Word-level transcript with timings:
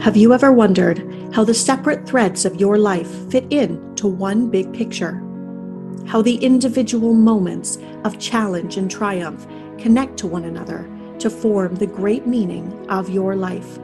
Have 0.00 0.16
you 0.16 0.32
ever 0.32 0.50
wondered 0.50 0.98
how 1.34 1.44
the 1.44 1.52
separate 1.52 2.08
threads 2.08 2.46
of 2.46 2.58
your 2.58 2.78
life 2.78 3.30
fit 3.30 3.44
in 3.50 3.94
to 3.96 4.08
one 4.08 4.48
big 4.48 4.72
picture? 4.72 5.22
How 6.06 6.22
the 6.22 6.36
individual 6.36 7.12
moments 7.12 7.76
of 8.04 8.18
challenge 8.18 8.78
and 8.78 8.90
triumph 8.90 9.46
connect 9.76 10.16
to 10.20 10.26
one 10.26 10.46
another 10.46 10.88
to 11.18 11.28
form 11.28 11.74
the 11.74 11.86
great 11.86 12.26
meaning 12.26 12.72
of 12.88 13.10
your 13.10 13.36
life? 13.36 13.78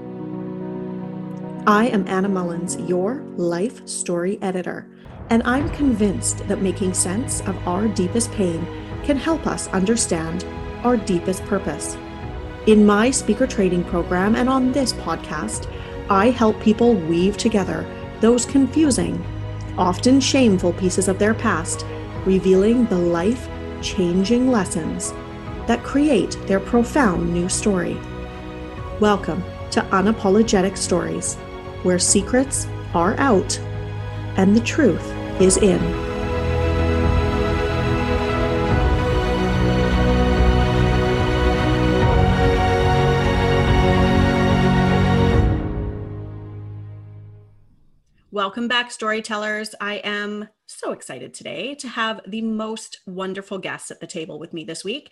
I 1.66 1.88
am 1.92 2.08
Anna 2.08 2.30
Mullins, 2.30 2.78
your 2.88 3.16
life 3.36 3.86
story 3.86 4.38
editor, 4.40 4.88
and 5.28 5.42
I'm 5.42 5.68
convinced 5.72 6.48
that 6.48 6.62
making 6.62 6.94
sense 6.94 7.42
of 7.42 7.68
our 7.68 7.88
deepest 7.88 8.32
pain 8.32 8.66
can 9.04 9.18
help 9.18 9.46
us 9.46 9.68
understand 9.68 10.46
our 10.82 10.96
deepest 10.96 11.44
purpose. 11.44 11.95
In 12.66 12.87
my 12.87 13.10
speaker 13.10 13.46
training 13.46 13.84
program 13.84 14.34
and 14.34 14.48
on 14.48 14.73
this 14.73 14.92
podcast, 14.95 15.70
I 16.09 16.30
help 16.30 16.60
people 16.60 16.95
weave 16.95 17.37
together 17.37 17.84
those 18.20 18.47
confusing, 18.47 19.24
often 19.77 20.20
shameful 20.20 20.73
pieces 20.73 21.09
of 21.09 21.19
their 21.19 21.34
past, 21.34 21.84
revealing 22.24 22.87
the 22.87 22.97
life 22.97 23.48
changing 23.83 24.52
lessons 24.52 25.11
that 25.66 25.83
create 25.83 26.38
their 26.47 26.61
profound 26.61 27.34
new 27.34 27.48
story. 27.48 27.97
Welcome 29.00 29.42
to 29.73 29.80
Unapologetic 29.91 30.77
Stories, 30.77 31.34
where 31.83 31.98
secrets 31.98 32.69
are 32.95 33.19
out 33.19 33.59
and 34.36 34.55
the 34.55 34.61
truth 34.61 35.12
is 35.41 35.56
in. 35.56 36.05
Welcome 48.37 48.69
back, 48.69 48.91
storytellers. 48.91 49.75
I 49.81 49.95
am 50.05 50.51
so 50.67 50.92
excited 50.92 51.33
today 51.33 51.75
to 51.77 51.89
have 51.89 52.20
the 52.27 52.42
most 52.42 53.01
wonderful 53.06 53.56
guests 53.56 53.91
at 53.91 53.98
the 53.98 54.06
table 54.06 54.39
with 54.39 54.53
me 54.53 54.62
this 54.62 54.84
week. 54.84 55.11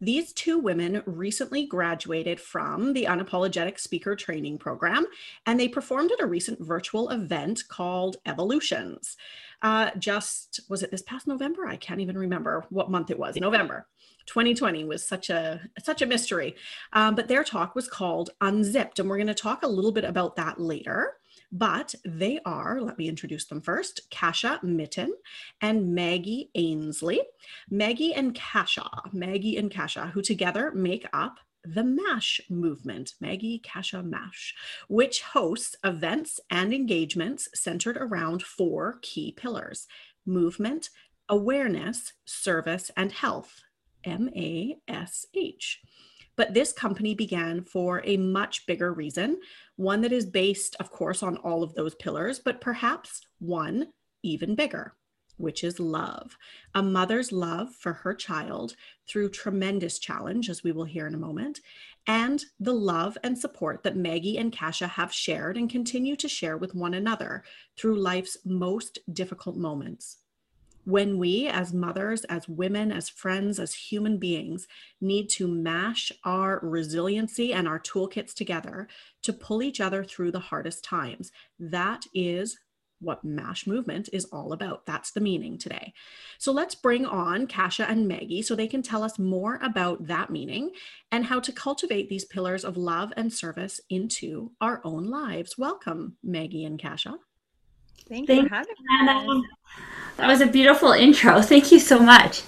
These 0.00 0.32
two 0.32 0.58
women 0.58 1.00
recently 1.06 1.66
graduated 1.66 2.40
from 2.40 2.92
the 2.92 3.04
Unapologetic 3.04 3.78
Speaker 3.78 4.16
Training 4.16 4.58
Program, 4.58 5.06
and 5.46 5.60
they 5.60 5.68
performed 5.68 6.10
at 6.10 6.20
a 6.20 6.26
recent 6.26 6.58
virtual 6.60 7.10
event 7.10 7.62
called 7.68 8.16
Evolutions. 8.26 9.16
Uh, 9.62 9.92
just 9.96 10.58
was 10.68 10.82
it 10.82 10.90
this 10.90 11.02
past 11.02 11.28
November? 11.28 11.68
I 11.68 11.76
can't 11.76 12.00
even 12.00 12.18
remember 12.18 12.66
what 12.70 12.90
month 12.90 13.08
it 13.08 13.18
was. 13.20 13.36
November. 13.36 13.86
2020 14.26 14.82
was 14.82 15.06
such 15.06 15.30
a 15.30 15.60
such 15.78 16.02
a 16.02 16.06
mystery, 16.06 16.56
um, 16.92 17.14
but 17.14 17.28
their 17.28 17.44
talk 17.44 17.76
was 17.76 17.86
called 17.86 18.30
Unzipped, 18.40 18.98
and 18.98 19.08
we're 19.08 19.18
going 19.18 19.28
to 19.28 19.34
talk 19.34 19.62
a 19.62 19.68
little 19.68 19.92
bit 19.92 20.04
about 20.04 20.34
that 20.34 20.60
later 20.60 21.18
but 21.54 21.94
they 22.04 22.40
are, 22.44 22.80
let 22.80 22.98
me 22.98 23.08
introduce 23.08 23.46
them 23.46 23.60
first, 23.60 24.10
Kasha 24.10 24.58
Mitten 24.64 25.14
and 25.60 25.94
Maggie 25.94 26.50
Ainsley. 26.56 27.22
Maggie 27.70 28.12
and 28.12 28.34
Kasha, 28.34 28.90
Maggie 29.12 29.56
and 29.56 29.70
Kasha, 29.70 30.10
who 30.12 30.20
together 30.20 30.72
make 30.74 31.06
up 31.12 31.38
the 31.62 31.84
MASH 31.84 32.40
movement, 32.50 33.14
Maggie 33.20 33.60
Kasha 33.60 34.02
MASH, 34.02 34.52
which 34.88 35.22
hosts 35.22 35.76
events 35.84 36.40
and 36.50 36.74
engagements 36.74 37.48
centered 37.54 37.96
around 37.98 38.42
four 38.42 38.98
key 39.00 39.32
pillars 39.32 39.86
movement, 40.26 40.90
awareness, 41.28 42.14
service, 42.24 42.90
and 42.96 43.12
health. 43.12 43.62
M 44.02 44.28
A 44.36 44.76
S 44.86 45.26
H. 45.34 45.80
But 46.36 46.54
this 46.54 46.72
company 46.72 47.14
began 47.14 47.62
for 47.62 48.02
a 48.04 48.16
much 48.16 48.66
bigger 48.66 48.92
reason, 48.92 49.40
one 49.76 50.00
that 50.00 50.12
is 50.12 50.26
based, 50.26 50.76
of 50.80 50.90
course, 50.90 51.22
on 51.22 51.36
all 51.38 51.62
of 51.62 51.74
those 51.74 51.94
pillars, 51.94 52.38
but 52.38 52.60
perhaps 52.60 53.20
one 53.38 53.88
even 54.22 54.54
bigger, 54.54 54.94
which 55.36 55.62
is 55.62 55.78
love. 55.78 56.36
A 56.74 56.82
mother's 56.82 57.30
love 57.30 57.74
for 57.74 57.92
her 57.92 58.14
child 58.14 58.74
through 59.08 59.30
tremendous 59.30 59.98
challenge, 59.98 60.48
as 60.48 60.64
we 60.64 60.72
will 60.72 60.84
hear 60.84 61.06
in 61.06 61.14
a 61.14 61.18
moment, 61.18 61.60
and 62.06 62.44
the 62.58 62.74
love 62.74 63.16
and 63.22 63.38
support 63.38 63.82
that 63.82 63.96
Maggie 63.96 64.38
and 64.38 64.52
Kasha 64.52 64.86
have 64.86 65.12
shared 65.12 65.56
and 65.56 65.70
continue 65.70 66.16
to 66.16 66.28
share 66.28 66.56
with 66.56 66.74
one 66.74 66.94
another 66.94 67.44
through 67.76 67.98
life's 67.98 68.38
most 68.44 68.98
difficult 69.12 69.56
moments 69.56 70.18
when 70.84 71.18
we, 71.18 71.46
as 71.46 71.72
mothers, 71.72 72.24
as 72.24 72.48
women, 72.48 72.92
as 72.92 73.08
friends, 73.08 73.58
as 73.58 73.74
human 73.74 74.18
beings, 74.18 74.66
need 75.00 75.28
to 75.30 75.48
mash 75.48 76.12
our 76.24 76.60
resiliency 76.62 77.52
and 77.52 77.66
our 77.66 77.80
toolkits 77.80 78.34
together 78.34 78.88
to 79.22 79.32
pull 79.32 79.62
each 79.62 79.80
other 79.80 80.04
through 80.04 80.32
the 80.32 80.40
hardest 80.40 80.84
times. 80.84 81.32
That 81.58 82.04
is 82.14 82.58
what 83.00 83.24
MASH 83.24 83.66
movement 83.66 84.08
is 84.12 84.24
all 84.26 84.52
about. 84.52 84.86
That's 84.86 85.10
the 85.10 85.20
meaning 85.20 85.58
today. 85.58 85.92
So 86.38 86.52
let's 86.52 86.74
bring 86.74 87.04
on 87.04 87.46
Kasha 87.46 87.88
and 87.88 88.08
Maggie 88.08 88.42
so 88.42 88.54
they 88.54 88.66
can 88.66 88.82
tell 88.82 89.02
us 89.02 89.18
more 89.18 89.58
about 89.62 90.06
that 90.06 90.30
meaning 90.30 90.70
and 91.12 91.26
how 91.26 91.40
to 91.40 91.52
cultivate 91.52 92.08
these 92.08 92.24
pillars 92.24 92.64
of 92.64 92.76
love 92.76 93.12
and 93.16 93.32
service 93.32 93.80
into 93.90 94.52
our 94.60 94.80
own 94.84 95.08
lives. 95.08 95.58
Welcome, 95.58 96.16
Maggie 96.22 96.64
and 96.64 96.80
Kasha. 96.80 97.16
Thank 98.08 98.28
you 98.28 98.48
for 98.48 98.54
having 98.54 98.74
me. 99.28 99.44
That 100.16 100.28
was 100.28 100.40
a 100.40 100.46
beautiful 100.46 100.92
intro. 100.92 101.40
Thank 101.42 101.72
you 101.72 101.80
so 101.80 101.98
much. 101.98 102.42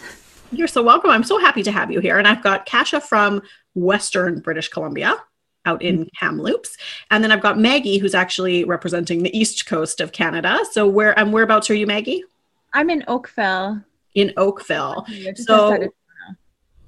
You're 0.52 0.68
so 0.68 0.82
welcome. 0.82 1.10
I'm 1.10 1.24
so 1.24 1.38
happy 1.38 1.62
to 1.64 1.72
have 1.72 1.90
you 1.90 2.00
here. 2.00 2.18
And 2.18 2.28
I've 2.28 2.42
got 2.42 2.66
Kasha 2.66 3.00
from 3.00 3.42
Western 3.74 4.40
British 4.40 4.68
Columbia 4.68 5.16
out 5.64 5.82
in 5.82 5.98
mm-hmm. 5.98 6.08
Kamloops. 6.18 6.76
And 7.10 7.22
then 7.22 7.32
I've 7.32 7.42
got 7.42 7.58
Maggie, 7.58 7.98
who's 7.98 8.14
actually 8.14 8.64
representing 8.64 9.22
the 9.22 9.36
east 9.36 9.66
coast 9.66 10.00
of 10.00 10.12
Canada. 10.12 10.60
So 10.70 10.86
where 10.86 11.18
and 11.18 11.28
um, 11.28 11.32
whereabouts 11.32 11.68
are 11.70 11.74
you, 11.74 11.86
Maggie? 11.86 12.22
I'm 12.72 12.88
in 12.90 13.04
Oakville. 13.08 13.82
In 14.14 14.32
Oakville. 14.36 15.06
So 15.34 15.88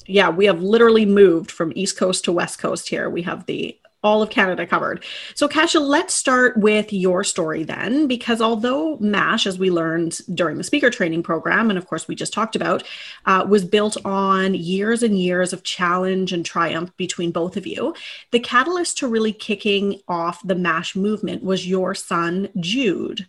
yeah, 0.07 0.31
we 0.31 0.47
have 0.47 0.63
literally 0.63 1.05
moved 1.05 1.51
from 1.51 1.73
east 1.75 1.99
coast 1.99 2.25
to 2.25 2.33
west 2.33 2.59
coast 2.59 2.89
here. 2.89 3.11
We 3.11 3.23
have 3.23 3.45
the 3.47 3.79
all 4.03 4.23
of 4.23 4.31
Canada 4.31 4.67
covered. 4.67 5.05
So, 5.35 5.49
Kasha, 5.49 5.81
let's 5.81 6.15
start 6.15 6.57
with 6.57 6.93
your 6.93 7.25
story 7.25 7.65
then, 7.65 8.07
because 8.07 8.41
although 8.41 8.97
MASH, 8.99 9.47
as 9.47 9.59
we 9.59 9.71
learned 9.71 10.21
during 10.35 10.57
the 10.57 10.65
speaker 10.65 10.91
training 10.91 11.23
program, 11.23 11.71
and 11.71 11.79
of 11.79 11.87
course 11.87 12.07
we 12.07 12.15
just 12.15 12.33
talked 12.33 12.55
about, 12.55 12.85
uh, 13.27 13.45
was 13.49 13.65
built 13.65 13.97
on 14.05 14.55
years 14.55 15.03
and 15.03 15.19
years 15.19 15.53
of 15.53 15.65
challenge 15.65 16.33
and 16.33 16.47
triumph 16.47 16.97
between 16.97 17.33
both 17.33 17.57
of 17.57 17.67
you, 17.67 17.95
the 18.31 18.41
catalyst 18.41 18.99
to 18.99 19.09
really 19.09 19.33
kicking 19.33 20.01
off 20.07 20.47
the 20.47 20.55
MASH 20.55 20.95
movement 20.95 21.43
was 21.43 21.67
your 21.67 21.95
son, 21.95 22.49
Jude. 22.61 23.27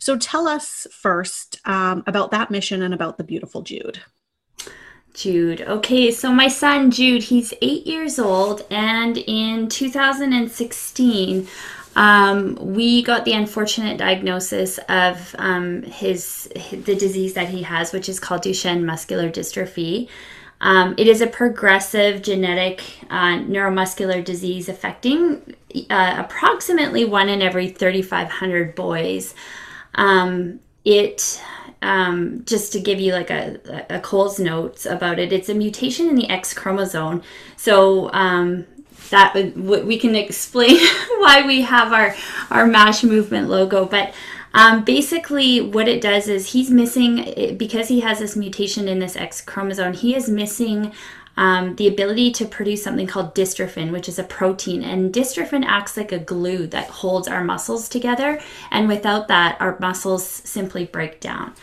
So, 0.00 0.16
tell 0.16 0.48
us 0.48 0.86
first 0.90 1.60
um, 1.64 2.02
about 2.06 2.32
that 2.32 2.50
mission 2.50 2.82
and 2.82 2.92
about 2.92 3.16
the 3.16 3.24
beautiful 3.24 3.62
Jude. 3.62 4.00
Jude. 5.14 5.60
Okay, 5.62 6.10
so 6.10 6.32
my 6.32 6.48
son 6.48 6.90
Jude, 6.90 7.24
he's 7.24 7.52
eight 7.60 7.86
years 7.86 8.18
old, 8.18 8.64
and 8.70 9.18
in 9.18 9.68
2016, 9.68 11.48
um, 11.96 12.54
we 12.60 13.02
got 13.02 13.24
the 13.24 13.32
unfortunate 13.32 13.98
diagnosis 13.98 14.78
of 14.88 15.34
um, 15.38 15.82
his, 15.82 16.48
the 16.70 16.94
disease 16.94 17.34
that 17.34 17.48
he 17.48 17.62
has, 17.64 17.92
which 17.92 18.08
is 18.08 18.20
called 18.20 18.42
Duchenne 18.42 18.84
muscular 18.84 19.28
dystrophy. 19.28 20.08
Um, 20.60 20.94
it 20.98 21.06
is 21.06 21.20
a 21.20 21.26
progressive 21.26 22.22
genetic 22.22 22.82
uh, 23.08 23.38
neuromuscular 23.38 24.22
disease 24.22 24.68
affecting 24.68 25.56
uh, 25.88 26.16
approximately 26.18 27.04
one 27.04 27.28
in 27.28 27.40
every 27.40 27.68
3,500 27.68 28.74
boys. 28.74 29.34
Um, 29.94 30.60
it 30.84 31.42
um, 31.82 32.42
just 32.44 32.72
to 32.72 32.80
give 32.80 33.00
you 33.00 33.12
like 33.12 33.30
a, 33.30 33.58
a 33.88 34.00
Coles 34.00 34.38
Notes 34.38 34.86
about 34.86 35.18
it, 35.18 35.32
it's 35.32 35.48
a 35.48 35.54
mutation 35.54 36.08
in 36.08 36.14
the 36.14 36.28
X 36.28 36.52
chromosome. 36.52 37.22
So 37.56 38.12
um, 38.12 38.66
that 39.10 39.34
we 39.56 39.98
can 39.98 40.14
explain 40.14 40.76
why 41.18 41.44
we 41.46 41.62
have 41.62 41.92
our 41.92 42.14
our 42.50 42.66
Mash 42.66 43.02
movement 43.02 43.48
logo, 43.48 43.84
but. 43.84 44.14
Um, 44.52 44.82
basically, 44.82 45.60
what 45.60 45.86
it 45.86 46.00
does 46.00 46.26
is 46.26 46.50
he's 46.50 46.72
missing 46.72 47.56
because 47.56 47.86
he 47.86 48.00
has 48.00 48.18
this 48.18 48.34
mutation 48.34 48.88
in 48.88 48.98
this 48.98 49.14
X 49.14 49.40
chromosome. 49.40 49.92
He 49.92 50.16
is 50.16 50.28
missing 50.28 50.92
um, 51.40 51.74
the 51.76 51.88
ability 51.88 52.32
to 52.32 52.44
produce 52.44 52.84
something 52.84 53.06
called 53.06 53.34
dystrophin, 53.34 53.90
which 53.92 54.10
is 54.10 54.18
a 54.18 54.24
protein. 54.24 54.84
And 54.84 55.10
dystrophin 55.10 55.64
acts 55.64 55.96
like 55.96 56.12
a 56.12 56.18
glue 56.18 56.66
that 56.66 56.88
holds 56.88 57.26
our 57.28 57.42
muscles 57.42 57.88
together. 57.88 58.38
And 58.70 58.88
without 58.88 59.26
that, 59.28 59.56
our 59.58 59.78
muscles 59.80 60.24
simply 60.24 60.84
break 60.84 61.18
down. 61.18 61.54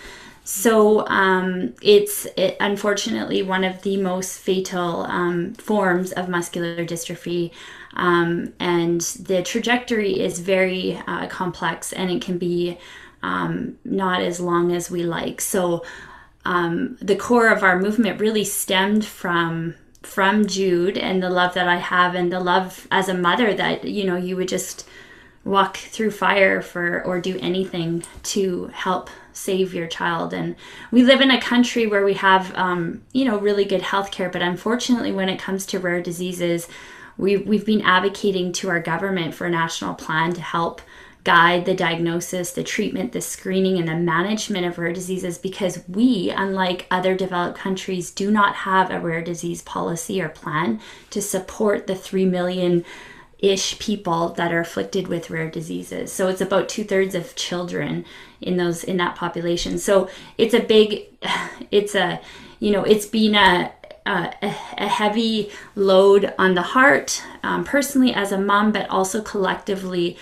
So 0.44 1.06
um, 1.08 1.76
it's 1.82 2.26
it, 2.38 2.58
unfortunately 2.60 3.44
one 3.44 3.64
of 3.64 3.84
the 3.84 3.98
most 3.98 4.40
fatal 4.40 5.02
um, 5.02 5.54
forms 5.54 6.12
of 6.12 6.28
muscular 6.28 6.84
dystrophy. 6.84 7.52
Um, 7.94 8.54
and 8.60 9.02
the 9.02 9.44
trajectory 9.44 10.20
is 10.20 10.40
very 10.40 11.00
uh, 11.06 11.28
complex 11.28 11.94
and 11.94 12.10
it 12.10 12.24
can 12.24 12.40
be 12.40 12.80
um, 13.22 13.78
not 13.84 14.22
as 14.22 14.40
long 14.40 14.72
as 14.72 14.90
we 14.90 15.04
like. 15.04 15.40
So 15.40 15.84
um, 16.48 16.98
the 17.02 17.18
core 17.18 17.50
of 17.50 17.62
our 17.62 17.78
movement 17.78 18.22
really 18.22 18.46
stemmed 18.46 19.06
from 19.06 19.76
from 20.02 20.48
Jude 20.48 20.98
and 20.98 21.22
the 21.22 21.30
love 21.30 21.54
that 21.56 21.68
I 21.68 21.76
have 21.76 22.16
and 22.16 22.32
the 22.32 22.40
love 22.40 22.88
as 22.90 23.10
a 23.10 23.14
mother 23.14 23.54
that 23.54 23.84
you 23.84 24.06
know 24.06 24.16
you 24.16 24.38
would 24.38 24.48
just 24.48 24.88
walk 25.44 25.76
through 25.76 26.12
fire 26.12 26.62
for 26.62 27.04
or 27.04 27.20
do 27.20 27.38
anything 27.40 28.04
to 28.22 28.68
help 28.68 29.10
save 29.34 29.74
your 29.74 29.88
child. 29.88 30.34
And 30.34 30.56
we 30.90 31.04
live 31.04 31.20
in 31.20 31.32
a 31.32 31.42
country 31.42 31.86
where 31.86 32.06
we 32.06 32.14
have 32.14 32.56
um, 32.56 33.04
you 33.12 33.26
know 33.26 33.38
really 33.38 33.66
good 33.66 33.82
health 33.82 34.12
care 34.12 34.30
but 34.30 34.42
unfortunately 34.42 35.12
when 35.12 35.28
it 35.28 35.40
comes 35.40 35.66
to 35.68 35.80
rare 35.80 36.02
diseases 36.02 36.70
we, 37.18 37.36
we've 37.36 37.66
been 37.66 37.82
advocating 37.82 38.52
to 38.54 38.70
our 38.70 38.80
government 38.80 39.34
for 39.34 39.48
a 39.48 39.50
national 39.50 39.96
plan 39.96 40.34
to 40.34 40.42
help 40.42 40.82
guide 41.28 41.66
the 41.66 41.74
diagnosis, 41.74 42.54
the 42.54 42.64
treatment, 42.64 43.12
the 43.12 43.20
screening, 43.20 43.78
and 43.78 43.86
the 43.86 43.94
management 43.94 44.66
of 44.66 44.78
rare 44.78 44.94
diseases 44.94 45.38
because 45.38 45.84
we, 45.86 46.30
unlike 46.30 46.88
other 46.90 47.18
developed 47.18 47.58
countries, 47.58 48.12
do 48.12 48.32
not 48.32 48.56
have 48.56 48.90
a 48.90 49.02
rare 49.02 49.22
disease 49.22 49.62
policy 49.62 50.22
or 50.22 50.30
plan 50.30 50.80
to 51.10 51.22
support 51.22 51.86
the 51.86 51.96
3 51.96 52.24
million 52.24 52.86
ish 53.40 53.78
people 53.78 54.30
that 54.36 54.54
are 54.54 54.62
afflicted 54.62 55.10
with 55.10 55.30
rare 55.30 55.52
diseases. 55.52 56.14
So 56.14 56.30
it's 56.30 56.40
about 56.40 56.70
two 56.70 56.86
thirds 56.86 57.14
of 57.14 57.36
children 57.36 58.06
in 58.40 58.56
those 58.56 58.86
in 58.86 58.96
that 58.96 59.18
population. 59.18 59.80
So 59.80 60.10
it's 60.38 60.54
a 60.54 60.62
big, 60.62 61.08
it's 61.72 61.94
a, 61.94 62.22
you 62.62 62.72
know, 62.72 62.86
it's 62.86 63.06
been 63.06 63.36
a 63.36 63.74
a, 64.06 64.34
a, 64.42 64.88
heavy 64.88 65.52
load 65.76 66.34
on 66.40 66.54
the 66.54 66.62
heart 66.62 67.22
um, 67.44 67.66
personally 67.66 68.14
as 68.14 68.32
a 68.32 68.38
mom, 68.40 68.72
but 68.72 68.90
also 68.90 69.22
collectively 69.22 70.18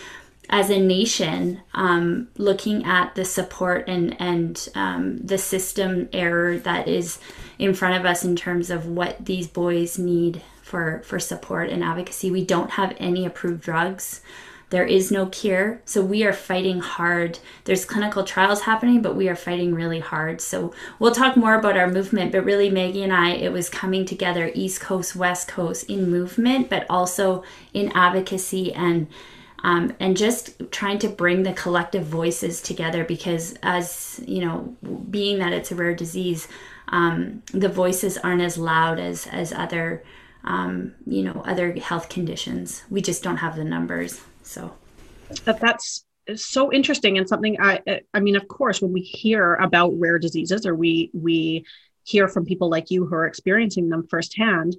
as 0.49 0.69
a 0.69 0.79
nation, 0.79 1.61
um, 1.73 2.27
looking 2.37 2.85
at 2.85 3.15
the 3.15 3.25
support 3.25 3.85
and 3.87 4.15
and 4.19 4.69
um, 4.75 5.17
the 5.17 5.37
system 5.37 6.09
error 6.13 6.57
that 6.59 6.87
is 6.87 7.19
in 7.57 7.73
front 7.73 7.97
of 7.97 8.05
us 8.05 8.23
in 8.23 8.35
terms 8.35 8.69
of 8.69 8.87
what 8.87 9.25
these 9.25 9.47
boys 9.47 9.97
need 9.97 10.41
for 10.61 11.01
for 11.05 11.19
support 11.19 11.69
and 11.69 11.83
advocacy. 11.83 12.31
We 12.31 12.45
don't 12.45 12.71
have 12.71 12.95
any 12.97 13.25
approved 13.25 13.61
drugs. 13.61 14.21
There 14.71 14.85
is 14.85 15.11
no 15.11 15.27
cure, 15.27 15.79
so 15.85 16.01
we 16.01 16.23
are 16.23 16.33
fighting 16.33 16.79
hard. 16.79 17.37
There's 17.65 17.85
clinical 17.85 18.23
trials 18.23 18.61
happening, 18.61 19.01
but 19.01 19.15
we 19.15 19.29
are 19.29 19.35
fighting 19.35 19.75
really 19.75 19.99
hard. 19.99 20.41
So 20.41 20.73
we'll 20.97 21.13
talk 21.13 21.37
more 21.37 21.53
about 21.53 21.77
our 21.77 21.87
movement, 21.87 22.31
but 22.31 22.43
really, 22.43 22.71
Maggie 22.71 23.03
and 23.03 23.13
I, 23.13 23.29
it 23.33 23.51
was 23.51 23.69
coming 23.69 24.05
together, 24.05 24.51
East 24.55 24.81
Coast, 24.81 25.15
West 25.15 25.47
Coast, 25.47 25.87
in 25.87 26.09
movement, 26.09 26.69
but 26.69 26.87
also 26.89 27.43
in 27.73 27.91
advocacy 27.93 28.73
and 28.73 29.07
um, 29.65 29.95
and 29.99 30.15
just 30.15 30.61
trying 30.69 30.99
to 30.99 31.09
bring 31.09 31.41
the 31.41 31.53
collective 31.53 32.05
voices 32.05 32.61
together 32.61 33.03
because 33.03 33.55
as 33.63 34.21
you 34.27 34.45
know 34.45 34.75
being 35.09 35.39
that 35.39 35.53
it's 35.53 35.71
a 35.71 35.75
rare 35.75 35.95
disease 35.95 36.47
um, 36.89 37.41
the 37.51 37.67
voices 37.67 38.15
aren't 38.19 38.43
as 38.43 38.59
loud 38.59 38.99
as 38.99 39.25
as 39.27 39.51
other 39.51 40.03
um, 40.43 40.93
you 41.07 41.23
know 41.23 41.41
other 41.45 41.73
health 41.73 42.09
conditions. 42.09 42.83
We 42.91 43.01
just 43.01 43.23
don't 43.23 43.37
have 43.37 43.55
the 43.55 43.63
numbers 43.63 44.21
so. 44.43 44.71
That 45.45 45.59
that's 45.59 46.05
so 46.35 46.73
interesting 46.73 47.19
and 47.19 47.29
something 47.29 47.55
i 47.61 47.79
i 48.15 48.19
mean 48.19 48.35
of 48.35 48.47
course 48.47 48.81
when 48.81 48.91
we 48.91 49.01
hear 49.01 49.53
about 49.55 49.91
rare 49.99 50.17
diseases 50.17 50.65
or 50.65 50.73
we 50.73 51.11
we 51.13 51.63
hear 52.03 52.27
from 52.27 52.45
people 52.45 52.67
like 52.67 52.89
you 52.89 53.05
who 53.05 53.13
are 53.13 53.27
experiencing 53.27 53.89
them 53.89 54.07
firsthand 54.09 54.75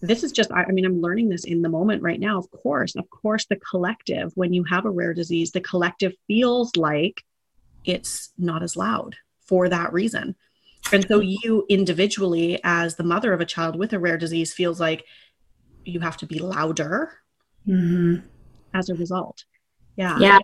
this 0.00 0.22
is 0.22 0.32
just 0.32 0.52
I, 0.52 0.66
mean 0.66 0.84
i'm 0.84 1.00
learning 1.00 1.28
this 1.28 1.44
in 1.44 1.62
the 1.62 1.68
moment 1.68 2.02
right 2.02 2.20
now 2.20 2.38
of 2.38 2.50
course. 2.50 2.94
Of 2.96 3.08
course 3.10 3.46
the 3.46 3.56
collective 3.56 4.32
when 4.34 4.52
you 4.52 4.64
have 4.64 4.84
a 4.84 4.90
rare 4.90 5.14
disease 5.14 5.52
the 5.52 5.60
collective 5.60 6.12
feels 6.26 6.76
like 6.76 7.24
it's 7.84 8.32
not 8.36 8.62
as 8.62 8.76
loud 8.76 9.16
for 9.46 9.68
that 9.68 9.92
reason. 9.92 10.34
And 10.92 11.06
so 11.08 11.20
you 11.20 11.64
individually 11.68 12.60
as 12.62 12.96
the 12.96 13.04
mother 13.04 13.32
of 13.32 13.40
a 13.40 13.46
child 13.46 13.76
with 13.76 13.92
a 13.92 13.98
rare 13.98 14.18
disease 14.18 14.52
feels 14.52 14.78
like 14.78 15.04
you 15.84 16.00
have 16.00 16.16
to 16.18 16.26
be 16.26 16.38
louder 16.38 17.12
mm-hmm. 17.66 18.26
as 18.74 18.88
a 18.88 18.94
result. 18.94 19.44
Yeah. 19.96 20.18
Yeah. 20.18 20.38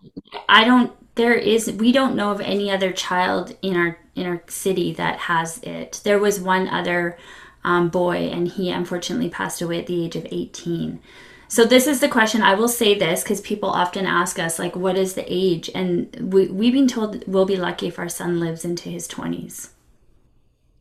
I 0.48 0.64
don't 0.64 0.92
there 1.14 1.34
is 1.34 1.70
we 1.70 1.92
don't 1.92 2.16
know 2.16 2.30
of 2.30 2.40
any 2.40 2.70
other 2.70 2.90
child 2.90 3.56
in 3.60 3.76
our 3.76 3.98
in 4.14 4.26
our 4.26 4.42
city 4.48 4.92
that 4.94 5.18
has 5.20 5.58
it. 5.58 6.00
There 6.04 6.18
was 6.18 6.40
one 6.40 6.68
other 6.68 7.18
um, 7.64 7.88
boy, 7.88 8.28
and 8.28 8.48
he 8.48 8.70
unfortunately 8.70 9.28
passed 9.28 9.62
away 9.62 9.80
at 9.80 9.86
the 9.86 10.04
age 10.04 10.16
of 10.16 10.26
18. 10.30 11.00
So 11.48 11.64
this 11.64 11.86
is 11.86 12.00
the 12.00 12.08
question. 12.08 12.42
I 12.42 12.54
will 12.54 12.68
say 12.68 12.98
this 12.98 13.22
because 13.22 13.40
people 13.42 13.68
often 13.68 14.06
ask 14.06 14.38
us, 14.38 14.58
like, 14.58 14.74
what 14.74 14.96
is 14.96 15.14
the 15.14 15.24
age? 15.28 15.70
And 15.74 16.32
we, 16.32 16.48
we've 16.48 16.72
been 16.72 16.88
told 16.88 17.24
we'll 17.26 17.44
be 17.44 17.56
lucky 17.56 17.88
if 17.88 17.98
our 17.98 18.08
son 18.08 18.40
lives 18.40 18.64
into 18.64 18.88
his 18.88 19.06
20s. 19.06 19.68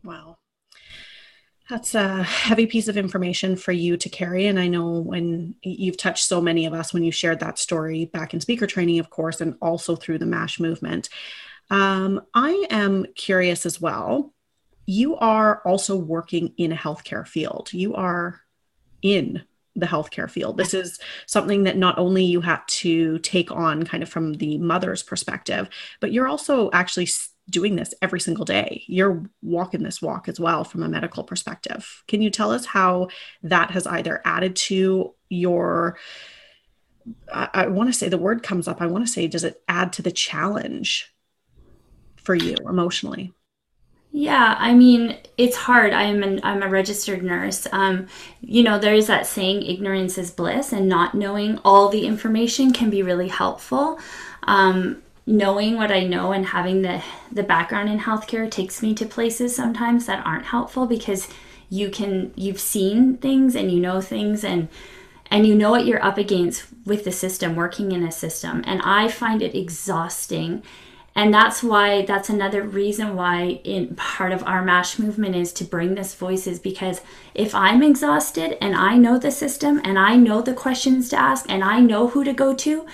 Wow. 0.04 0.38
That's 1.70 1.94
a 1.94 2.24
heavy 2.24 2.68
piece 2.68 2.88
of 2.88 2.98
information 2.98 3.56
for 3.56 3.72
you 3.72 3.96
to 3.98 4.10
carry. 4.10 4.48
And 4.48 4.60
I 4.60 4.68
know 4.68 5.00
when 5.00 5.56
you've 5.62 5.98
touched 5.98 6.26
so 6.26 6.42
many 6.42 6.66
of 6.66 6.74
us 6.74 6.94
when 6.94 7.04
you 7.04 7.12
shared 7.12 7.40
that 7.42 7.60
story 7.60 8.06
back 8.06 8.34
in 8.34 8.42
speaker 8.42 8.68
training, 8.68 9.00
of 9.00 9.10
course, 9.10 9.42
and 9.42 9.56
also 9.62 9.96
through 9.96 10.20
the 10.20 10.26
MASH 10.26 10.60
movement. 10.60 11.10
Um, 11.70 12.22
I 12.34 12.66
am 12.70 13.06
curious 13.16 13.66
as 13.66 13.80
well 13.80 14.34
you 14.92 15.16
are 15.16 15.62
also 15.64 15.96
working 15.96 16.54
in 16.58 16.74
a 16.74 16.76
healthcare 16.76 17.26
field. 17.26 17.72
You 17.72 17.96
are 17.96 18.42
in 19.02 19.42
the 19.74 19.86
healthcare 19.86 20.30
field. 20.30 20.58
This 20.58 20.74
is 20.74 21.00
something 21.28 21.64
that 21.64 21.78
not 21.78 21.98
only 21.98 22.26
you 22.26 22.42
had 22.42 22.60
to 22.68 23.18
take 23.20 23.52
on 23.52 23.84
kind 23.84 24.04
of 24.04 24.10
from 24.10 24.34
the 24.34 24.58
mother's 24.58 25.02
perspective, 25.02 25.70
but 26.02 26.12
you're 26.12 26.28
also 26.28 26.70
actually 26.74 27.08
doing 27.50 27.78
this 27.78 27.94
every 28.02 28.20
single 28.20 28.44
day. 28.44 28.84
You're 28.86 29.24
walking 29.42 29.82
this 29.82 30.02
walk 30.02 30.28
as 30.28 30.42
well 30.42 30.66
from 30.66 30.84
a 30.84 30.90
medical 30.90 31.24
perspective. 31.24 32.04
Can 32.10 32.22
you 32.22 32.30
tell 32.30 32.52
us 32.52 32.66
how 32.66 33.08
that 33.44 33.72
has 33.72 33.88
either 33.88 34.22
added 34.26 34.58
to 34.58 35.16
your 35.30 35.98
I, 37.32 37.50
I 37.54 37.68
want 37.68 37.88
to 37.88 37.98
say 37.98 38.10
the 38.10 38.18
word 38.18 38.44
comes 38.44 38.68
up. 38.68 38.82
I 38.82 38.88
want 38.88 39.08
to 39.08 39.12
say, 39.12 39.26
does 39.26 39.44
it 39.44 39.64
add 39.68 39.94
to 39.94 40.02
the 40.02 40.12
challenge 40.12 41.12
for 42.18 42.36
you 42.36 42.56
emotionally? 42.68 43.34
Yeah, 44.14 44.56
I 44.60 44.74
mean, 44.74 45.18
it's 45.38 45.56
hard. 45.56 45.94
I'm 45.94 46.22
an 46.22 46.42
I'm 46.44 46.64
a 46.64 46.68
registered 46.68 47.24
nurse. 47.24 47.66
Um, 47.72 48.08
you 48.42 48.62
know, 48.62 48.78
there 48.78 48.94
is 48.94 49.08
that 49.08 49.26
saying 49.26 49.64
ignorance 49.64 50.18
is 50.18 50.32
bliss 50.32 50.74
and 50.74 50.90
not 50.90 51.16
knowing 51.16 51.60
all 51.60 51.88
the 51.88 52.06
information 52.06 52.74
can 52.74 52.90
be 52.90 53.04
really 53.04 53.30
helpful. 53.30 54.00
Um, 54.44 55.02
knowing 55.26 55.78
what 55.78 55.92
I 55.92 56.04
know 56.04 56.34
and 56.34 56.46
having 56.48 56.82
the 56.82 57.02
the 57.32 57.44
background 57.44 57.90
in 57.90 58.00
healthcare 58.00 58.52
takes 58.52 58.82
me 58.82 58.94
to 58.96 59.06
places 59.06 59.56
sometimes 59.56 60.08
that 60.08 60.26
aren't 60.26 60.46
helpful 60.46 60.88
because 60.88 61.30
you 61.70 61.90
can 61.90 62.34
you've 62.36 62.60
seen 62.60 63.18
things 63.18 63.56
and 63.56 63.72
you 63.72 63.80
know 63.80 64.02
things 64.02 64.44
and 64.44 64.68
and 65.30 65.48
you 65.48 65.56
know 65.56 65.72
what 65.72 65.86
you're 65.86 66.04
up 66.04 66.18
against 66.18 66.66
with 66.86 67.06
the 67.06 67.12
system 67.14 67.56
working 67.56 67.94
in 67.94 68.04
a 68.04 68.12
system 68.12 68.62
and 68.66 68.82
I 68.84 69.08
find 69.08 69.42
it 69.42 69.56
exhausting 69.56 70.64
and 71.16 71.34
that's 71.34 71.62
why 71.62 72.06
that's 72.06 72.30
another 72.30 72.64
reason 72.64 73.16
why 73.16 73.60
in 73.64 73.96
part 73.96 74.32
of 74.32 74.44
our 74.44 74.62
mash 74.62 74.98
movement 74.98 75.36
is 75.36 75.52
to 75.52 75.64
bring 75.64 75.96
this 75.96 76.16
voices 76.16 76.60
because 76.60 77.02
if 77.36 77.54
i'm 77.54 77.84
exhausted 77.84 78.58
and 78.64 78.76
i 78.76 78.96
know 78.96 79.18
the 79.18 79.32
system 79.32 79.82
and 79.84 80.00
i 80.00 80.16
know 80.16 80.42
the 80.42 80.54
questions 80.54 81.10
to 81.10 81.20
ask 81.20 81.46
and 81.50 81.64
i 81.64 81.80
know 81.80 82.08
who 82.08 82.24
to 82.24 82.34
go 82.34 82.54
to 82.54 82.86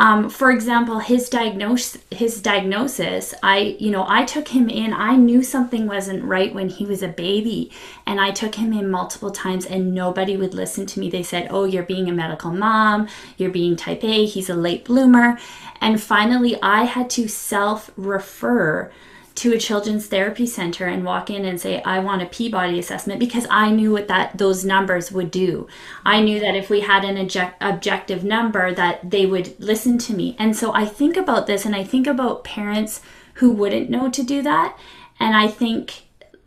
um, 0.00 0.28
for 0.28 0.50
example 0.50 0.98
his 0.98 1.28
diagnosis 1.28 2.02
his 2.10 2.40
diagnosis 2.42 3.34
i 3.42 3.76
you 3.78 3.90
know 3.90 4.04
i 4.08 4.24
took 4.24 4.48
him 4.48 4.68
in 4.68 4.92
i 4.92 5.14
knew 5.14 5.42
something 5.42 5.86
wasn't 5.86 6.24
right 6.24 6.54
when 6.54 6.68
he 6.68 6.84
was 6.84 7.02
a 7.02 7.08
baby 7.08 7.70
and 8.06 8.20
i 8.20 8.30
took 8.30 8.54
him 8.56 8.72
in 8.72 8.90
multiple 8.90 9.30
times 9.30 9.66
and 9.66 9.94
nobody 9.94 10.36
would 10.36 10.54
listen 10.54 10.86
to 10.86 10.98
me. 10.98 11.10
They 11.10 11.22
said 11.22 11.48
oh 11.50 11.64
you're 11.64 11.82
being 11.84 12.08
a 12.08 12.12
medical 12.12 12.50
mom 12.50 13.08
you're 13.36 13.50
being 13.50 13.76
type 13.76 14.02
a 14.02 14.26
he's 14.26 14.50
a 14.50 14.54
late 14.54 14.84
bloomer 14.84 15.38
and 15.80 16.00
finally, 16.00 16.60
I 16.62 16.84
had 16.84 17.08
to 17.10 17.26
self 17.28 17.90
refer 17.96 18.92
to 19.40 19.54
a 19.54 19.58
children's 19.58 20.06
therapy 20.06 20.46
center 20.46 20.84
and 20.84 21.02
walk 21.02 21.30
in 21.30 21.46
and 21.46 21.58
say 21.58 21.82
I 21.82 21.98
want 22.00 22.20
a 22.20 22.26
Peabody 22.26 22.78
assessment 22.78 23.18
because 23.18 23.46
I 23.50 23.70
knew 23.70 23.90
what 23.90 24.06
that 24.08 24.36
those 24.36 24.66
numbers 24.66 25.10
would 25.10 25.30
do. 25.30 25.66
I 26.04 26.20
knew 26.20 26.38
that 26.40 26.54
if 26.54 26.68
we 26.68 26.80
had 26.80 27.06
an 27.06 27.16
object, 27.16 27.56
objective 27.58 28.22
number 28.22 28.74
that 28.74 29.10
they 29.10 29.24
would 29.24 29.58
listen 29.58 29.96
to 29.96 30.12
me. 30.12 30.36
And 30.38 30.54
so 30.54 30.74
I 30.74 30.84
think 30.84 31.16
about 31.16 31.46
this 31.46 31.64
and 31.64 31.74
I 31.74 31.84
think 31.84 32.06
about 32.06 32.44
parents 32.44 33.00
who 33.34 33.50
wouldn't 33.50 33.88
know 33.88 34.10
to 34.10 34.22
do 34.22 34.42
that 34.42 34.78
and 35.18 35.34
I 35.34 35.48
think 35.48 36.02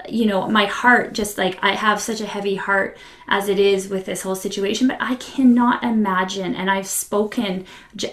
you 0.10 0.26
know, 0.26 0.48
my 0.48 0.66
heart 0.66 1.14
just 1.14 1.38
like 1.38 1.58
I 1.62 1.72
have 1.72 2.02
such 2.02 2.22
a 2.22 2.26
heavy 2.26 2.56
heart 2.56 2.98
as 3.28 3.48
it 3.48 3.58
is 3.58 3.88
with 3.88 4.06
this 4.06 4.22
whole 4.22 4.36
situation, 4.36 4.88
but 4.88 4.98
I 5.00 5.16
cannot 5.16 5.84
imagine. 5.84 6.56
And 6.56 6.70
I've 6.70 6.88
spoken, 6.88 7.66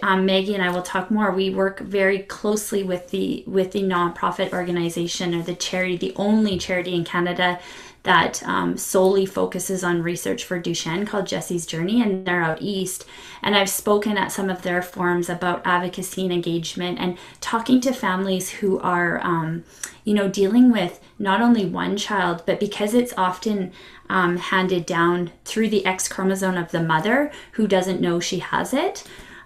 um, 0.02 0.24
Maggie 0.24 0.54
and 0.54 0.62
I 0.62 0.70
will 0.70 0.82
talk 0.82 1.10
more. 1.10 1.32
We 1.32 1.50
work 1.50 1.80
very 1.80 2.20
closely 2.20 2.82
with 2.82 3.10
the 3.10 3.44
with 3.46 3.72
the 3.72 3.82
nonprofit 3.82 4.52
organization 4.52 5.34
or 5.34 5.42
the 5.42 5.54
charity, 5.54 5.96
the 5.96 6.12
only 6.16 6.58
charity 6.58 6.94
in 6.94 7.04
Canada 7.04 7.60
that 8.02 8.42
um, 8.44 8.76
solely 8.76 9.26
focuses 9.26 9.84
on 9.84 10.02
research 10.02 10.44
for 10.44 10.60
Duchenne 10.60 11.06
called 11.06 11.26
Jesse's 11.26 11.66
Journey, 11.66 12.00
and 12.00 12.26
they're 12.26 12.42
out 12.42 12.62
east. 12.62 13.04
And 13.42 13.56
I've 13.56 13.68
spoken 13.68 14.16
at 14.16 14.32
some 14.32 14.48
of 14.48 14.62
their 14.62 14.80
forums 14.82 15.28
about 15.28 15.62
advocacy 15.66 16.22
and 16.22 16.32
engagement 16.32 16.98
and 16.98 17.18
talking 17.40 17.80
to 17.82 17.92
families 17.92 18.50
who 18.50 18.78
are, 18.80 19.20
um, 19.22 19.64
you 20.04 20.14
know, 20.14 20.28
dealing 20.28 20.72
with 20.72 21.00
not 21.18 21.42
only 21.42 21.66
one 21.66 21.96
child, 21.96 22.42
but 22.46 22.58
because 22.58 22.94
it's 22.94 23.12
often 23.16 23.72
um, 24.08 24.38
handed 24.38 24.86
down 24.86 25.30
through 25.44 25.68
the 25.68 25.84
X 25.84 26.08
chromosome 26.08 26.56
of 26.56 26.70
the 26.70 26.82
mother 26.82 27.30
who 27.52 27.66
doesn't 27.66 28.00
know 28.00 28.18
she 28.18 28.38
has 28.38 28.72
it. 28.72 29.04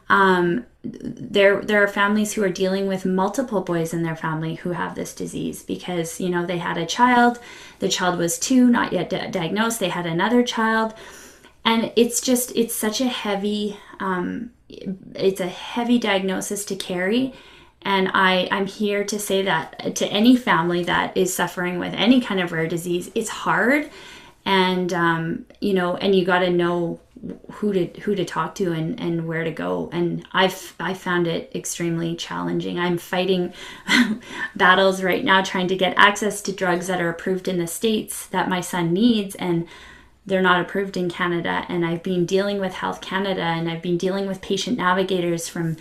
Um, 0.08 0.66
there 0.82 1.62
there 1.62 1.82
are 1.82 1.88
families 1.88 2.34
who 2.34 2.42
are 2.42 2.50
dealing 2.50 2.86
with 2.86 3.06
multiple 3.06 3.62
boys 3.62 3.94
in 3.94 4.02
their 4.02 4.16
family 4.16 4.56
who 4.56 4.72
have 4.72 4.94
this 4.94 5.14
disease 5.14 5.62
because 5.62 6.20
you 6.20 6.28
know 6.28 6.44
they 6.44 6.58
had 6.58 6.76
a 6.76 6.86
child. 6.86 7.38
The 7.78 7.88
child 7.88 8.18
was 8.18 8.38
two 8.38 8.68
not 8.68 8.92
yet 8.92 9.08
di- 9.08 9.30
diagnosed. 9.30 9.80
They 9.80 9.88
had 9.88 10.06
another 10.06 10.42
child. 10.42 10.94
And 11.64 11.90
it's 11.96 12.20
just 12.20 12.54
it's 12.54 12.74
such 12.74 13.00
a 13.00 13.08
heavy 13.08 13.78
um, 13.98 14.50
it's 14.68 15.40
a 15.40 15.46
heavy 15.46 15.98
diagnosis 15.98 16.64
to 16.66 16.76
carry. 16.76 17.34
And 17.82 18.10
I, 18.14 18.48
I'm 18.50 18.66
here 18.66 19.04
to 19.04 19.18
say 19.18 19.42
that 19.42 19.96
to 19.96 20.06
any 20.06 20.36
family 20.36 20.84
that 20.84 21.16
is 21.16 21.34
suffering 21.34 21.78
with 21.78 21.92
any 21.92 22.20
kind 22.20 22.40
of 22.40 22.50
rare 22.50 22.66
disease, 22.66 23.10
it's 23.14 23.28
hard, 23.28 23.90
and 24.46 24.92
um, 24.92 25.46
you 25.60 25.74
know, 25.74 25.96
and 25.96 26.14
you 26.14 26.24
got 26.24 26.38
to 26.40 26.50
know 26.50 27.00
who 27.52 27.72
to 27.72 27.86
who 28.00 28.14
to 28.14 28.24
talk 28.24 28.54
to 28.56 28.72
and, 28.72 28.98
and 29.00 29.26
where 29.26 29.44
to 29.44 29.50
go. 29.50 29.88
And 29.92 30.26
I've 30.32 30.74
I 30.78 30.94
found 30.94 31.26
it 31.26 31.50
extremely 31.54 32.16
challenging. 32.16 32.78
I'm 32.78 32.98
fighting 32.98 33.52
battles 34.56 35.02
right 35.02 35.24
now 35.24 35.42
trying 35.42 35.68
to 35.68 35.76
get 35.76 35.94
access 35.96 36.40
to 36.42 36.52
drugs 36.52 36.86
that 36.86 37.00
are 37.00 37.08
approved 37.08 37.48
in 37.48 37.58
the 37.58 37.66
states 37.66 38.26
that 38.28 38.48
my 38.48 38.60
son 38.60 38.92
needs, 38.92 39.34
and 39.36 39.66
they're 40.26 40.42
not 40.42 40.60
approved 40.60 40.96
in 40.96 41.10
Canada. 41.10 41.64
And 41.68 41.84
I've 41.84 42.02
been 42.02 42.26
dealing 42.26 42.60
with 42.60 42.74
Health 42.74 43.00
Canada, 43.00 43.42
and 43.42 43.70
I've 43.70 43.82
been 43.82 43.98
dealing 43.98 44.26
with 44.26 44.40
patient 44.40 44.78
navigators 44.78 45.48
from 45.48 45.76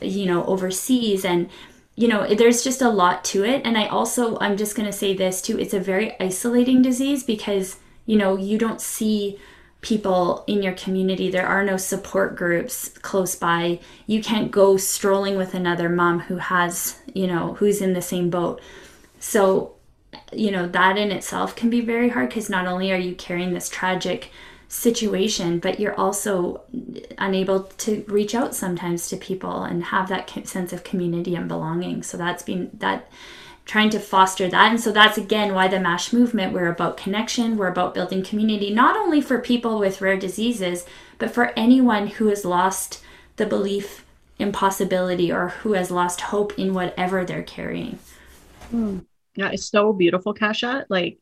you 0.00 0.26
know 0.26 0.44
overseas 0.46 1.24
and 1.24 1.48
you 1.96 2.08
know 2.08 2.26
there's 2.34 2.64
just 2.64 2.82
a 2.82 2.88
lot 2.88 3.24
to 3.24 3.44
it 3.44 3.62
and 3.64 3.76
i 3.76 3.86
also 3.86 4.38
i'm 4.40 4.56
just 4.56 4.74
going 4.76 4.86
to 4.86 4.92
say 4.92 5.14
this 5.14 5.40
too 5.40 5.58
it's 5.58 5.74
a 5.74 5.80
very 5.80 6.18
isolating 6.20 6.82
disease 6.82 7.22
because 7.22 7.76
you 8.06 8.16
know 8.16 8.36
you 8.36 8.58
don't 8.58 8.80
see 8.80 9.38
people 9.84 10.44
in 10.46 10.62
your 10.62 10.72
community. 10.72 11.30
There 11.30 11.46
are 11.46 11.62
no 11.62 11.76
support 11.76 12.36
groups 12.36 12.88
close 13.02 13.36
by. 13.36 13.80
You 14.06 14.22
can't 14.22 14.50
go 14.50 14.78
strolling 14.78 15.36
with 15.36 15.52
another 15.52 15.90
mom 15.90 16.20
who 16.20 16.38
has 16.38 16.98
you 17.12 17.26
know 17.26 17.54
who's 17.54 17.82
in 17.82 17.92
the 17.92 18.02
same 18.02 18.30
boat. 18.30 18.60
So 19.20 19.74
you 20.32 20.50
know 20.50 20.66
that 20.66 20.96
in 20.96 21.12
itself 21.12 21.54
can 21.54 21.68
be 21.68 21.82
very 21.82 22.08
hard 22.08 22.30
because 22.30 22.48
not 22.48 22.66
only 22.66 22.92
are 22.92 22.98
you 22.98 23.14
carrying 23.14 23.52
this 23.52 23.68
tragic 23.68 24.30
situation, 24.68 25.58
but 25.58 25.78
you're 25.78 26.00
also 26.00 26.62
unable 27.18 27.64
to 27.64 28.04
reach 28.08 28.34
out 28.34 28.54
sometimes 28.54 29.08
to 29.08 29.16
people 29.18 29.64
and 29.64 29.84
have 29.84 30.08
that 30.08 30.48
sense 30.48 30.72
of 30.72 30.82
community 30.82 31.34
and 31.34 31.46
belonging. 31.46 32.02
So 32.02 32.16
that's 32.16 32.42
been 32.42 32.70
that 32.78 33.08
trying 33.64 33.90
to 33.90 33.98
foster 33.98 34.48
that. 34.48 34.70
And 34.70 34.80
so 34.80 34.92
that's 34.92 35.18
again 35.18 35.54
why 35.54 35.68
the 35.68 35.80
MASH 35.80 36.12
movement, 36.12 36.52
we're 36.52 36.70
about 36.70 36.96
connection, 36.96 37.56
we're 37.56 37.68
about 37.68 37.94
building 37.94 38.22
community, 38.22 38.72
not 38.72 38.96
only 38.96 39.20
for 39.20 39.38
people 39.38 39.78
with 39.78 40.00
rare 40.00 40.18
diseases, 40.18 40.84
but 41.18 41.30
for 41.30 41.52
anyone 41.56 42.08
who 42.08 42.26
has 42.28 42.44
lost 42.44 43.02
the 43.36 43.46
belief 43.46 44.04
in 44.38 44.52
possibility 44.52 45.32
or 45.32 45.48
who 45.48 45.72
has 45.72 45.90
lost 45.90 46.20
hope 46.20 46.58
in 46.58 46.74
whatever 46.74 47.24
they're 47.24 47.42
carrying. 47.42 47.98
Mm. 48.72 49.06
Yeah, 49.36 49.50
it's 49.52 49.68
so 49.68 49.92
beautiful, 49.92 50.34
Kasha. 50.34 50.86
Like 50.88 51.18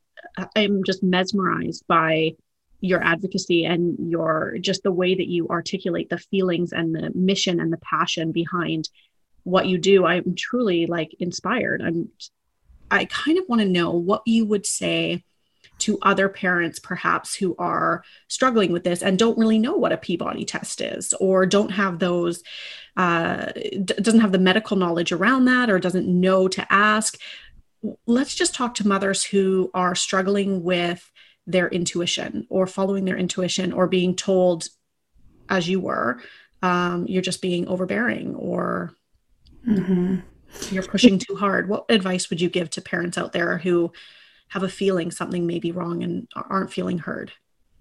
I'm 0.57 0.83
just 0.85 1.03
mesmerized 1.03 1.85
by 1.87 2.33
your 2.81 3.03
advocacy 3.03 3.65
and 3.65 3.97
your 4.11 4.57
just 4.61 4.83
the 4.83 4.93
way 4.93 5.15
that 5.15 5.29
you 5.29 5.49
articulate 5.49 6.11
the 6.11 6.19
feelings 6.19 6.73
and 6.73 6.95
the 6.95 7.13
mission 7.15 7.61
and 7.61 7.73
the 7.73 7.79
passion 7.79 8.33
behind 8.33 8.89
what 9.45 9.67
you 9.67 9.79
do 9.79 10.05
i'm 10.05 10.35
truly 10.35 10.87
like 10.87 11.15
inspired. 11.19 11.83
I'm 11.83 12.09
i 12.91 13.05
kind 13.07 13.39
of 13.39 13.45
want 13.49 13.61
to 13.63 13.69
know 13.69 13.93
what 13.93 14.23
you 14.27 14.45
would 14.45 14.67
say 14.67 15.25
to 15.79 15.99
other 16.03 16.29
parents 16.29 16.79
perhaps 16.79 17.35
who 17.35 17.57
are 17.59 18.05
struggling 18.29 18.71
with 18.71 18.85
this 18.85 19.03
and 19.03 19.19
don't 19.19 19.39
really 19.39 19.59
know 19.59 19.75
what 19.75 19.91
a 19.91 19.97
peabody 19.97 20.45
test 20.45 20.81
is 20.81 21.13
or 21.15 21.45
don't 21.45 21.71
have 21.71 21.99
those 21.99 22.43
uh, 22.97 23.47
d- 23.47 23.95
doesn't 24.01 24.21
have 24.21 24.31
the 24.31 24.39
medical 24.39 24.77
knowledge 24.77 25.11
around 25.11 25.47
that 25.47 25.71
or 25.71 25.79
doesn't 25.81 26.07
know 26.07 26.47
to 26.47 26.65
ask. 26.73 27.19
Let's 28.07 28.35
just 28.35 28.55
talk 28.55 28.77
to 28.77 28.87
mothers 28.87 29.25
who 29.25 29.71
are 29.75 29.97
struggling 29.97 30.63
with 30.63 31.11
their 31.47 31.69
intuition 31.69 32.47
or 32.49 32.69
following 32.69 33.05
their 33.05 33.17
intuition 33.17 33.73
or 33.73 33.89
being 33.89 34.15
told 34.15 34.69
as 35.49 35.69
you 35.69 35.81
were 35.81 36.21
um, 36.63 37.07
you're 37.09 37.23
just 37.23 37.43
being 37.43 37.67
overbearing 37.67 38.37
or 38.37 38.95
mm-hmm. 39.67 40.17
you're 40.71 40.83
pushing 40.83 41.19
too 41.19 41.37
hard. 41.37 41.69
What 41.69 41.85
advice 41.89 42.31
would 42.31 42.41
you 42.41 42.49
give 42.49 42.71
to 42.71 42.81
parents 42.81 43.19
out 43.19 43.33
there 43.33 43.59
who 43.59 43.93
have 44.49 44.63
a 44.63 44.69
feeling 44.69 45.11
something 45.11 45.47
may 45.47 45.59
be 45.59 45.73
wrong 45.73 46.03
and 46.03 46.29
aren't 46.35 46.73
feeling 46.73 46.99
heard? 46.99 47.33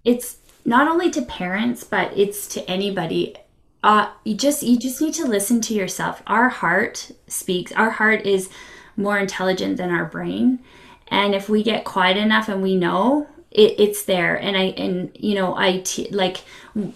It's 0.04 0.38
not 0.64 0.88
only 0.88 1.10
to 1.10 1.22
parents 1.22 1.84
but 1.84 2.16
it's 2.16 2.46
to 2.48 2.70
anybody. 2.70 3.36
Uh, 3.82 4.10
you 4.24 4.34
just 4.34 4.62
you 4.62 4.78
just 4.78 5.00
need 5.00 5.14
to 5.14 5.26
listen 5.26 5.60
to 5.62 5.74
yourself. 5.74 6.22
Our 6.26 6.48
heart 6.48 7.10
speaks. 7.26 7.72
Our 7.72 7.90
heart 7.90 8.26
is 8.26 8.48
more 8.96 9.18
intelligent 9.18 9.76
than 9.76 9.90
our 9.90 10.04
brain. 10.04 10.60
And 11.08 11.34
if 11.34 11.48
we 11.48 11.62
get 11.62 11.84
quiet 11.84 12.16
enough 12.16 12.48
and 12.48 12.62
we 12.62 12.76
know 12.76 13.28
it, 13.50 13.78
it's 13.78 14.04
there. 14.04 14.36
And 14.36 14.56
i 14.56 14.64
and 14.78 15.10
you 15.14 15.34
know 15.34 15.54
i 15.56 15.78
t- 15.80 16.08
like 16.10 16.38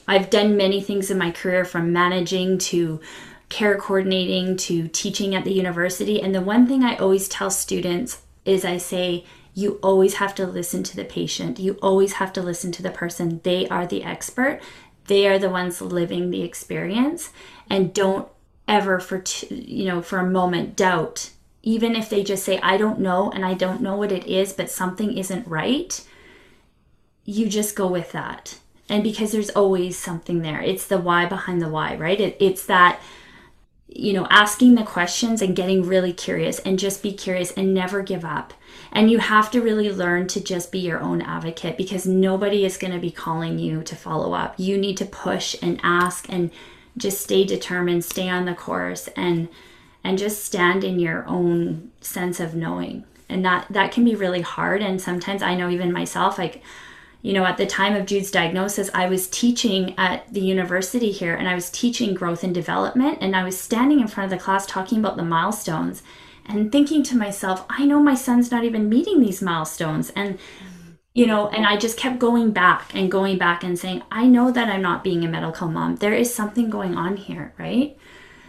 i've 0.08 0.30
done 0.30 0.56
many 0.56 0.80
things 0.80 1.10
in 1.10 1.18
my 1.18 1.30
career 1.30 1.64
from 1.64 1.92
managing 1.92 2.58
to 2.58 3.00
care 3.48 3.76
coordinating 3.76 4.56
to 4.56 4.88
teaching 4.88 5.34
at 5.34 5.44
the 5.44 5.52
university 5.52 6.20
and 6.20 6.34
the 6.34 6.40
one 6.40 6.66
thing 6.66 6.84
i 6.84 6.96
always 6.96 7.28
tell 7.28 7.50
students 7.50 8.22
is 8.44 8.64
i 8.64 8.76
say 8.76 9.24
you 9.54 9.78
always 9.82 10.14
have 10.14 10.34
to 10.34 10.46
listen 10.46 10.82
to 10.82 10.96
the 10.96 11.04
patient 11.04 11.58
you 11.58 11.74
always 11.82 12.14
have 12.14 12.32
to 12.32 12.42
listen 12.42 12.72
to 12.72 12.82
the 12.82 12.90
person 12.90 13.40
they 13.44 13.68
are 13.68 13.86
the 13.86 14.02
expert 14.02 14.60
they 15.06 15.26
are 15.28 15.38
the 15.38 15.50
ones 15.50 15.80
living 15.80 16.30
the 16.30 16.42
experience 16.42 17.30
and 17.70 17.94
don't 17.94 18.28
ever 18.66 18.98
for 18.98 19.20
t- 19.20 19.54
you 19.54 19.84
know 19.84 20.02
for 20.02 20.18
a 20.18 20.28
moment 20.28 20.74
doubt 20.76 21.30
even 21.62 21.94
if 21.94 22.10
they 22.10 22.24
just 22.24 22.44
say 22.44 22.58
i 22.60 22.76
don't 22.76 22.98
know 22.98 23.30
and 23.30 23.44
i 23.44 23.54
don't 23.54 23.80
know 23.80 23.96
what 23.96 24.10
it 24.10 24.26
is 24.26 24.52
but 24.52 24.70
something 24.70 25.16
isn't 25.16 25.46
right 25.46 26.04
you 27.26 27.48
just 27.48 27.76
go 27.76 27.86
with 27.86 28.12
that. 28.12 28.58
And 28.88 29.02
because 29.02 29.32
there's 29.32 29.50
always 29.50 29.98
something 29.98 30.42
there. 30.42 30.62
It's 30.62 30.86
the 30.86 30.98
why 30.98 31.26
behind 31.26 31.60
the 31.60 31.68
why, 31.68 31.96
right? 31.96 32.18
It, 32.18 32.36
it's 32.40 32.64
that, 32.66 33.00
you 33.88 34.12
know, 34.12 34.26
asking 34.30 34.74
the 34.74 34.82
questions 34.82 35.40
and 35.40 35.56
getting 35.56 35.86
really 35.86 36.12
curious 36.12 36.58
and 36.60 36.78
just 36.78 37.02
be 37.02 37.12
curious 37.12 37.52
and 37.52 37.72
never 37.72 38.02
give 38.02 38.24
up. 38.24 38.52
And 38.92 39.10
you 39.10 39.18
have 39.18 39.50
to 39.52 39.60
really 39.60 39.90
learn 39.90 40.26
to 40.28 40.40
just 40.40 40.72
be 40.72 40.80
your 40.80 41.00
own 41.00 41.22
advocate 41.22 41.76
because 41.76 42.06
nobody 42.06 42.64
is 42.64 42.76
going 42.76 42.92
to 42.92 42.98
be 42.98 43.10
calling 43.10 43.58
you 43.58 43.82
to 43.82 43.96
follow 43.96 44.32
up. 44.32 44.54
You 44.58 44.76
need 44.76 44.96
to 44.98 45.04
push 45.04 45.56
and 45.62 45.80
ask 45.82 46.26
and 46.28 46.50
just 46.96 47.20
stay 47.20 47.44
determined, 47.44 48.04
stay 48.04 48.28
on 48.28 48.44
the 48.44 48.54
course 48.54 49.08
and 49.16 49.48
and 50.02 50.18
just 50.18 50.44
stand 50.44 50.84
in 50.84 51.00
your 51.00 51.26
own 51.26 51.90
sense 52.00 52.38
of 52.38 52.54
knowing. 52.54 53.04
And 53.28 53.44
that 53.44 53.66
that 53.70 53.92
can 53.92 54.04
be 54.04 54.14
really 54.14 54.42
hard 54.42 54.82
and 54.82 55.00
sometimes 55.00 55.42
I 55.42 55.54
know 55.54 55.68
even 55.68 55.92
myself 55.92 56.38
like 56.38 56.62
you 57.26 57.32
know, 57.32 57.44
at 57.44 57.56
the 57.56 57.66
time 57.66 57.96
of 57.96 58.06
Jude's 58.06 58.30
diagnosis, 58.30 58.88
I 58.94 59.08
was 59.08 59.26
teaching 59.26 59.96
at 59.98 60.32
the 60.32 60.40
university 60.40 61.10
here 61.10 61.34
and 61.34 61.48
I 61.48 61.56
was 61.56 61.70
teaching 61.70 62.14
growth 62.14 62.44
and 62.44 62.54
development. 62.54 63.18
And 63.20 63.34
I 63.34 63.42
was 63.42 63.58
standing 63.58 63.98
in 63.98 64.06
front 64.06 64.32
of 64.32 64.38
the 64.38 64.44
class 64.44 64.64
talking 64.64 65.00
about 65.00 65.16
the 65.16 65.24
milestones 65.24 66.04
and 66.44 66.70
thinking 66.70 67.02
to 67.02 67.16
myself, 67.16 67.66
I 67.68 67.84
know 67.84 68.00
my 68.00 68.14
son's 68.14 68.52
not 68.52 68.62
even 68.62 68.88
meeting 68.88 69.18
these 69.18 69.42
milestones. 69.42 70.10
And, 70.10 70.38
you 71.14 71.26
know, 71.26 71.48
and 71.48 71.66
I 71.66 71.76
just 71.76 71.98
kept 71.98 72.20
going 72.20 72.52
back 72.52 72.94
and 72.94 73.10
going 73.10 73.38
back 73.38 73.64
and 73.64 73.76
saying, 73.76 74.04
I 74.12 74.28
know 74.28 74.52
that 74.52 74.68
I'm 74.68 74.82
not 74.82 75.02
being 75.02 75.24
a 75.24 75.28
medical 75.28 75.66
mom. 75.66 75.96
There 75.96 76.14
is 76.14 76.32
something 76.32 76.70
going 76.70 76.94
on 76.94 77.16
here, 77.16 77.52
right? 77.58 77.98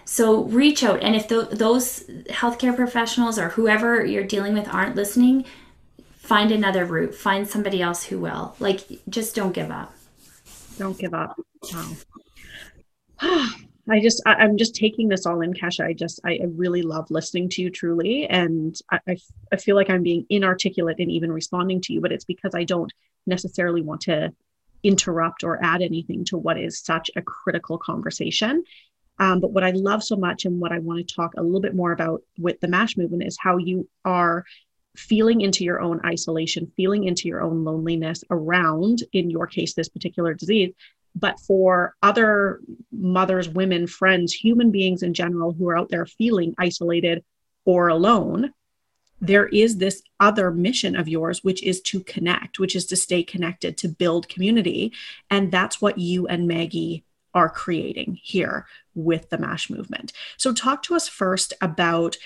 So 0.05 0.43
reach 0.43 0.83
out. 0.83 1.01
And 1.01 1.15
if 1.15 1.27
those 1.27 2.03
healthcare 2.29 2.75
professionals 2.75 3.39
or 3.39 3.49
whoever 3.49 4.05
you're 4.05 4.23
dealing 4.23 4.53
with 4.53 4.71
aren't 4.71 4.95
listening, 4.95 5.45
find 6.27 6.51
another 6.51 6.85
route 6.85 7.15
find 7.15 7.47
somebody 7.47 7.81
else 7.81 8.03
who 8.03 8.19
will 8.19 8.55
like 8.59 8.81
just 9.07 9.33
don't 9.33 9.53
give 9.53 9.71
up 9.71 9.93
don't 10.77 10.97
give 10.97 11.13
up 11.13 11.39
wow 11.73 11.91
I 13.89 14.01
just 14.01 14.21
I, 14.25 14.43
am 14.43 14.57
just 14.57 14.75
taking 14.75 15.07
this 15.07 15.25
all 15.25 15.41
in, 15.41 15.53
Kasha. 15.53 15.85
I 15.85 15.93
just 15.93 16.19
I, 16.25 16.31
I, 16.31 16.47
really 16.55 16.81
love 16.81 17.09
listening 17.09 17.47
to 17.49 17.61
you 17.61 17.69
truly, 17.69 18.27
and 18.27 18.77
I, 18.91 18.99
I, 19.07 19.17
I 19.53 19.55
feel 19.55 19.75
like 19.77 19.89
I'm 19.89 20.03
being 20.03 20.25
inarticulate 20.29 20.99
in 20.99 21.09
even 21.09 21.31
responding 21.31 21.79
to 21.81 21.93
you, 21.93 22.01
but 22.01 22.11
it's 22.11 22.25
because 22.25 22.53
I 22.53 22.65
don't 22.65 22.91
necessarily 23.25 23.81
want 23.81 24.01
to 24.01 24.33
interrupt 24.83 25.43
or 25.43 25.63
add 25.63 25.81
anything 25.81 26.25
to 26.25 26.37
what 26.37 26.59
is 26.59 26.79
such 26.79 27.09
a 27.15 27.21
critical 27.21 27.77
conversation. 27.77 28.63
Um, 29.19 29.39
but 29.39 29.51
what 29.51 29.63
I 29.63 29.71
love 29.71 30.03
so 30.03 30.15
much, 30.17 30.43
and 30.43 30.59
what 30.59 30.73
I 30.73 30.79
want 30.79 31.07
to 31.07 31.15
talk 31.15 31.33
a 31.37 31.41
little 31.41 31.61
bit 31.61 31.75
more 31.75 31.93
about 31.93 32.21
with 32.37 32.59
the 32.59 32.67
MASH 32.67 32.97
movement, 32.97 33.23
is 33.23 33.37
how 33.39 33.57
you 33.57 33.87
are 34.03 34.43
feeling 34.97 35.41
into 35.41 35.63
your 35.63 35.79
own 35.79 36.01
isolation, 36.05 36.71
feeling 36.75 37.05
into 37.05 37.27
your 37.27 37.41
own 37.41 37.63
loneliness 37.63 38.23
around, 38.29 39.03
in 39.13 39.29
your 39.29 39.47
case, 39.47 39.73
this 39.73 39.89
particular 39.89 40.33
disease. 40.33 40.73
But 41.15 41.39
for 41.39 41.95
other 42.03 42.59
mothers, 42.91 43.49
women, 43.49 43.87
friends, 43.87 44.33
human 44.33 44.71
beings 44.71 45.03
in 45.03 45.13
general 45.13 45.53
who 45.53 45.69
are 45.69 45.77
out 45.77 45.89
there 45.89 46.05
feeling 46.05 46.53
isolated 46.57 47.23
or 47.65 47.87
alone, 47.87 48.53
there 49.19 49.47
is 49.47 49.77
this 49.77 50.03
other 50.19 50.51
mission 50.51 50.95
of 50.95 51.07
yours, 51.07 51.43
which 51.43 51.63
is 51.63 51.81
to 51.81 52.01
connect, 52.01 52.59
which 52.59 52.75
is 52.75 52.85
to 52.87 52.95
stay 52.95 53.23
connected, 53.23 53.77
to 53.77 53.87
build 53.87 54.29
community. 54.29 54.93
And 55.29 55.51
that's 55.51 55.81
what 55.81 55.97
you 55.97 56.27
and 56.27 56.47
Maggie 56.47 57.03
are 57.33 57.49
creating 57.49 58.19
here 58.21 58.65
with 58.93 59.29
the 59.29 59.37
MASH 59.37 59.69
movement. 59.69 60.13
So, 60.37 60.53
talk 60.53 60.83
to 60.83 60.95
us 60.95 61.07
first 61.07 61.53
about 61.61 62.17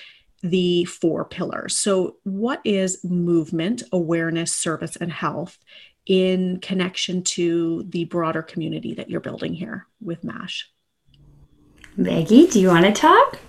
the 0.41 0.86
four 0.86 1.25
pillars. 1.25 1.77
So, 1.77 2.17
what 2.24 2.62
is 2.65 3.03
movement, 3.03 3.83
awareness, 3.91 4.51
service, 4.51 4.95
and 4.95 5.12
health 5.12 5.57
in 6.05 6.60
connection 6.60 7.24
to 7.24 7.83
the 7.89 8.05
broader 8.05 8.41
community 8.41 8.93
that 8.95 9.10
you're 9.10 9.19
building 9.19 9.53
here 9.53 9.88
with 10.01 10.24
MASH? 10.24 10.69
Maggie, 11.95 12.48
do 12.48 12.60
you 12.60 12.69
want 12.69 12.86
to 12.86 12.91
talk? 12.91 13.39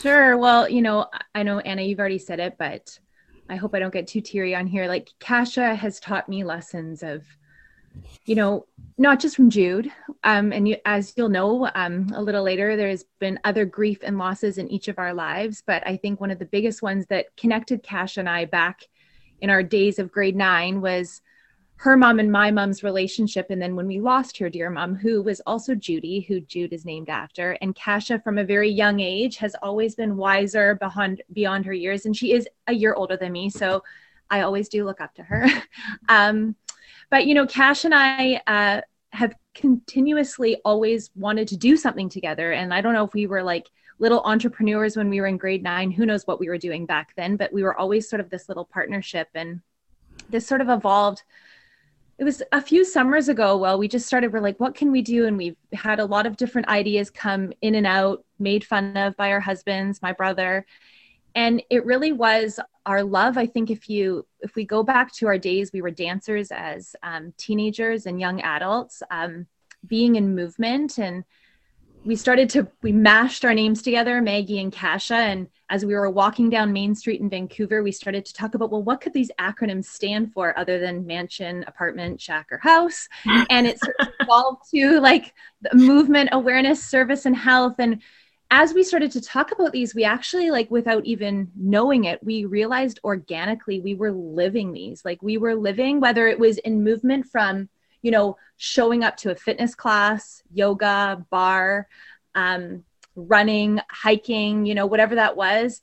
Sure. 0.00 0.36
Well, 0.36 0.68
you 0.68 0.82
know, 0.82 1.06
I 1.34 1.42
know 1.42 1.60
Anna, 1.60 1.82
you've 1.82 1.98
already 1.98 2.18
said 2.18 2.40
it, 2.40 2.56
but 2.58 2.98
I 3.48 3.56
hope 3.56 3.74
I 3.74 3.78
don't 3.78 3.92
get 3.92 4.06
too 4.06 4.20
teary 4.20 4.54
on 4.54 4.66
here. 4.66 4.86
Like 4.86 5.10
Kasha 5.20 5.74
has 5.74 6.00
taught 6.00 6.28
me 6.28 6.44
lessons 6.44 7.02
of, 7.02 7.24
you 8.24 8.34
know, 8.34 8.66
not 8.98 9.20
just 9.20 9.36
from 9.36 9.48
Jude. 9.48 9.90
Um, 10.24 10.52
and 10.52 10.68
you, 10.68 10.76
as 10.84 11.14
you'll 11.16 11.28
know, 11.28 11.70
um, 11.74 12.10
a 12.14 12.20
little 12.20 12.42
later, 12.42 12.76
there's 12.76 13.04
been 13.20 13.38
other 13.44 13.64
grief 13.64 13.98
and 14.02 14.18
losses 14.18 14.58
in 14.58 14.68
each 14.68 14.88
of 14.88 14.98
our 14.98 15.14
lives. 15.14 15.62
But 15.66 15.86
I 15.86 15.96
think 15.96 16.20
one 16.20 16.30
of 16.30 16.38
the 16.38 16.44
biggest 16.44 16.82
ones 16.82 17.06
that 17.06 17.36
connected 17.36 17.82
Cash 17.82 18.16
and 18.16 18.28
I 18.28 18.44
back 18.44 18.86
in 19.40 19.50
our 19.50 19.62
days 19.62 19.98
of 19.98 20.10
grade 20.10 20.36
nine 20.36 20.80
was 20.80 21.22
her 21.76 21.96
mom 21.96 22.18
and 22.18 22.32
my 22.32 22.50
mom's 22.50 22.82
relationship. 22.82 23.46
And 23.50 23.62
then 23.62 23.76
when 23.76 23.86
we 23.86 24.00
lost 24.00 24.36
her 24.38 24.50
dear 24.50 24.68
mom, 24.68 24.96
who 24.96 25.22
was 25.22 25.40
also 25.46 25.76
Judy, 25.76 26.20
who 26.20 26.40
Jude 26.40 26.72
is 26.72 26.84
named 26.84 27.08
after, 27.08 27.52
and 27.60 27.74
Kasha 27.74 28.18
from 28.18 28.36
a 28.36 28.44
very 28.44 28.68
young 28.68 28.98
age 28.98 29.36
has 29.36 29.54
always 29.62 29.94
been 29.94 30.16
wiser 30.16 30.74
beyond 30.74 31.22
beyond 31.32 31.66
her 31.66 31.72
years. 31.72 32.04
And 32.04 32.16
she 32.16 32.32
is 32.32 32.48
a 32.66 32.72
year 32.72 32.94
older 32.94 33.16
than 33.16 33.30
me. 33.30 33.48
So 33.48 33.84
I 34.28 34.40
always 34.40 34.68
do 34.68 34.84
look 34.84 35.00
up 35.00 35.14
to 35.14 35.22
her. 35.22 35.46
um, 36.08 36.56
but 37.10 37.26
you 37.26 37.34
know, 37.34 37.46
Cash 37.46 37.84
and 37.84 37.94
I 37.94 38.40
uh, 38.46 38.80
have 39.12 39.34
continuously 39.54 40.60
always 40.64 41.10
wanted 41.16 41.48
to 41.48 41.56
do 41.56 41.76
something 41.76 42.08
together. 42.08 42.52
And 42.52 42.72
I 42.72 42.80
don't 42.80 42.92
know 42.92 43.04
if 43.04 43.14
we 43.14 43.26
were 43.26 43.42
like 43.42 43.68
little 43.98 44.20
entrepreneurs 44.20 44.96
when 44.96 45.10
we 45.10 45.20
were 45.20 45.26
in 45.26 45.36
grade 45.36 45.62
nine, 45.62 45.90
who 45.90 46.06
knows 46.06 46.26
what 46.26 46.38
we 46.38 46.48
were 46.48 46.58
doing 46.58 46.86
back 46.86 47.14
then, 47.16 47.36
but 47.36 47.52
we 47.52 47.62
were 47.62 47.76
always 47.76 48.08
sort 48.08 48.20
of 48.20 48.30
this 48.30 48.48
little 48.48 48.64
partnership 48.64 49.28
and 49.34 49.60
this 50.30 50.46
sort 50.46 50.60
of 50.60 50.68
evolved. 50.68 51.22
It 52.18 52.24
was 52.24 52.42
a 52.52 52.60
few 52.60 52.84
summers 52.84 53.28
ago 53.28 53.56
well 53.56 53.78
we 53.78 53.86
just 53.86 54.06
started 54.06 54.32
we're 54.32 54.40
like 54.40 54.58
what 54.58 54.74
can 54.74 54.90
we 54.90 55.02
do? 55.02 55.26
And 55.26 55.36
we've 55.36 55.56
had 55.72 56.00
a 56.00 56.04
lot 56.04 56.26
of 56.26 56.36
different 56.36 56.68
ideas 56.68 57.10
come 57.10 57.52
in 57.62 57.74
and 57.74 57.86
out 57.86 58.24
made 58.38 58.64
fun 58.64 58.96
of 58.96 59.16
by 59.16 59.30
our 59.30 59.40
husbands 59.40 60.02
my 60.02 60.12
brother 60.12 60.66
and 61.34 61.62
it 61.70 61.84
really 61.84 62.12
was 62.12 62.58
our 62.86 63.02
love 63.02 63.36
i 63.36 63.46
think 63.46 63.70
if 63.70 63.88
you 63.88 64.26
if 64.40 64.54
we 64.54 64.64
go 64.64 64.82
back 64.82 65.12
to 65.12 65.26
our 65.26 65.38
days 65.38 65.72
we 65.72 65.82
were 65.82 65.90
dancers 65.90 66.50
as 66.50 66.94
um, 67.02 67.32
teenagers 67.36 68.06
and 68.06 68.20
young 68.20 68.40
adults 68.40 69.02
um, 69.10 69.46
being 69.86 70.16
in 70.16 70.34
movement. 70.34 70.98
And 70.98 71.24
we 72.04 72.16
started 72.16 72.48
to 72.50 72.68
we 72.80 72.92
mashed 72.92 73.44
our 73.44 73.52
names 73.52 73.82
together 73.82 74.22
maggie 74.22 74.60
and 74.60 74.72
kasha. 74.72 75.16
And 75.16 75.48
as 75.68 75.84
we 75.84 75.94
were 75.94 76.08
walking 76.08 76.48
down 76.48 76.72
main 76.72 76.94
street 76.94 77.20
in 77.20 77.28
vancouver 77.28 77.82
we 77.82 77.92
started 77.92 78.24
to 78.24 78.32
talk 78.32 78.54
about 78.54 78.70
well 78.70 78.82
what 78.82 79.00
could 79.00 79.12
these 79.12 79.32
acronyms 79.38 79.86
stand 79.86 80.32
for 80.32 80.56
other 80.56 80.78
than 80.78 81.06
mansion 81.06 81.64
apartment 81.66 82.20
shack 82.20 82.46
or 82.50 82.58
house? 82.58 83.08
And 83.50 83.66
it 83.66 83.78
sort 83.80 83.96
of 83.98 84.08
evolved 84.20 84.70
to 84.70 85.00
like 85.00 85.34
movement 85.74 86.30
awareness 86.32 86.82
service 86.82 87.26
and 87.26 87.36
health. 87.36 87.74
And 87.78 88.00
as 88.50 88.72
we 88.72 88.82
started 88.82 89.10
to 89.10 89.20
talk 89.20 89.52
about 89.52 89.72
these 89.72 89.94
we 89.94 90.04
actually 90.04 90.50
like 90.50 90.70
without 90.70 91.04
even 91.04 91.50
knowing 91.56 92.04
it 92.04 92.22
we 92.22 92.44
realized 92.44 92.98
organically 93.04 93.80
we 93.80 93.94
were 93.94 94.12
living 94.12 94.72
these 94.72 95.04
like 95.04 95.22
we 95.22 95.36
were 95.36 95.54
living 95.54 96.00
whether 96.00 96.26
it 96.26 96.38
was 96.38 96.58
in 96.58 96.82
movement 96.82 97.26
from 97.26 97.68
you 98.02 98.10
know, 98.10 98.36
showing 98.56 99.04
up 99.04 99.16
to 99.18 99.30
a 99.30 99.36
fitness 99.36 99.74
class, 99.74 100.42
yoga, 100.52 101.24
barre, 101.30 101.86
um, 102.34 102.84
running, 103.16 103.80
hiking, 103.90 104.66
you 104.66 104.74
know, 104.74 104.86
whatever 104.86 105.16
that 105.16 105.36
was. 105.36 105.82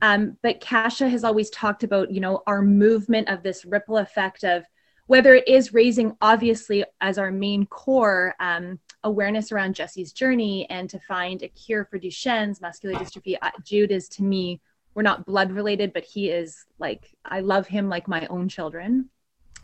Um, 0.00 0.36
but 0.42 0.60
Kasha 0.60 1.08
has 1.08 1.22
always 1.22 1.50
talked 1.50 1.84
about, 1.84 2.10
you 2.10 2.20
know, 2.20 2.42
our 2.46 2.60
movement 2.60 3.28
of 3.28 3.42
this 3.42 3.64
ripple 3.64 3.98
effect 3.98 4.42
of 4.42 4.64
whether 5.12 5.34
it 5.34 5.46
is 5.46 5.74
raising, 5.74 6.16
obviously, 6.22 6.82
as 7.02 7.18
our 7.18 7.30
main 7.30 7.66
core 7.66 8.34
um, 8.40 8.78
awareness 9.04 9.52
around 9.52 9.74
Jesse's 9.74 10.10
journey 10.10 10.66
and 10.70 10.88
to 10.88 10.98
find 11.00 11.42
a 11.42 11.48
cure 11.48 11.84
for 11.84 11.98
Duchenne's 11.98 12.62
muscular 12.62 12.98
dystrophy. 12.98 13.36
Jude 13.62 13.90
is 13.90 14.08
to 14.08 14.22
me, 14.22 14.58
we're 14.94 15.02
not 15.02 15.26
blood 15.26 15.52
related, 15.52 15.92
but 15.92 16.02
he 16.02 16.30
is 16.30 16.64
like, 16.78 17.14
I 17.26 17.40
love 17.40 17.66
him 17.66 17.90
like 17.90 18.08
my 18.08 18.26
own 18.28 18.48
children. 18.48 19.10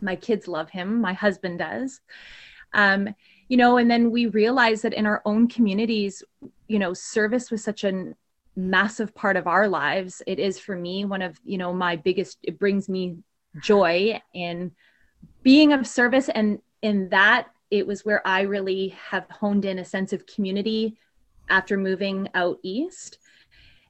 My 0.01 0.15
kids 0.15 0.47
love 0.47 0.69
him. 0.69 1.01
My 1.01 1.13
husband 1.13 1.57
does. 1.57 1.99
Um, 2.75 3.09
you 3.47 3.57
know 3.57 3.77
and 3.77 3.89
then 3.89 4.11
we 4.11 4.27
realize 4.27 4.83
that 4.83 4.93
in 4.93 5.07
our 5.07 5.23
own 5.25 5.47
communities 5.47 6.21
you 6.67 6.77
know 6.77 6.93
service 6.93 7.49
was 7.49 7.63
such 7.63 7.83
a 7.83 8.13
massive 8.55 9.15
part 9.15 9.35
of 9.35 9.47
our 9.47 9.67
lives. 9.67 10.21
It 10.27 10.37
is 10.37 10.59
for 10.59 10.75
me 10.75 11.05
one 11.05 11.23
of 11.23 11.39
you 11.43 11.57
know 11.57 11.73
my 11.73 11.95
biggest 11.95 12.37
it 12.43 12.59
brings 12.59 12.87
me 12.87 13.17
joy 13.63 14.21
in 14.35 14.73
being 15.43 15.73
of 15.73 15.87
service 15.87 16.29
and 16.29 16.59
in 16.81 17.09
that 17.09 17.47
it 17.71 17.85
was 17.85 18.05
where 18.05 18.25
i 18.27 18.41
really 18.41 18.89
have 18.89 19.25
honed 19.29 19.65
in 19.65 19.79
a 19.79 19.85
sense 19.85 20.13
of 20.13 20.25
community 20.25 20.97
after 21.49 21.77
moving 21.77 22.27
out 22.35 22.59
east 22.63 23.19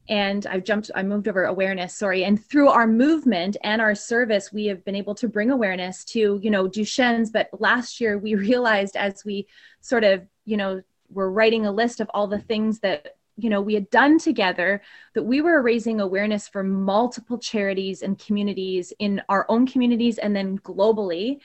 and 0.09 0.47
I've 0.47 0.63
jumped, 0.63 0.89
I 0.95 1.03
moved 1.03 1.27
over 1.27 1.45
awareness, 1.45 1.95
sorry. 1.95 2.23
And 2.23 2.43
through 2.43 2.69
our 2.69 2.87
movement 2.87 3.57
and 3.63 3.79
our 3.79 3.93
service, 3.93 4.51
we 4.51 4.65
have 4.65 4.83
been 4.83 4.95
able 4.95 5.13
to 5.13 5.27
bring 5.27 5.51
awareness 5.51 6.03
to, 6.05 6.39
you 6.41 6.49
know, 6.49 6.67
Duchenne's. 6.67 7.29
But 7.29 7.49
last 7.59 8.01
year 8.01 8.17
we 8.17 8.33
realized 8.49 8.95
as 8.97 9.23
we 9.23 9.47
sort 9.81 10.03
of, 10.03 10.25
you 10.45 10.57
know, 10.57 10.81
were 11.11 11.31
writing 11.31 11.67
a 11.67 11.71
list 11.71 11.99
of 11.99 12.09
all 12.13 12.25
the 12.25 12.39
things 12.39 12.79
that, 12.79 13.17
you 13.41 13.49
know, 13.49 13.61
we 13.61 13.73
had 13.73 13.89
done 13.89 14.19
together, 14.19 14.81
that 15.13 15.23
we 15.23 15.41
were 15.41 15.61
raising 15.61 15.99
awareness 15.99 16.47
for 16.47 16.63
multiple 16.63 17.37
charities 17.37 18.01
and 18.01 18.19
communities 18.19 18.93
in 18.99 19.21
our 19.29 19.45
own 19.49 19.65
communities 19.65 20.17
and 20.17 20.35
then 20.35 20.59
globally. 20.59 21.39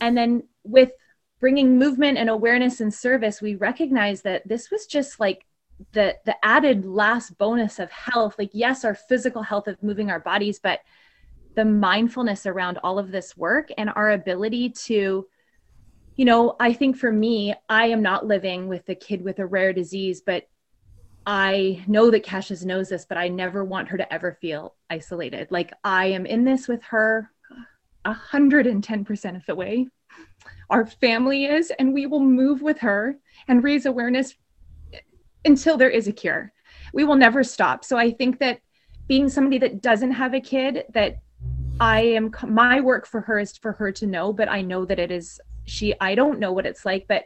And 0.00 0.16
then 0.16 0.44
with 0.64 0.92
bringing 1.40 1.78
movement 1.78 2.18
and 2.18 2.28
awareness 2.28 2.80
and 2.80 2.92
service, 2.92 3.40
we 3.40 3.54
recognized 3.54 4.24
that 4.24 4.46
this 4.46 4.70
was 4.70 4.86
just 4.86 5.20
like 5.20 5.46
the 5.92 6.16
the 6.24 6.36
added 6.44 6.84
last 6.84 7.36
bonus 7.38 7.78
of 7.78 7.90
health 7.90 8.34
like 8.38 8.50
yes 8.52 8.84
our 8.84 8.94
physical 8.94 9.42
health 9.42 9.66
of 9.66 9.82
moving 9.82 10.10
our 10.10 10.20
bodies 10.20 10.58
but 10.58 10.80
the 11.56 11.64
mindfulness 11.64 12.46
around 12.46 12.78
all 12.78 12.98
of 12.98 13.10
this 13.10 13.36
work 13.36 13.70
and 13.78 13.90
our 13.96 14.12
ability 14.12 14.70
to 14.70 15.26
you 16.16 16.24
know 16.24 16.54
i 16.60 16.72
think 16.72 16.96
for 16.96 17.10
me 17.10 17.54
i 17.68 17.86
am 17.86 18.02
not 18.02 18.26
living 18.26 18.68
with 18.68 18.88
a 18.88 18.94
kid 18.94 19.22
with 19.22 19.38
a 19.38 19.46
rare 19.46 19.72
disease 19.72 20.20
but 20.20 20.48
i 21.30 21.82
know 21.86 22.10
that 22.10 22.24
Kasha 22.24 22.66
knows 22.66 22.88
this 22.88 23.06
but 23.08 23.18
i 23.18 23.28
never 23.28 23.64
want 23.64 23.88
her 23.88 23.96
to 23.96 24.12
ever 24.12 24.36
feel 24.40 24.74
isolated 24.90 25.48
like 25.50 25.72
i 25.84 26.06
am 26.06 26.26
in 26.26 26.44
this 26.44 26.66
with 26.66 26.82
her 26.84 27.30
110% 28.04 29.36
of 29.36 29.46
the 29.46 29.54
way 29.54 29.86
our 30.70 30.86
family 30.86 31.44
is 31.44 31.72
and 31.78 31.92
we 31.92 32.06
will 32.06 32.20
move 32.20 32.62
with 32.62 32.78
her 32.78 33.16
and 33.48 33.62
raise 33.62 33.86
awareness 33.86 34.34
until 35.44 35.76
there 35.76 35.90
is 35.90 36.08
a 36.08 36.12
cure. 36.12 36.52
We 36.92 37.04
will 37.04 37.16
never 37.16 37.42
stop. 37.42 37.84
So 37.84 37.96
I 37.96 38.12
think 38.12 38.38
that 38.38 38.60
being 39.08 39.28
somebody 39.28 39.58
that 39.58 39.82
doesn't 39.82 40.12
have 40.12 40.34
a 40.34 40.40
kid, 40.40 40.84
that 40.94 41.20
I 41.80 42.00
am 42.02 42.32
my 42.46 42.80
work 42.80 43.06
for 43.06 43.20
her 43.22 43.38
is 43.38 43.56
for 43.56 43.72
her 43.72 43.90
to 43.92 44.06
know, 44.06 44.32
but 44.32 44.48
I 44.48 44.62
know 44.62 44.84
that 44.84 44.98
it 44.98 45.10
is 45.10 45.40
she 45.64 45.94
I 46.00 46.14
don't 46.14 46.38
know 46.38 46.52
what 46.52 46.66
it's 46.66 46.84
like, 46.84 47.06
but 47.08 47.24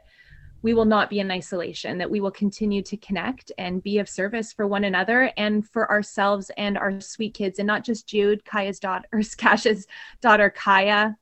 we 0.64 0.72
will 0.72 0.86
not 0.86 1.10
be 1.10 1.20
in 1.20 1.30
isolation, 1.30 1.98
that 1.98 2.10
we 2.10 2.22
will 2.22 2.30
continue 2.30 2.80
to 2.80 2.96
connect 2.96 3.52
and 3.58 3.82
be 3.82 3.98
of 3.98 4.08
service 4.08 4.50
for 4.50 4.66
one 4.66 4.84
another 4.84 5.30
and 5.36 5.68
for 5.68 5.90
ourselves 5.90 6.50
and 6.56 6.78
our 6.78 7.02
sweet 7.02 7.34
kids, 7.34 7.58
and 7.58 7.66
not 7.66 7.84
just 7.84 8.08
Jude, 8.08 8.46
Kaya's 8.46 8.80
daughter, 8.80 9.06
or 9.12 9.20
daughter, 10.22 10.48
Kaya, 10.48 11.16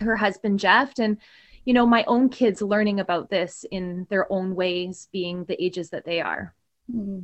her 0.00 0.16
husband, 0.16 0.60
Jeff, 0.60 0.92
and 0.98 1.16
you 1.64 1.72
know 1.72 1.86
my 1.86 2.04
own 2.06 2.28
kids 2.28 2.60
learning 2.60 3.00
about 3.00 3.30
this 3.30 3.64
in 3.70 4.06
their 4.10 4.30
own 4.30 4.54
ways 4.54 5.08
being 5.12 5.46
the 5.46 5.64
ages 5.64 5.88
that 5.88 6.04
they 6.04 6.20
are 6.20 6.54
mm-hmm. 6.94 7.20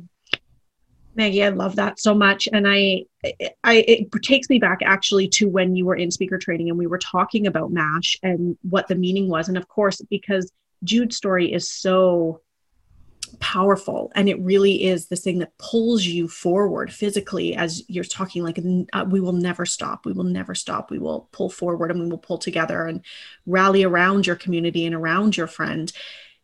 maggie 1.13 1.43
i 1.43 1.49
love 1.49 1.75
that 1.75 1.99
so 1.99 2.15
much 2.15 2.47
and 2.51 2.67
i 2.67 3.03
i 3.63 3.85
it 3.87 4.11
takes 4.23 4.49
me 4.49 4.57
back 4.57 4.79
actually 4.83 5.27
to 5.27 5.47
when 5.47 5.75
you 5.75 5.85
were 5.85 5.93
in 5.95 6.09
speaker 6.09 6.39
training 6.39 6.69
and 6.69 6.77
we 6.79 6.87
were 6.87 6.97
talking 6.97 7.45
about 7.45 7.71
mash 7.71 8.17
and 8.23 8.57
what 8.67 8.87
the 8.87 8.95
meaning 8.95 9.29
was 9.29 9.47
and 9.47 9.59
of 9.59 9.67
course 9.67 10.01
because 10.09 10.51
jude's 10.83 11.17
story 11.17 11.51
is 11.51 11.69
so 11.69 12.41
powerful 13.39 14.11
and 14.13 14.27
it 14.27 14.39
really 14.41 14.83
is 14.83 15.07
this 15.07 15.21
thing 15.21 15.39
that 15.39 15.57
pulls 15.57 16.03
you 16.03 16.27
forward 16.27 16.91
physically 16.91 17.55
as 17.55 17.81
you're 17.87 18.03
talking 18.03 18.43
like 18.43 18.59
uh, 18.93 19.05
we 19.07 19.21
will 19.21 19.31
never 19.31 19.65
stop 19.65 20.05
we 20.05 20.11
will 20.11 20.25
never 20.25 20.53
stop 20.53 20.91
we 20.91 20.99
will 20.99 21.29
pull 21.31 21.49
forward 21.49 21.91
and 21.91 21.99
we 21.99 22.09
will 22.09 22.17
pull 22.17 22.37
together 22.37 22.85
and 22.85 23.01
rally 23.45 23.83
around 23.83 24.27
your 24.27 24.35
community 24.35 24.85
and 24.85 24.95
around 24.95 25.37
your 25.37 25.47
friend. 25.47 25.91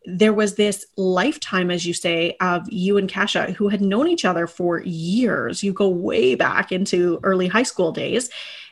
There 0.06 0.34
was 0.34 0.56
this 0.56 0.86
lifetime 0.96 1.70
as 1.70 1.86
you 1.86 1.94
say 1.94 2.38
of 2.40 2.66
you 2.70 2.98
and 2.98 3.12
kasha 3.12 3.52
who 3.54 3.68
had 3.68 3.82
known 3.82 4.08
each 4.08 4.24
other 4.24 4.48
for 4.48 4.82
years. 4.82 5.64
You 5.64 5.74
go 5.74 5.90
way 5.90 6.36
back 6.36 6.72
into 6.72 7.20
early 7.24 7.48
high 7.48 7.64
school 7.64 7.92
days 7.92 8.30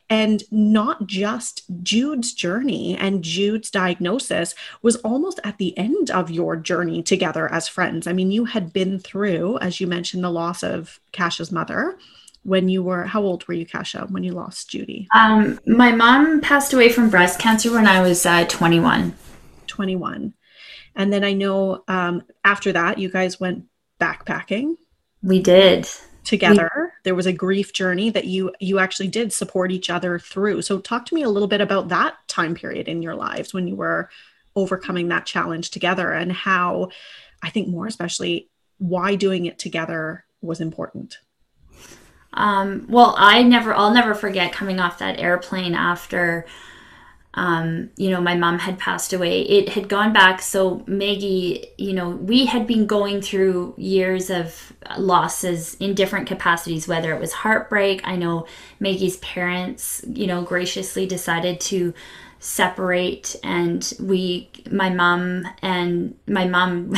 And 0.10 0.44
not 0.52 1.08
just 1.08 1.64
Jude's 1.82 2.34
journey 2.34 2.96
and 2.96 3.24
Jude's 3.24 3.72
diagnosis 3.72 4.54
was 4.82 4.98
almost 4.98 5.40
at 5.44 5.58
the 5.58 5.76
end 5.78 6.12
of 6.12 6.30
your 6.30 6.56
journey 6.56 7.02
together 7.02 7.52
as 7.52 7.68
friends. 7.68 8.06
I 8.06 8.14
mean, 8.14 8.30
you 8.30 8.46
had 8.46 8.72
been 8.72 9.00
through, 9.00 9.58
as 9.60 9.80
you 9.80 9.88
mentioned, 9.88 10.24
the 10.24 10.30
loss 10.30 10.64
of 10.64 11.00
Kasha's 11.12 11.52
mother. 11.52 11.98
When 12.44 12.70
you 12.70 12.84
were 12.84 13.06
how 13.06 13.24
old 13.24 13.48
were 13.48 13.56
you 13.56 13.66
kasha 13.66 14.06
when 14.12 14.24
you 14.24 14.32
lost 14.32 14.70
judy? 14.70 15.08
Um, 15.16 15.60
my 15.66 15.92
mom 15.92 16.42
passed 16.42 16.74
away 16.74 16.90
from 16.90 17.10
breast 17.10 17.40
cancer 17.40 17.72
when 17.72 17.88
i 17.88 18.02
was 18.02 18.24
uh, 18.24 18.46
21 18.46 19.16
21 19.66 20.36
and 20.96 21.12
then 21.12 21.24
i 21.24 21.34
know 21.34 21.84
um, 21.88 22.22
after 22.44 22.72
that 22.72 23.00
you 23.00 23.10
guys 23.10 23.40
went 23.40 23.66
backpacking. 24.00 24.76
We 25.24 25.42
did 25.42 25.88
together. 26.26 26.70
We- 26.76 26.92
there 27.04 27.16
was 27.16 27.26
a 27.26 27.34
grief 27.34 27.72
journey 27.72 28.10
that 28.10 28.26
you 28.26 28.52
you 28.60 28.80
actually 28.80 29.08
did 29.08 29.32
support 29.32 29.72
each 29.72 29.90
other 29.90 30.20
through. 30.20 30.64
So 30.64 30.80
talk 30.80 31.06
to 31.06 31.16
me 31.16 31.24
a 31.24 31.30
little 31.30 31.48
bit 31.48 31.62
about 31.62 31.90
that 31.90 32.16
time 32.28 32.56
period 32.56 32.88
in 32.88 33.02
your 33.02 33.16
lives 33.16 33.54
when 33.54 33.68
you 33.68 33.76
were 33.76 34.10
overcoming 34.56 35.10
that 35.10 35.26
challenge 35.26 35.70
together 35.70 36.14
and 36.14 36.32
how 36.32 36.88
i 37.44 37.50
think 37.50 37.68
more 37.68 37.88
especially 37.88 38.50
why 38.78 39.16
doing 39.16 39.46
it 39.46 39.60
together 39.60 40.26
was 40.42 40.62
important. 40.62 41.18
Um, 42.34 42.86
well, 42.90 43.16
I 43.18 43.44
never, 43.44 43.74
I'll 43.74 43.94
never 43.94 44.14
forget 44.14 44.52
coming 44.52 44.80
off 44.80 45.00
that 45.00 45.20
airplane 45.20 45.74
after, 45.74 46.46
um, 47.36 47.90
you 47.98 48.10
know, 48.10 48.22
my 48.22 48.36
mom 48.36 48.60
had 48.60 48.80
passed 48.80 49.12
away. 49.12 49.42
It 49.42 49.70
had 49.70 49.90
gone 49.90 50.14
back. 50.14 50.42
So 50.42 50.84
Maggie, 50.88 51.68
you 51.78 51.94
know, 51.94 52.10
we 52.10 52.46
had 52.46 52.66
been 52.66 52.88
going 52.88 53.22
through 53.22 53.74
years 53.78 54.30
of 54.30 54.74
losses 54.98 55.76
in 55.76 55.94
different 55.94 56.28
capacities, 56.28 56.88
whether 56.88 57.14
it 57.14 57.20
was 57.20 57.34
heartbreak. 57.34 58.02
I 58.08 58.16
know 58.16 58.48
Maggie's 58.80 59.18
parents, 59.18 60.04
you 60.08 60.28
know, 60.28 60.44
graciously 60.44 61.06
decided 61.06 61.60
to 61.62 61.94
separate 62.40 63.36
and 63.44 63.94
we 64.00 64.48
my 64.70 64.90
mom 64.90 65.48
and 65.64 66.16
my 66.28 66.48
mom 66.48 66.94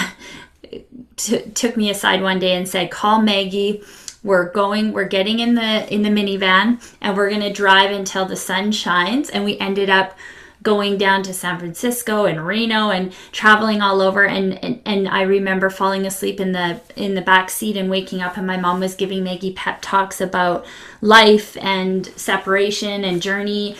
t- 1.15 1.41
took 1.51 1.77
me 1.77 1.89
aside 1.89 2.21
one 2.21 2.37
day 2.37 2.53
and 2.53 2.67
said 2.67 2.91
call 2.91 3.21
maggie 3.21 3.81
we're 4.23 4.51
going 4.51 4.91
we're 4.91 5.07
getting 5.07 5.39
in 5.39 5.55
the 5.55 5.93
in 5.93 6.01
the 6.01 6.09
minivan 6.09 6.81
and 7.01 7.15
we're 7.15 7.29
going 7.29 7.41
to 7.41 7.53
drive 7.53 7.91
until 7.91 8.25
the 8.25 8.35
sun 8.35 8.71
shines. 8.71 9.29
And 9.29 9.43
we 9.43 9.57
ended 9.57 9.89
up 9.89 10.17
going 10.63 10.97
down 10.97 11.23
to 11.23 11.33
San 11.33 11.59
Francisco 11.59 12.25
and 12.25 12.45
Reno 12.45 12.89
and 12.89 13.13
traveling 13.31 13.81
all 13.81 14.01
over. 14.01 14.25
And, 14.25 14.61
and 14.63 14.81
and 14.85 15.07
I 15.07 15.21
remember 15.21 15.69
falling 15.69 16.05
asleep 16.05 16.39
in 16.39 16.51
the 16.51 16.81
in 16.95 17.15
the 17.15 17.21
back 17.21 17.49
seat 17.49 17.77
and 17.77 17.89
waking 17.89 18.21
up 18.21 18.37
and 18.37 18.47
my 18.47 18.57
mom 18.57 18.79
was 18.79 18.95
giving 18.95 19.23
Maggie 19.23 19.53
pep 19.53 19.79
talks 19.81 20.19
about 20.19 20.65
life 21.01 21.55
and 21.61 22.05
separation 22.05 23.03
and 23.03 23.21
journey. 23.21 23.77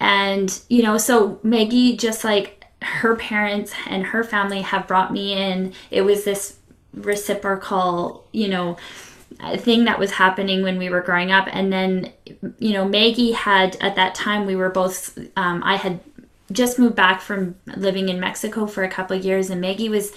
And 0.00 0.60
you 0.68 0.82
know 0.82 0.98
so 0.98 1.40
Maggie 1.42 1.96
just 1.96 2.24
like 2.24 2.64
her 2.80 3.16
parents 3.16 3.72
and 3.86 4.06
her 4.06 4.22
family 4.22 4.62
have 4.62 4.86
brought 4.86 5.12
me 5.12 5.32
in. 5.32 5.72
It 5.90 6.02
was 6.02 6.24
this 6.24 6.58
reciprocal 6.94 8.26
you 8.32 8.48
know 8.48 8.76
thing 9.56 9.84
that 9.84 9.98
was 9.98 10.12
happening 10.12 10.62
when 10.62 10.78
we 10.78 10.88
were 10.90 11.00
growing 11.00 11.32
up. 11.32 11.48
And 11.50 11.72
then 11.72 12.12
you 12.58 12.72
know 12.72 12.86
maggie 12.86 13.32
had 13.32 13.76
at 13.80 13.96
that 13.96 14.14
time 14.14 14.46
we 14.46 14.56
were 14.56 14.70
both 14.70 15.18
um, 15.36 15.62
i 15.64 15.76
had 15.76 16.00
just 16.52 16.78
moved 16.78 16.94
back 16.94 17.20
from 17.20 17.54
living 17.76 18.08
in 18.08 18.20
mexico 18.20 18.66
for 18.66 18.82
a 18.82 18.90
couple 18.90 19.16
years 19.16 19.50
and 19.50 19.60
maggie 19.60 19.88
was 19.88 20.12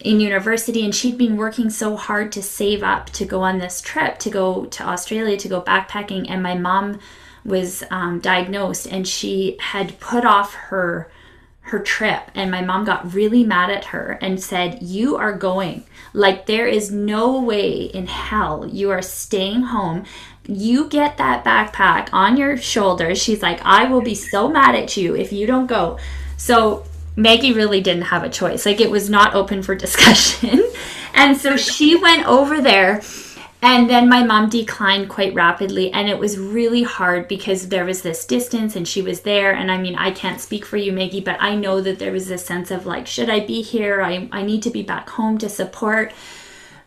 in 0.00 0.18
university 0.18 0.84
and 0.84 0.94
she'd 0.94 1.16
been 1.16 1.36
working 1.36 1.70
so 1.70 1.96
hard 1.96 2.32
to 2.32 2.42
save 2.42 2.82
up 2.82 3.08
to 3.10 3.24
go 3.24 3.42
on 3.42 3.58
this 3.58 3.80
trip 3.80 4.18
to 4.18 4.30
go 4.30 4.64
to 4.66 4.82
australia 4.82 5.36
to 5.36 5.48
go 5.48 5.62
backpacking 5.62 6.26
and 6.28 6.42
my 6.42 6.54
mom 6.54 6.98
was 7.44 7.82
um, 7.90 8.20
diagnosed 8.20 8.86
and 8.86 9.06
she 9.06 9.56
had 9.60 9.98
put 10.00 10.24
off 10.24 10.54
her 10.54 11.10
her 11.62 11.78
trip. 11.78 12.30
And 12.34 12.50
my 12.50 12.60
mom 12.60 12.84
got 12.84 13.14
really 13.14 13.44
mad 13.44 13.70
at 13.70 13.86
her 13.86 14.18
and 14.20 14.42
said 14.42 14.82
you 14.82 15.16
are 15.16 15.32
going 15.32 15.84
like 16.12 16.46
there 16.46 16.66
is 16.66 16.90
no 16.90 17.40
way 17.40 17.82
in 17.82 18.06
hell 18.06 18.66
you 18.66 18.90
are 18.90 19.02
staying 19.02 19.62
home. 19.62 20.04
You 20.46 20.88
get 20.88 21.18
that 21.18 21.44
backpack 21.44 22.08
on 22.12 22.36
your 22.36 22.56
shoulders. 22.56 23.22
She's 23.22 23.42
like 23.42 23.60
i 23.64 23.84
will 23.84 24.02
be 24.02 24.14
so 24.14 24.48
mad 24.48 24.74
at 24.74 24.96
you 24.96 25.16
if 25.16 25.32
you 25.32 25.46
don't 25.46 25.66
go. 25.66 25.98
So 26.36 26.84
maggie 27.16 27.52
really 27.52 27.80
didn't 27.80 28.02
have 28.04 28.24
a 28.24 28.28
choice. 28.28 28.66
Like 28.66 28.80
it 28.80 28.90
was 28.90 29.08
not 29.08 29.34
open 29.34 29.62
for 29.62 29.74
discussion. 29.86 30.62
And 31.14 31.36
so 31.36 31.56
she 31.56 31.96
went 31.96 32.26
over 32.26 32.60
there 32.60 33.02
and 33.62 33.88
then 33.88 34.08
my 34.08 34.24
mom 34.24 34.48
declined 34.48 35.08
quite 35.08 35.34
rapidly, 35.34 35.92
and 35.92 36.08
it 36.08 36.18
was 36.18 36.36
really 36.36 36.82
hard 36.82 37.28
because 37.28 37.68
there 37.68 37.84
was 37.84 38.02
this 38.02 38.26
distance 38.26 38.74
and 38.74 38.88
she 38.88 39.02
was 39.02 39.20
there. 39.20 39.52
And 39.54 39.70
I 39.70 39.78
mean, 39.78 39.94
I 39.94 40.10
can't 40.10 40.40
speak 40.40 40.64
for 40.66 40.76
you, 40.76 40.90
Maggie, 40.92 41.20
but 41.20 41.36
I 41.40 41.54
know 41.54 41.80
that 41.80 42.00
there 42.00 42.10
was 42.10 42.26
this 42.26 42.44
sense 42.44 42.72
of 42.72 42.86
like, 42.86 43.06
should 43.06 43.30
I 43.30 43.38
be 43.38 43.62
here? 43.62 44.02
I, 44.02 44.28
I 44.32 44.42
need 44.42 44.64
to 44.64 44.70
be 44.70 44.82
back 44.82 45.08
home 45.10 45.38
to 45.38 45.48
support. 45.48 46.12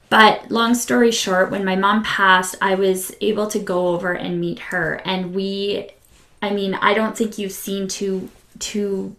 But 0.09 0.51
long 0.51 0.75
story 0.75 1.11
short, 1.11 1.49
when 1.49 1.63
my 1.63 1.77
mom 1.77 2.03
passed, 2.03 2.55
I 2.61 2.75
was 2.75 3.15
able 3.21 3.47
to 3.47 3.59
go 3.59 3.87
over 3.87 4.11
and 4.11 4.41
meet 4.41 4.59
her. 4.59 5.01
And 5.05 5.33
we, 5.33 5.89
I 6.41 6.49
mean, 6.49 6.73
I 6.75 6.93
don't 6.93 7.17
think 7.17 7.37
you've 7.37 7.53
seen 7.53 7.87
two, 7.87 8.29
two 8.59 9.15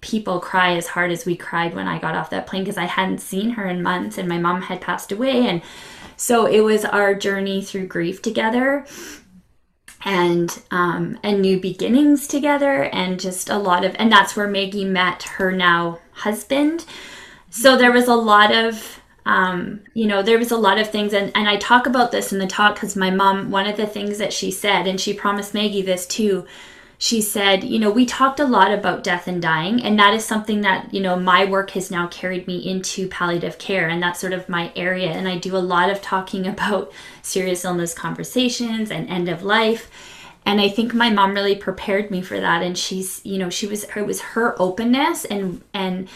people 0.00 0.38
cry 0.38 0.76
as 0.76 0.86
hard 0.86 1.10
as 1.10 1.26
we 1.26 1.36
cried 1.36 1.74
when 1.74 1.88
I 1.88 1.98
got 1.98 2.14
off 2.14 2.30
that 2.30 2.46
plane 2.46 2.62
because 2.62 2.78
I 2.78 2.84
hadn't 2.84 3.18
seen 3.18 3.50
her 3.50 3.66
in 3.66 3.82
months 3.82 4.18
and 4.18 4.28
my 4.28 4.38
mom 4.38 4.62
had 4.62 4.80
passed 4.80 5.10
away. 5.10 5.48
And 5.48 5.62
so 6.16 6.46
it 6.46 6.60
was 6.60 6.84
our 6.84 7.14
journey 7.14 7.62
through 7.62 7.86
grief 7.86 8.22
together 8.22 8.86
and 10.04 10.62
um, 10.70 11.18
and 11.22 11.42
new 11.42 11.60
beginnings 11.60 12.28
together 12.28 12.84
and 12.84 13.20
just 13.20 13.50
a 13.50 13.58
lot 13.58 13.84
of 13.84 13.94
and 13.98 14.10
that's 14.10 14.36
where 14.36 14.48
Maggie 14.48 14.84
met 14.84 15.24
her 15.24 15.52
now 15.52 15.98
husband. 16.12 16.84
So 17.50 17.76
there 17.76 17.92
was 17.92 18.08
a 18.08 18.14
lot 18.14 18.54
of 18.54 19.00
um, 19.26 19.80
you 19.94 20.06
know 20.06 20.22
there 20.22 20.38
was 20.38 20.52
a 20.52 20.56
lot 20.56 20.78
of 20.78 20.90
things 20.90 21.12
and, 21.12 21.32
and 21.34 21.48
I 21.48 21.56
talk 21.56 21.86
about 21.86 22.12
this 22.12 22.32
in 22.32 22.38
the 22.38 22.46
talk 22.46 22.76
because 22.76 22.96
my 22.96 23.10
mom 23.10 23.50
one 23.50 23.66
of 23.66 23.76
the 23.76 23.86
things 23.86 24.18
that 24.18 24.32
she 24.32 24.50
said 24.50 24.86
and 24.86 25.00
she 25.00 25.12
promised 25.12 25.54
Maggie 25.54 25.82
this 25.82 26.06
too 26.06 26.46
she 26.98 27.20
said, 27.20 27.62
you 27.62 27.78
know, 27.78 27.90
we 27.90 28.06
talked 28.06 28.40
a 28.40 28.46
lot 28.46 28.72
about 28.72 29.04
death 29.04 29.28
and 29.28 29.42
dying, 29.42 29.82
and 29.82 29.98
that 29.98 30.14
is 30.14 30.24
something 30.24 30.62
that, 30.62 30.92
you 30.94 31.00
know, 31.00 31.16
my 31.16 31.44
work 31.44 31.70
has 31.70 31.90
now 31.90 32.06
carried 32.06 32.46
me 32.46 32.58
into 32.58 33.08
palliative 33.08 33.58
care, 33.58 33.88
and 33.88 34.02
that's 34.02 34.20
sort 34.20 34.32
of 34.32 34.48
my 34.48 34.72
area. 34.74 35.10
And 35.10 35.28
I 35.28 35.36
do 35.36 35.56
a 35.56 35.58
lot 35.58 35.90
of 35.90 36.00
talking 36.00 36.46
about 36.46 36.92
serious 37.22 37.64
illness 37.64 37.92
conversations 37.92 38.90
and 38.90 39.08
end 39.08 39.28
of 39.28 39.42
life. 39.42 39.90
And 40.46 40.60
I 40.60 40.68
think 40.68 40.94
my 40.94 41.10
mom 41.10 41.34
really 41.34 41.56
prepared 41.56 42.10
me 42.10 42.22
for 42.22 42.38
that. 42.38 42.62
And 42.62 42.78
she's, 42.78 43.20
you 43.24 43.36
know, 43.36 43.50
she 43.50 43.66
was, 43.66 43.84
it 43.84 44.06
was 44.06 44.20
her 44.20 44.54
openness 44.62 45.24
and, 45.24 45.62
and, 45.74 46.08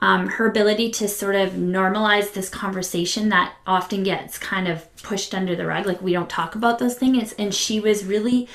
um, 0.00 0.28
her 0.28 0.46
ability 0.46 0.90
to 0.92 1.08
sort 1.08 1.34
of 1.34 1.52
normalize 1.52 2.32
this 2.32 2.48
conversation 2.48 3.28
that 3.28 3.54
often 3.66 4.02
gets 4.02 4.38
kind 4.38 4.68
of 4.68 4.94
pushed 5.02 5.34
under 5.34 5.54
the 5.54 5.66
rug, 5.66 5.86
like 5.86 6.02
we 6.02 6.12
don't 6.12 6.28
talk 6.28 6.54
about 6.54 6.78
those 6.78 6.96
things. 6.96 7.32
And 7.34 7.54
she 7.54 7.78
was 7.78 8.04
really 8.04 8.48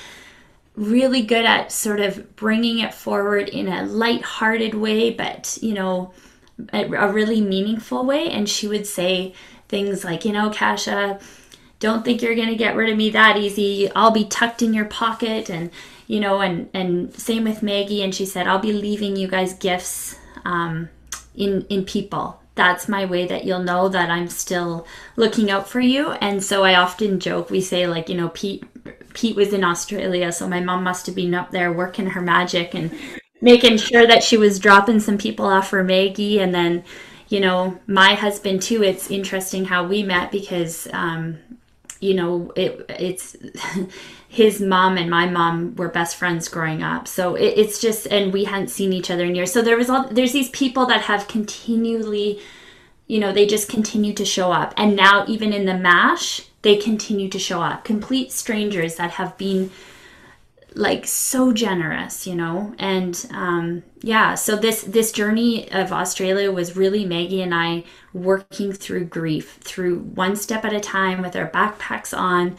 really 0.80 1.22
good 1.22 1.44
at 1.44 1.74
sort 1.74 2.00
of 2.00 2.38
bringing 2.38 2.80
it 2.80 2.94
forward 2.94 3.50
in 3.50 3.68
a 3.68 3.84
light-hearted 3.84 4.74
way, 4.74 5.12
but 5.12 5.58
you 5.62 5.74
know, 5.74 6.14
a, 6.72 7.12
really 7.12 7.42
meaningful 7.42 8.06
way. 8.06 8.30
And 8.30 8.48
she 8.48 8.68
would 8.68 8.88
say 8.88 9.34
things 9.68 10.06
like, 10.06 10.24
you 10.24 10.32
know, 10.32 10.50
Kasha, 10.50 11.20
don't 11.80 12.04
think 12.06 12.22
you're 12.22 12.36
going 12.36 12.50
to 12.50 12.56
get 12.56 12.78
rid 12.78 12.90
of 12.90 12.98
me 12.98 13.10
that 13.10 13.38
easy. 13.38 13.92
I'll 13.94 14.12
be 14.12 14.26
tucked 14.26 14.62
in 14.62 14.74
your 14.74 14.86
pocket. 14.86 15.50
And, 15.50 15.70
you 16.08 16.22
know, 16.22 16.40
and, 16.40 16.70
and 16.74 17.14
same 17.14 17.44
with 17.44 17.62
Maggie. 17.62 18.02
And 18.02 18.16
she 18.16 18.26
said, 18.26 18.48
I'll 18.48 18.60
be 18.60 18.74
leaving 18.74 19.18
you 19.18 19.28
guys 19.28 19.54
gifts 19.54 20.18
um, 20.46 20.90
in, 21.36 21.66
in 21.70 21.84
people. 21.84 22.42
That's 22.56 22.90
my 22.90 23.06
way 23.06 23.26
that 23.28 23.46
you'll 23.46 23.64
know 23.64 23.88
that 23.90 24.10
I'm 24.10 24.28
still 24.28 24.86
looking 25.16 25.50
out 25.50 25.70
for 25.70 25.80
you. 25.80 26.12
And 26.12 26.44
so 26.44 26.64
I 26.66 26.76
often 26.76 27.20
joke, 27.22 27.50
we 27.50 27.62
say, 27.62 27.88
like, 27.88 28.10
you 28.10 28.16
know, 28.16 28.30
Pete 28.30 28.66
Pete 29.20 29.36
was 29.36 29.52
in 29.52 29.66
Australia, 29.66 30.32
so 30.32 30.48
my 30.48 30.62
mom 30.62 30.82
must 30.82 31.06
have 31.06 31.16
been 31.16 31.34
up 31.34 31.52
there 31.52 31.74
working 31.74 32.08
her 32.08 32.22
magic 32.22 32.74
and 32.74 32.98
making 33.42 33.76
sure 33.76 34.08
that 34.08 34.24
she 34.24 34.38
was 34.38 34.60
dropping 34.60 35.02
some 35.02 35.18
people 35.18 35.46
off 35.46 35.70
for 35.70 35.84
Maggie. 35.84 36.40
And 36.40 36.56
then, 36.56 36.86
you 37.28 37.42
know, 37.42 37.78
my 37.86 38.14
husband 38.14 38.62
too. 38.62 38.82
It's 38.82 39.12
interesting 39.12 39.66
how 39.66 39.86
we 39.86 40.04
met 40.04 40.32
because, 40.32 40.88
um, 40.94 41.38
you 42.00 42.14
know, 42.14 42.54
it 42.56 42.86
it's 42.88 43.36
his 44.30 44.62
mom 44.62 44.98
and 44.98 45.10
my 45.10 45.26
mom 45.26 45.76
were 45.76 45.90
best 45.90 46.16
friends 46.16 46.48
growing 46.48 46.82
up. 46.82 47.06
So 47.06 47.36
it, 47.36 47.58
it's 47.58 47.82
just, 47.82 48.08
and 48.08 48.32
we 48.32 48.46
hadn't 48.46 48.70
seen 48.70 48.94
each 48.94 49.12
other 49.12 49.26
in 49.26 49.36
years. 49.36 49.52
So 49.52 49.62
there 49.62 49.76
was 49.76 49.90
all 49.90 50.08
there's 50.08 50.32
these 50.32 50.50
people 50.52 50.86
that 50.86 51.02
have 51.02 51.28
continually, 51.28 52.40
you 53.08 53.20
know, 53.20 53.34
they 53.34 53.46
just 53.46 53.68
continue 53.68 54.14
to 54.14 54.24
show 54.24 54.54
up. 54.54 54.74
And 54.78 54.96
now 54.96 55.26
even 55.28 55.52
in 55.52 55.66
the 55.66 55.78
mash 55.78 56.49
they 56.62 56.78
continue 56.78 57.30
to 57.30 57.40
show 57.40 57.62
up. 57.62 57.84
Complete 57.84 58.32
strangers 58.32 58.96
that 58.96 59.12
have 59.12 59.38
been 59.38 59.72
like 60.76 61.08
so 61.08 61.52
generous, 61.52 62.28
you 62.28 62.36
know. 62.36 62.76
And 62.78 63.26
um, 63.34 63.84
yeah, 64.02 64.36
so 64.36 64.56
this 64.56 64.84
this 64.84 65.12
journey 65.12 65.72
of 65.72 65.92
Australia 65.92 66.52
was 66.52 66.76
really 66.78 67.06
Maggie 67.06 67.42
and 67.42 67.56
I 67.56 67.86
working 68.14 68.72
through 68.74 69.06
grief, 69.06 69.58
through 69.62 70.00
one 70.00 70.36
step 70.36 70.66
at 70.66 70.74
a 70.74 70.80
time 70.80 71.22
with 71.22 71.36
our 71.36 71.50
backpacks 71.50 72.18
on, 72.18 72.58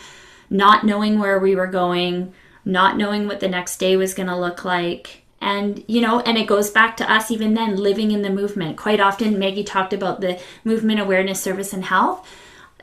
not 0.50 0.84
knowing 0.84 1.18
where 1.18 1.38
we 1.38 1.54
were 1.54 1.66
going. 1.68 2.32
not 2.64 2.96
knowing 2.96 3.26
what 3.26 3.40
the 3.40 3.48
next 3.48 3.78
day 3.78 3.96
was 3.96 4.14
going 4.14 4.28
to 4.28 4.36
look 4.36 4.64
like. 4.64 5.22
And, 5.40 5.82
you 5.88 6.00
know, 6.02 6.20
and 6.20 6.36
it 6.36 6.46
goes 6.46 6.70
back 6.70 6.96
to 6.98 7.10
us 7.10 7.30
even 7.30 7.54
then 7.54 7.76
living 7.76 8.10
in 8.10 8.22
the 8.22 8.30
movement. 8.30 8.76
Quite 8.76 9.00
often, 9.00 9.38
Maggie 9.38 9.64
talked 9.64 9.92
about 9.94 10.20
the 10.20 10.38
movement 10.64 11.00
awareness, 11.00 11.40
service, 11.42 11.72
and 11.72 11.84
health. 11.86 12.28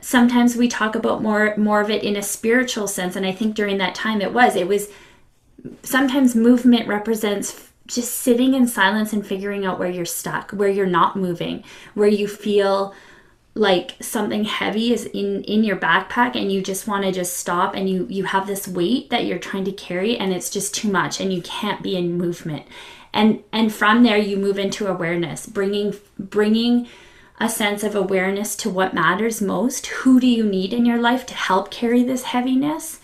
Sometimes 0.00 0.56
we 0.56 0.68
talk 0.68 0.94
about 0.94 1.22
more 1.22 1.54
more 1.56 1.80
of 1.80 1.90
it 1.90 2.02
in 2.02 2.16
a 2.16 2.22
spiritual 2.22 2.86
sense, 2.88 3.16
and 3.16 3.26
I 3.26 3.32
think 3.32 3.54
during 3.54 3.78
that 3.78 3.94
time 3.94 4.20
it 4.20 4.32
was. 4.32 4.56
It 4.56 4.68
was 4.68 4.88
sometimes 5.82 6.34
movement 6.34 6.88
represents 6.88 7.70
just 7.86 8.14
sitting 8.16 8.54
in 8.54 8.66
silence 8.66 9.12
and 9.12 9.26
figuring 9.26 9.64
out 9.64 9.78
where 9.78 9.90
you're 9.90 10.04
stuck, 10.04 10.50
where 10.52 10.68
you're 10.68 10.86
not 10.86 11.16
moving, 11.16 11.64
where 11.94 12.08
you 12.08 12.28
feel 12.28 12.94
like 13.54 13.96
something 14.00 14.44
heavy 14.44 14.92
is 14.92 15.06
in 15.06 15.42
in 15.44 15.64
your 15.64 15.76
backpack 15.76 16.36
and 16.36 16.52
you 16.52 16.62
just 16.62 16.86
want 16.86 17.04
to 17.04 17.10
just 17.10 17.36
stop 17.36 17.74
and 17.74 17.90
you 17.90 18.06
you 18.08 18.24
have 18.24 18.46
this 18.46 18.68
weight 18.68 19.10
that 19.10 19.24
you're 19.24 19.38
trying 19.38 19.64
to 19.64 19.72
carry 19.72 20.16
and 20.16 20.32
it's 20.32 20.48
just 20.48 20.74
too 20.74 20.88
much 20.88 21.20
and 21.20 21.32
you 21.32 21.42
can't 21.42 21.82
be 21.82 21.96
in 21.96 22.16
movement 22.16 22.64
and 23.12 23.42
and 23.52 23.72
from 23.74 24.04
there 24.04 24.16
you 24.16 24.36
move 24.36 24.58
into 24.58 24.86
awareness 24.86 25.44
bringing 25.44 25.92
bringing 26.18 26.86
a 27.40 27.48
sense 27.48 27.84
of 27.84 27.94
awareness 27.94 28.56
to 28.56 28.70
what 28.70 28.94
matters 28.94 29.40
most. 29.40 29.86
Who 29.86 30.20
do 30.20 30.26
you 30.26 30.44
need 30.44 30.72
in 30.72 30.84
your 30.84 30.98
life 30.98 31.24
to 31.26 31.34
help 31.34 31.70
carry 31.70 32.02
this 32.02 32.24
heaviness? 32.24 33.00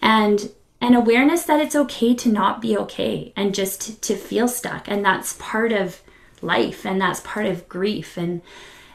And 0.00 0.50
an 0.80 0.94
awareness 0.94 1.44
that 1.44 1.60
it's 1.60 1.76
okay 1.76 2.14
to 2.14 2.30
not 2.30 2.60
be 2.60 2.76
okay 2.76 3.32
and 3.36 3.54
just 3.54 3.80
to, 3.80 4.00
to 4.00 4.16
feel 4.16 4.48
stuck. 4.48 4.88
And 4.88 5.04
that's 5.04 5.36
part 5.38 5.72
of 5.72 6.02
life 6.42 6.84
and 6.84 7.00
that's 7.00 7.20
part 7.20 7.46
of 7.46 7.68
grief. 7.68 8.16
And 8.16 8.42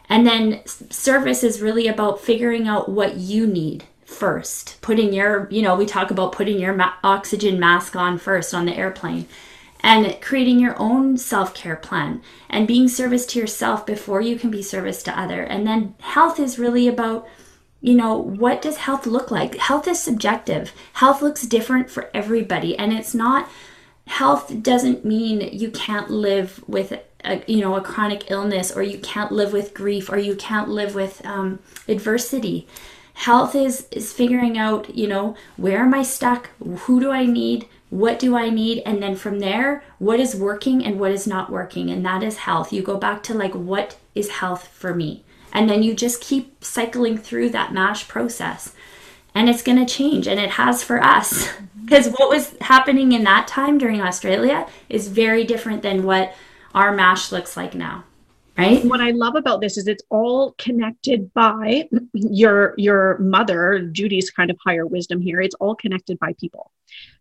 and 0.08 0.26
then 0.26 0.66
service 0.66 1.44
is 1.44 1.62
really 1.62 1.88
about 1.88 2.20
figuring 2.20 2.68
out 2.68 2.90
what 2.90 3.18
you 3.18 3.46
need 3.46 3.86
first. 4.06 4.82
Putting 4.82 5.14
your, 5.14 5.48
you 5.52 5.62
know, 5.62 5.76
we 5.76 5.86
talk 5.86 6.10
about 6.10 6.32
putting 6.32 6.60
your 6.60 6.74
ma- 6.74 6.94
oxygen 7.04 7.60
mask 7.60 7.96
on 7.96 8.18
first 8.18 8.56
on 8.56 8.66
the 8.66 8.76
airplane 8.76 9.28
and 9.82 10.20
creating 10.22 10.60
your 10.60 10.78
own 10.80 11.18
self-care 11.18 11.78
plan 11.78 12.22
and 12.50 12.68
being 12.68 12.88
service 12.88 13.26
to 13.28 13.40
yourself 13.40 13.86
before 13.86 14.22
you 14.22 14.38
can 14.38 14.52
be 14.52 14.62
service 14.62 15.02
to 15.04 15.20
other. 15.20 15.42
And 15.42 15.66
then 15.66 15.96
health 16.00 16.40
is 16.40 16.60
really 16.60 16.88
about 16.88 17.28
you 17.82 17.96
know, 17.96 18.18
what 18.18 18.62
does 18.62 18.76
health 18.76 19.06
look 19.06 19.32
like? 19.32 19.56
Health 19.56 19.88
is 19.88 20.04
subjective. 20.04 20.74
Health 20.92 21.22
looks 21.22 21.44
different 21.44 21.90
for 21.90 22.10
everybody 22.14 22.78
and 22.78 22.92
it's 22.92 23.16
not 23.16 23.50
health 24.10 24.64
doesn't 24.64 25.06
mean 25.06 25.40
you 25.54 25.70
can't 25.70 26.10
live 26.10 26.64
with 26.68 26.92
a, 27.24 27.44
you 27.46 27.62
know 27.62 27.76
a 27.76 27.82
chronic 27.82 28.32
illness 28.32 28.72
or 28.72 28.82
you 28.82 28.98
can't 28.98 29.32
live 29.32 29.54
with 29.54 29.74
grief 29.74 30.10
or 30.10 30.18
you 30.18 30.36
can't 30.36 30.68
live 30.68 30.96
with 30.96 31.24
um, 31.26 31.60
adversity 31.88 32.68
health 33.14 33.54
is 33.54 33.88
is 33.92 34.12
figuring 34.12 34.58
out 34.58 34.96
you 34.96 35.08
know 35.08 35.36
where 35.58 35.82
am 35.82 35.94
i 35.94 36.02
stuck 36.02 36.50
who 36.58 37.00
do 37.00 37.12
i 37.12 37.24
need 37.24 37.68
what 37.90 38.20
do 38.20 38.36
i 38.36 38.50
need? 38.50 38.82
And 38.86 39.02
then 39.02 39.16
from 39.16 39.40
there 39.40 39.84
what 39.98 40.20
is 40.20 40.36
working 40.36 40.86
and 40.86 41.00
what 41.00 41.12
is 41.12 41.28
not 41.28 41.52
working? 41.52 41.90
And 41.90 42.06
that 42.06 42.24
is 42.24 42.38
health. 42.38 42.72
You 42.72 42.82
go 42.82 42.98
back 42.98 43.24
to 43.24 43.34
like 43.34 43.54
what 43.54 43.98
is 44.16 44.30
health 44.30 44.68
for 44.68 44.94
me? 44.94 45.24
And 45.52 45.70
then 45.70 45.82
you 45.82 45.96
just 45.96 46.22
keep 46.22 46.64
cycling 46.64 47.18
through 47.18 47.50
that 47.50 47.74
mash 47.74 48.08
process. 48.08 48.74
And 49.34 49.50
it's 49.50 49.64
going 49.64 49.84
to 49.84 49.92
change 49.92 50.28
and 50.28 50.40
it 50.40 50.52
has 50.52 50.84
for 50.84 51.04
us. 51.04 51.48
Mm-hmm. 51.48 51.86
Because 51.86 52.08
what 52.10 52.30
was 52.30 52.56
happening 52.62 53.14
in 53.14 53.24
that 53.24 53.48
time 53.48 53.80
during 53.80 54.00
australia 54.00 54.68
is 54.90 55.08
very 55.08 55.44
different 55.44 55.82
than 55.82 56.04
what 56.04 56.36
our 56.76 56.92
mash 56.94 57.32
looks 57.32 57.58
like 57.58 57.74
now 57.74 58.04
right? 58.58 58.84
What 58.86 59.02
i 59.02 59.12
love 59.12 59.36
about 59.36 59.62
this 59.62 59.78
is 59.78 59.88
it's 59.88 60.04
all 60.10 60.54
connected 60.58 61.34
by 61.34 61.88
your 62.14 62.74
your 62.78 63.18
mother 63.18 63.80
judy's 63.92 64.30
kind 64.30 64.52
of 64.52 64.58
higher 64.64 64.86
wisdom 64.86 65.22
here. 65.22 65.40
It's 65.42 65.56
all 65.56 65.76
connected 65.76 66.20
by 66.20 66.34
people 66.34 66.72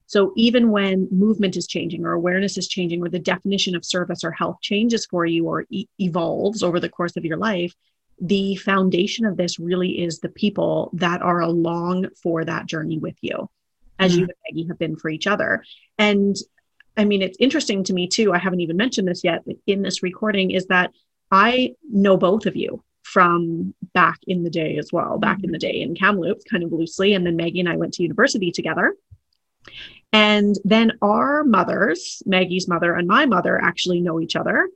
so 0.08 0.32
even 0.36 0.70
when 0.70 1.06
movement 1.12 1.56
is 1.56 1.68
changing 1.68 2.04
or 2.04 2.12
awareness 2.12 2.58
is 2.58 2.66
changing 2.66 3.00
or 3.02 3.08
the 3.08 3.18
definition 3.18 3.76
of 3.76 3.84
service 3.84 4.24
or 4.24 4.32
health 4.32 4.56
changes 4.60 5.06
for 5.06 5.24
you 5.24 5.46
or 5.46 5.64
e- 5.70 5.86
evolves 6.00 6.62
over 6.62 6.80
the 6.80 6.88
course 6.88 7.16
of 7.16 7.24
your 7.24 7.36
life 7.36 7.74
the 8.20 8.56
foundation 8.56 9.24
of 9.24 9.36
this 9.36 9.58
really 9.58 10.02
is 10.02 10.18
the 10.18 10.28
people 10.28 10.90
that 10.92 11.22
are 11.22 11.40
along 11.40 12.08
for 12.20 12.44
that 12.44 12.66
journey 12.66 12.98
with 12.98 13.16
you 13.20 13.48
as 13.98 14.12
mm-hmm. 14.12 14.20
you 14.20 14.24
and 14.26 14.34
Maggie 14.46 14.68
have 14.68 14.78
been 14.78 14.96
for 14.96 15.08
each 15.08 15.26
other. 15.26 15.64
And 15.98 16.36
I 16.96 17.04
mean, 17.04 17.22
it's 17.22 17.36
interesting 17.40 17.84
to 17.84 17.92
me 17.92 18.08
too. 18.08 18.32
I 18.32 18.38
haven't 18.38 18.60
even 18.60 18.76
mentioned 18.76 19.08
this 19.08 19.22
yet 19.22 19.44
in 19.66 19.82
this 19.82 20.02
recording 20.02 20.50
is 20.50 20.66
that 20.66 20.90
I 21.30 21.74
know 21.88 22.16
both 22.16 22.46
of 22.46 22.56
you 22.56 22.82
from 23.02 23.74
back 23.94 24.18
in 24.26 24.42
the 24.42 24.50
day 24.50 24.76
as 24.78 24.92
well, 24.92 25.18
back 25.18 25.42
in 25.42 25.52
the 25.52 25.58
day 25.58 25.80
in 25.80 25.94
Kamloops, 25.94 26.44
kind 26.44 26.62
of 26.62 26.72
loosely. 26.72 27.14
And 27.14 27.24
then 27.24 27.36
Maggie 27.36 27.60
and 27.60 27.68
I 27.68 27.76
went 27.76 27.94
to 27.94 28.02
university 28.02 28.50
together. 28.50 28.94
And 30.12 30.56
then 30.64 30.92
our 31.02 31.44
mothers, 31.44 32.22
Maggie's 32.24 32.68
mother 32.68 32.94
and 32.94 33.06
my 33.06 33.26
mother, 33.26 33.60
actually 33.62 34.00
know 34.00 34.20
each 34.20 34.36
other 34.36 34.68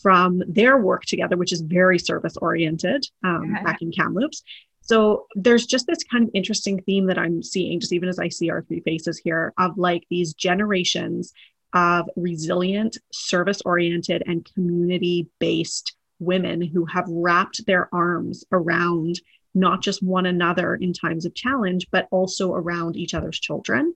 from 0.00 0.42
their 0.46 0.78
work 0.78 1.04
together, 1.04 1.36
which 1.36 1.52
is 1.52 1.60
very 1.60 1.98
service 1.98 2.36
oriented 2.38 3.06
um, 3.24 3.52
yeah. 3.54 3.62
back 3.64 3.82
in 3.82 3.92
Kamloops. 3.92 4.42
So 4.80 5.26
there's 5.34 5.66
just 5.66 5.86
this 5.86 6.02
kind 6.04 6.24
of 6.24 6.30
interesting 6.32 6.80
theme 6.82 7.06
that 7.06 7.18
I'm 7.18 7.42
seeing, 7.42 7.80
just 7.80 7.92
even 7.92 8.08
as 8.08 8.18
I 8.18 8.28
see 8.28 8.48
our 8.48 8.62
three 8.62 8.80
faces 8.80 9.18
here, 9.18 9.52
of 9.58 9.76
like 9.76 10.04
these 10.08 10.32
generations 10.32 11.32
of 11.74 12.08
resilient, 12.16 12.96
service 13.12 13.60
oriented, 13.66 14.22
and 14.26 14.48
community 14.54 15.28
based 15.38 15.94
women 16.20 16.62
who 16.62 16.86
have 16.86 17.04
wrapped 17.08 17.66
their 17.66 17.94
arms 17.94 18.44
around 18.50 19.20
not 19.54 19.82
just 19.82 20.02
one 20.02 20.24
another 20.24 20.74
in 20.76 20.94
times 20.94 21.26
of 21.26 21.34
challenge, 21.34 21.86
but 21.90 22.08
also 22.10 22.54
around 22.54 22.96
each 22.96 23.12
other's 23.12 23.38
children 23.38 23.94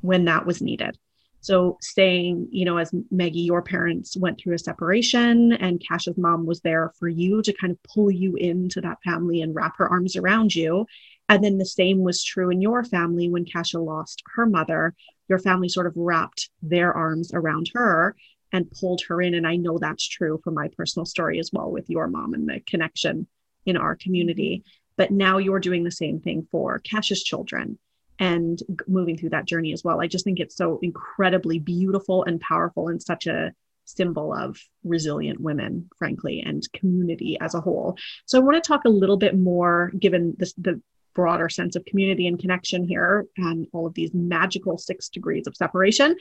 when 0.00 0.24
that 0.26 0.46
was 0.46 0.62
needed. 0.62 0.98
So, 1.40 1.78
saying, 1.80 2.48
you 2.50 2.64
know, 2.64 2.78
as 2.78 2.92
Maggie, 3.10 3.40
your 3.40 3.62
parents 3.62 4.16
went 4.16 4.40
through 4.40 4.54
a 4.54 4.58
separation 4.58 5.52
and 5.52 5.82
Cash's 5.86 6.18
mom 6.18 6.46
was 6.46 6.60
there 6.60 6.92
for 6.98 7.08
you 7.08 7.42
to 7.42 7.52
kind 7.52 7.70
of 7.70 7.82
pull 7.84 8.10
you 8.10 8.34
into 8.34 8.80
that 8.80 8.98
family 9.04 9.40
and 9.40 9.54
wrap 9.54 9.76
her 9.78 9.88
arms 9.88 10.16
around 10.16 10.54
you. 10.54 10.86
And 11.28 11.44
then 11.44 11.58
the 11.58 11.66
same 11.66 12.00
was 12.00 12.24
true 12.24 12.50
in 12.50 12.60
your 12.60 12.82
family 12.82 13.28
when 13.28 13.44
Kasha 13.44 13.78
lost 13.78 14.22
her 14.34 14.46
mother 14.46 14.94
your 15.28 15.38
family 15.38 15.68
sort 15.68 15.86
of 15.86 15.92
wrapped 15.94 16.50
their 16.62 16.92
arms 16.92 17.30
around 17.32 17.70
her 17.74 18.16
and 18.52 18.70
pulled 18.70 19.02
her 19.08 19.20
in. 19.20 19.34
And 19.34 19.46
I 19.46 19.56
know 19.56 19.78
that's 19.78 20.08
true 20.08 20.40
for 20.42 20.50
my 20.50 20.68
personal 20.76 21.04
story 21.04 21.38
as 21.38 21.50
well 21.52 21.70
with 21.70 21.88
your 21.88 22.08
mom 22.08 22.34
and 22.34 22.48
the 22.48 22.60
connection 22.60 23.26
in 23.66 23.76
our 23.76 23.94
community. 23.94 24.64
But 24.96 25.10
now 25.10 25.38
you're 25.38 25.60
doing 25.60 25.84
the 25.84 25.90
same 25.90 26.20
thing 26.20 26.48
for 26.50 26.78
Cash's 26.80 27.22
children 27.22 27.78
and 28.18 28.60
moving 28.86 29.16
through 29.16 29.30
that 29.30 29.44
journey 29.44 29.72
as 29.72 29.84
well. 29.84 30.00
I 30.00 30.06
just 30.06 30.24
think 30.24 30.40
it's 30.40 30.56
so 30.56 30.78
incredibly 30.82 31.58
beautiful 31.58 32.24
and 32.24 32.40
powerful 32.40 32.88
and 32.88 33.02
such 33.02 33.26
a 33.26 33.52
symbol 33.84 34.34
of 34.34 34.58
resilient 34.84 35.40
women, 35.40 35.88
frankly, 35.98 36.42
and 36.44 36.62
community 36.72 37.38
as 37.40 37.54
a 37.54 37.60
whole. 37.60 37.96
So 38.26 38.38
I 38.38 38.42
want 38.42 38.62
to 38.62 38.66
talk 38.66 38.84
a 38.84 38.90
little 38.90 39.16
bit 39.16 39.38
more, 39.38 39.92
given 39.98 40.34
this, 40.38 40.52
the 40.54 40.80
broader 41.14 41.48
sense 41.48 41.74
of 41.74 41.84
community 41.84 42.26
and 42.26 42.38
connection 42.38 42.84
here 42.84 43.26
and 43.36 43.66
all 43.72 43.86
of 43.86 43.94
these 43.94 44.12
magical 44.14 44.78
six 44.78 45.08
degrees 45.08 45.46
of 45.46 45.56
separation. 45.56 46.16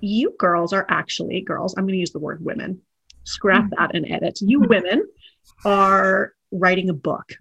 You 0.00 0.34
girls 0.38 0.72
are 0.72 0.86
actually 0.88 1.40
girls, 1.42 1.74
I'm 1.76 1.84
going 1.84 1.94
to 1.94 2.00
use 2.00 2.10
the 2.10 2.18
word 2.18 2.44
women, 2.44 2.80
scrap 3.24 3.64
mm-hmm. 3.64 3.74
that 3.78 3.94
and 3.94 4.10
edit. 4.10 4.40
You 4.40 4.60
women 4.60 5.06
are 5.64 6.32
writing 6.50 6.88
a 6.88 6.94
book. 6.94 7.34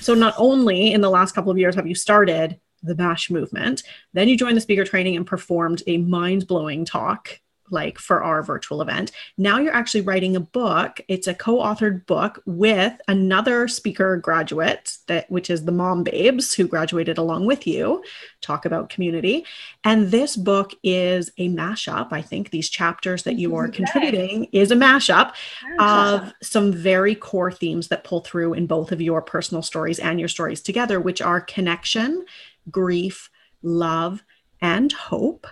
So, 0.00 0.14
not 0.14 0.34
only 0.38 0.92
in 0.92 1.00
the 1.00 1.10
last 1.10 1.32
couple 1.32 1.50
of 1.50 1.58
years 1.58 1.74
have 1.74 1.86
you 1.86 1.94
started 1.94 2.58
the 2.86 2.94
MASH 2.94 3.30
movement, 3.30 3.82
then 4.12 4.28
you 4.28 4.36
joined 4.36 4.56
the 4.56 4.60
speaker 4.60 4.84
training 4.84 5.16
and 5.16 5.26
performed 5.26 5.82
a 5.86 5.98
mind 5.98 6.46
blowing 6.46 6.84
talk 6.84 7.40
like 7.70 7.98
for 7.98 8.22
our 8.22 8.42
virtual 8.42 8.80
event. 8.82 9.12
Now 9.36 9.58
you're 9.58 9.74
actually 9.74 10.02
writing 10.02 10.36
a 10.36 10.40
book. 10.40 11.00
It's 11.08 11.26
a 11.26 11.34
co-authored 11.34 12.06
book 12.06 12.42
with 12.46 12.92
another 13.08 13.68
speaker 13.68 14.16
graduate 14.16 14.96
that 15.08 15.30
which 15.30 15.50
is 15.50 15.64
the 15.64 15.72
Mom 15.72 16.04
Babes 16.04 16.54
who 16.54 16.68
graduated 16.68 17.18
along 17.18 17.46
with 17.46 17.66
you. 17.66 18.02
Talk 18.40 18.66
about 18.66 18.88
community. 18.88 19.44
And 19.84 20.10
this 20.10 20.36
book 20.36 20.74
is 20.82 21.30
a 21.38 21.48
mashup. 21.48 22.12
I 22.12 22.22
think 22.22 22.50
these 22.50 22.70
chapters 22.70 23.24
that 23.24 23.36
you 23.36 23.56
are 23.56 23.68
contributing 23.68 24.44
is 24.52 24.70
a 24.70 24.76
mashup 24.76 25.32
of 25.78 26.32
some 26.42 26.72
very 26.72 27.14
core 27.14 27.52
themes 27.52 27.88
that 27.88 28.04
pull 28.04 28.20
through 28.20 28.54
in 28.54 28.66
both 28.66 28.92
of 28.92 29.00
your 29.00 29.22
personal 29.22 29.62
stories 29.62 29.98
and 29.98 30.18
your 30.18 30.28
stories 30.28 30.60
together, 30.60 31.00
which 31.00 31.20
are 31.20 31.40
connection, 31.40 32.24
grief, 32.70 33.30
love, 33.62 34.22
and 34.60 34.92
hope 34.92 35.46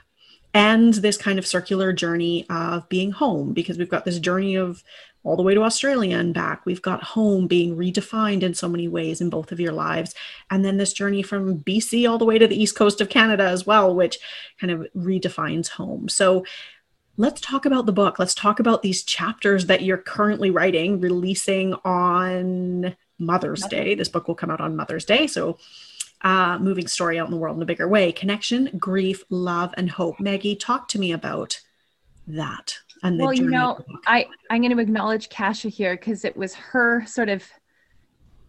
and 0.54 0.94
this 0.94 1.16
kind 1.16 1.38
of 1.38 1.46
circular 1.46 1.92
journey 1.92 2.46
of 2.48 2.88
being 2.88 3.10
home 3.10 3.52
because 3.52 3.76
we've 3.76 3.88
got 3.90 4.04
this 4.04 4.20
journey 4.20 4.54
of 4.54 4.82
all 5.24 5.36
the 5.36 5.42
way 5.42 5.52
to 5.54 5.62
Australia 5.62 6.16
and 6.16 6.32
back. 6.32 6.64
We've 6.64 6.82
got 6.82 7.02
home 7.02 7.48
being 7.48 7.76
redefined 7.76 8.42
in 8.42 8.54
so 8.54 8.68
many 8.68 8.86
ways 8.86 9.20
in 9.20 9.30
both 9.30 9.50
of 9.50 9.58
your 9.58 9.72
lives. 9.72 10.14
And 10.50 10.64
then 10.64 10.76
this 10.76 10.92
journey 10.92 11.22
from 11.22 11.58
BC 11.60 12.08
all 12.08 12.18
the 12.18 12.24
way 12.24 12.38
to 12.38 12.46
the 12.46 12.60
east 12.60 12.76
coast 12.76 13.00
of 13.00 13.08
Canada 13.08 13.44
as 13.44 13.66
well, 13.66 13.94
which 13.94 14.18
kind 14.60 14.70
of 14.70 14.86
redefines 14.94 15.68
home. 15.70 16.08
So 16.08 16.44
let's 17.16 17.40
talk 17.40 17.64
about 17.64 17.86
the 17.86 17.92
book. 17.92 18.18
Let's 18.18 18.34
talk 18.34 18.60
about 18.60 18.82
these 18.82 19.02
chapters 19.02 19.66
that 19.66 19.82
you're 19.82 19.96
currently 19.96 20.50
writing, 20.50 21.00
releasing 21.00 21.74
on 21.84 22.94
Mother's 23.18 23.62
Day. 23.66 23.94
This 23.94 24.08
book 24.08 24.28
will 24.28 24.34
come 24.34 24.50
out 24.50 24.60
on 24.60 24.76
Mother's 24.76 25.06
Day. 25.06 25.26
So 25.26 25.58
uh, 26.24 26.58
moving 26.58 26.88
story 26.88 27.18
out 27.18 27.26
in 27.26 27.30
the 27.30 27.36
world 27.36 27.56
in 27.56 27.62
a 27.62 27.66
bigger 27.66 27.86
way. 27.86 28.10
Connection, 28.10 28.70
grief, 28.78 29.22
love, 29.28 29.74
and 29.76 29.90
hope. 29.90 30.18
Maggie, 30.18 30.56
talk 30.56 30.88
to 30.88 30.98
me 30.98 31.12
about 31.12 31.60
that. 32.26 32.78
And 33.02 33.20
well, 33.20 33.34
you 33.34 33.50
know, 33.50 33.78
I 34.06 34.26
I'm 34.48 34.62
going 34.62 34.74
to 34.74 34.82
acknowledge 34.82 35.28
Kasha 35.28 35.68
here 35.68 35.94
because 35.94 36.24
it 36.24 36.36
was 36.36 36.54
her 36.54 37.04
sort 37.06 37.28
of 37.28 37.44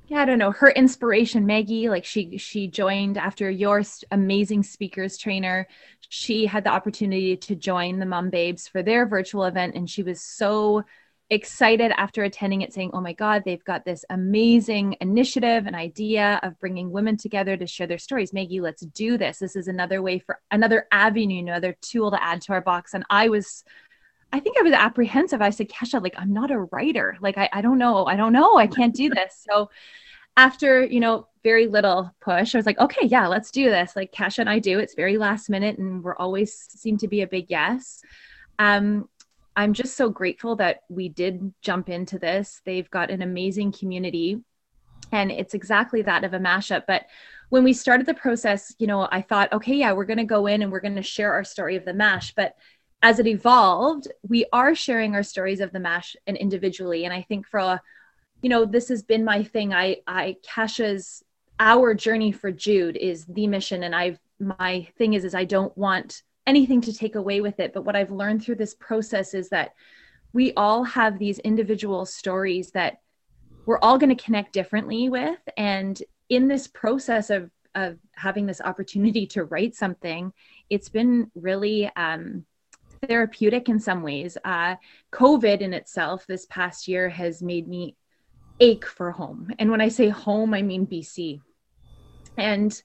yeah, 0.08 0.22
I 0.22 0.26
don't 0.26 0.38
know, 0.38 0.52
her 0.52 0.70
inspiration, 0.70 1.46
Maggie, 1.46 1.90
like 1.90 2.06
she 2.06 2.38
she 2.38 2.68
joined 2.68 3.18
after 3.18 3.50
your 3.50 3.84
amazing 4.12 4.64
speakers 4.64 5.18
trainer. 5.18 5.68
She 6.08 6.46
had 6.46 6.64
the 6.64 6.70
opportunity 6.70 7.36
to 7.36 7.56
join 7.56 8.00
the 8.00 8.06
Mom 8.06 8.30
Babes 8.30 8.68
for 8.68 8.82
their 8.82 9.06
virtual 9.06 9.44
event 9.44 9.76
and 9.76 9.90
she 9.90 10.04
was 10.04 10.22
so 10.22 10.86
excited 11.30 11.92
after 11.98 12.24
attending 12.24 12.62
it 12.62 12.74
saying, 12.74 12.92
"Oh 12.94 13.02
my 13.02 13.14
god, 13.14 13.44
they've 13.46 13.64
got 13.64 13.86
this 13.86 14.06
amazing 14.10 14.96
initiative 15.02 15.66
and 15.66 15.76
idea 15.76 16.40
of 16.44 16.60
bringing 16.60 16.92
women 16.92 17.18
together 17.18 17.58
to 17.58 17.68
share 17.68 17.88
their 17.88 17.98
stories. 17.98 18.34
Maggie, 18.34 18.62
let's 18.62 18.86
do 18.86 19.18
this. 19.18 19.40
This 19.40 19.56
is 19.56 19.68
another 19.68 20.02
way 20.02 20.20
for 20.20 20.40
another 20.52 20.88
avenue, 20.92 21.40
another 21.40 21.76
tool 21.82 22.12
to 22.12 22.24
add 22.24 22.42
to 22.44 22.54
our 22.54 22.62
box." 22.62 22.94
And 22.94 23.06
I 23.10 23.30
was 23.30 23.64
I 24.34 24.40
think 24.40 24.58
I 24.60 24.64
was 24.64 24.74
apprehensive. 24.74 25.42
I 25.42 25.50
said, 25.52 25.70
Kasha, 25.70 26.00
like, 26.00 26.16
I'm 26.18 26.34
not 26.34 26.52
a 26.52 26.60
writer. 26.60 27.16
Like, 27.22 27.38
I, 27.38 27.48
I 27.54 27.62
don't 27.62 27.78
know. 27.78 28.06
I 28.06 28.18
don't 28.18 28.34
know. 28.34 28.58
I 28.58 28.68
can't 28.68 28.94
do 28.94 29.10
this. 29.10 29.46
So 29.50 29.70
after, 30.38 30.84
you 30.84 31.00
know, 31.00 31.28
very 31.44 31.68
little 31.68 32.12
push, 32.20 32.54
I 32.54 32.58
was 32.58 32.66
like, 32.66 32.80
okay, 32.80 33.06
yeah, 33.08 33.28
let's 33.28 33.52
do 33.52 33.70
this. 33.70 33.96
Like 33.96 34.12
Kasha 34.12 34.42
and 34.42 34.50
I 34.50 34.60
do. 34.60 34.80
It's 34.80 34.96
very 34.96 35.18
last 35.18 35.50
minute 35.50 35.78
and 35.78 36.04
we're 36.04 36.18
always 36.18 36.54
seem 36.70 36.98
to 36.98 37.08
be 37.08 37.22
a 37.22 37.28
big 37.28 37.46
yes. 37.50 38.02
Um, 38.60 39.08
I'm 39.56 39.74
just 39.74 39.96
so 39.96 40.10
grateful 40.10 40.56
that 40.58 40.82
we 40.90 41.10
did 41.10 41.54
jump 41.62 41.90
into 41.90 42.20
this. 42.20 42.62
They've 42.66 42.90
got 42.90 43.10
an 43.10 43.22
amazing 43.22 43.72
community 43.72 44.42
and 45.12 45.32
it's 45.32 45.54
exactly 45.54 46.02
that 46.04 46.24
of 46.24 46.34
a 46.34 46.40
mashup. 46.40 46.84
But 46.88 47.06
when 47.50 47.64
we 47.64 47.74
started 47.74 48.06
the 48.06 48.14
process, 48.14 48.76
you 48.80 48.88
know, 48.88 49.08
I 49.12 49.22
thought, 49.22 49.54
okay, 49.54 49.76
yeah, 49.76 49.94
we're 49.94 50.06
going 50.06 50.18
to 50.18 50.24
go 50.24 50.48
in 50.48 50.62
and 50.62 50.72
we're 50.72 50.80
going 50.80 50.96
to 50.96 51.04
share 51.04 51.34
our 51.34 51.44
story 51.44 51.76
of 51.76 51.86
the 51.86 51.94
mash. 51.94 52.34
But 52.34 52.56
as 53.02 53.20
it 53.20 53.28
evolved, 53.28 54.08
we 54.28 54.46
are 54.52 54.74
sharing 54.74 55.16
our 55.16 55.24
stories 55.24 55.60
of 55.60 55.72
the 55.72 55.80
mash 55.80 56.16
and 56.28 56.38
individually. 56.38 57.06
And 57.06 57.14
I 57.14 57.22
think 57.22 57.48
for, 57.48 57.60
a, 57.60 57.82
you 58.42 58.50
know, 58.50 58.66
this 58.66 58.90
has 58.90 59.04
been 59.04 59.24
my 59.24 59.44
thing. 59.44 59.74
I, 59.74 59.98
I, 60.08 60.38
Kasha's, 60.44 61.24
our 61.60 61.94
journey 61.94 62.32
for 62.32 62.52
Jude 62.52 62.98
is 62.98 63.26
the 63.26 63.48
mission. 63.48 63.84
And 63.84 63.96
I've, 63.96 64.20
my 64.40 64.88
thing 64.98 65.14
is, 65.14 65.24
is 65.24 65.36
I 65.36 65.46
don't 65.46 65.76
want 65.78 66.24
anything 66.48 66.82
to 66.82 66.94
take 66.94 67.16
away 67.16 67.42
with 67.42 67.60
it. 67.60 67.74
But 67.74 67.86
what 67.86 67.96
I've 67.96 68.12
learned 68.12 68.44
through 68.44 68.56
this 68.56 68.74
process 68.76 69.34
is 69.34 69.50
that 69.50 69.74
we 70.34 70.54
all 70.54 70.84
have 70.84 71.18
these 71.18 71.40
individual 71.40 72.06
stories 72.06 72.72
that 72.72 73.00
we're 73.66 73.80
all 73.80 73.98
going 73.98 74.16
to 74.16 74.24
connect 74.24 74.54
differently 74.54 75.10
with. 75.10 75.40
And 75.58 76.02
in 76.30 76.48
this 76.48 76.68
process 76.68 77.30
of, 77.30 77.50
of 77.74 77.98
having 78.16 78.46
this 78.46 78.62
opportunity 78.62 79.26
to 79.28 79.46
write 79.46 79.76
something, 79.76 80.34
it's 80.70 80.90
been 80.90 81.32
really, 81.36 81.90
um, 81.96 82.46
therapeutic 83.08 83.70
in 83.70 83.80
some 83.80 84.02
ways. 84.02 84.38
Uh, 84.44 84.76
COVID 85.12 85.62
in 85.62 85.74
itself 85.74 86.26
this 86.28 86.46
past 86.48 86.88
year 86.88 87.10
has 87.10 87.42
made 87.42 87.68
me 87.68 87.96
ache 88.60 88.86
for 88.86 89.12
home. 89.12 89.52
And 89.60 89.70
when 89.72 89.82
I 89.82 89.90
say 89.90 90.10
home, 90.10 90.54
I 90.54 90.62
mean 90.62 90.88
BC. 90.88 91.42
And 92.38 92.82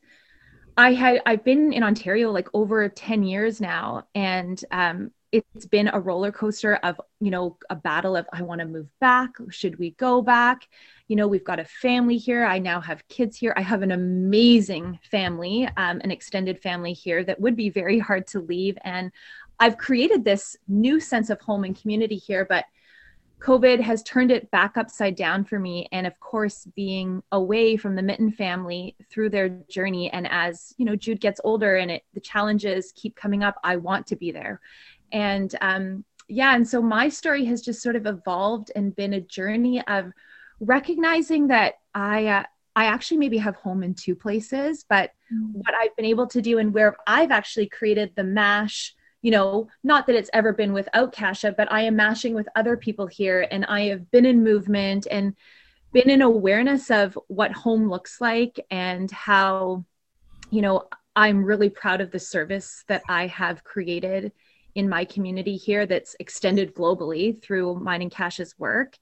I 0.80 0.94
had 0.94 1.20
I've 1.26 1.44
been 1.44 1.74
in 1.74 1.82
Ontario 1.82 2.30
like 2.30 2.48
over 2.54 2.88
10 2.88 3.22
years 3.22 3.60
now 3.60 4.06
and 4.14 4.64
um, 4.70 5.10
it's 5.30 5.66
been 5.66 5.90
a 5.92 6.00
roller 6.00 6.32
coaster 6.32 6.76
of 6.76 6.98
you 7.20 7.30
know 7.30 7.58
a 7.68 7.76
battle 7.76 8.16
of 8.16 8.26
I 8.32 8.40
want 8.40 8.60
to 8.60 8.66
move 8.66 8.88
back 8.98 9.32
should 9.50 9.78
we 9.78 9.90
go 9.90 10.22
back? 10.22 10.66
You 11.06 11.16
know 11.16 11.28
we've 11.28 11.44
got 11.44 11.60
a 11.60 11.66
family 11.66 12.16
here 12.16 12.46
I 12.46 12.58
now 12.58 12.80
have 12.80 13.06
kids 13.08 13.36
here 13.36 13.52
I 13.58 13.60
have 13.60 13.82
an 13.82 13.90
amazing 13.90 14.98
family 15.02 15.68
um, 15.76 16.00
an 16.02 16.10
extended 16.10 16.62
family 16.62 16.94
here 16.94 17.24
that 17.24 17.38
would 17.38 17.56
be 17.56 17.68
very 17.68 17.98
hard 17.98 18.26
to 18.28 18.40
leave 18.40 18.78
and 18.82 19.12
I've 19.62 19.76
created 19.76 20.24
this 20.24 20.56
new 20.66 20.98
sense 20.98 21.28
of 21.28 21.38
home 21.42 21.64
and 21.64 21.78
community 21.78 22.16
here, 22.16 22.46
but 22.46 22.64
COVID 23.40 23.80
has 23.80 24.02
turned 24.02 24.30
it 24.30 24.50
back 24.50 24.76
upside 24.76 25.16
down 25.16 25.44
for 25.44 25.58
me. 25.58 25.88
And 25.92 26.06
of 26.06 26.18
course, 26.20 26.66
being 26.76 27.22
away 27.32 27.76
from 27.76 27.96
the 27.96 28.02
Mitten 28.02 28.30
family 28.30 28.96
through 29.10 29.30
their 29.30 29.48
journey. 29.48 30.10
And 30.10 30.28
as 30.30 30.74
you 30.76 30.84
know, 30.84 30.94
Jude 30.94 31.20
gets 31.20 31.40
older 31.42 31.76
and 31.76 31.90
it, 31.90 32.04
the 32.12 32.20
challenges 32.20 32.92
keep 32.94 33.16
coming 33.16 33.42
up, 33.42 33.56
I 33.64 33.76
want 33.76 34.06
to 34.08 34.16
be 34.16 34.30
there. 34.30 34.60
And 35.10 35.54
um, 35.60 36.04
yeah, 36.28 36.54
and 36.54 36.68
so 36.68 36.80
my 36.82 37.08
story 37.08 37.44
has 37.46 37.62
just 37.62 37.82
sort 37.82 37.96
of 37.96 38.06
evolved 38.06 38.70
and 38.76 38.94
been 38.94 39.14
a 39.14 39.20
journey 39.20 39.84
of 39.86 40.12
recognizing 40.60 41.48
that 41.48 41.74
I, 41.94 42.26
uh, 42.26 42.44
I 42.76 42.84
actually 42.84 43.16
maybe 43.16 43.38
have 43.38 43.56
home 43.56 43.82
in 43.82 43.94
two 43.94 44.14
places, 44.14 44.84
but 44.88 45.12
mm-hmm. 45.32 45.58
what 45.58 45.74
I've 45.74 45.96
been 45.96 46.04
able 46.04 46.26
to 46.28 46.42
do 46.42 46.58
and 46.58 46.72
where 46.72 46.96
I've 47.06 47.32
actually 47.32 47.66
created 47.66 48.12
the 48.14 48.24
MASH 48.24 48.94
you 49.22 49.30
know, 49.30 49.68
not 49.84 50.06
that 50.06 50.16
it's 50.16 50.30
ever 50.32 50.52
been 50.52 50.72
without 50.72 51.12
Kasha, 51.12 51.52
but 51.56 51.70
I 51.70 51.82
am 51.82 51.96
mashing 51.96 52.34
with 52.34 52.48
other 52.56 52.76
people 52.76 53.06
here 53.06 53.46
and 53.50 53.64
I 53.66 53.82
have 53.88 54.10
been 54.10 54.24
in 54.24 54.42
movement 54.42 55.06
and 55.10 55.34
been 55.92 56.08
in 56.08 56.22
awareness 56.22 56.90
of 56.90 57.18
what 57.28 57.52
home 57.52 57.90
looks 57.90 58.20
like 58.20 58.64
and 58.70 59.10
how, 59.10 59.84
you 60.50 60.62
know, 60.62 60.88
I'm 61.16 61.44
really 61.44 61.68
proud 61.68 62.00
of 62.00 62.10
the 62.10 62.18
service 62.18 62.84
that 62.88 63.02
I 63.08 63.26
have 63.26 63.64
created 63.64 64.32
in 64.74 64.88
my 64.88 65.04
community 65.04 65.56
here 65.56 65.84
that's 65.84 66.16
extended 66.20 66.74
globally 66.74 67.42
through 67.42 67.80
mine 67.80 68.02
and 68.02 68.10
Kasha's 68.10 68.54
work. 68.58 68.96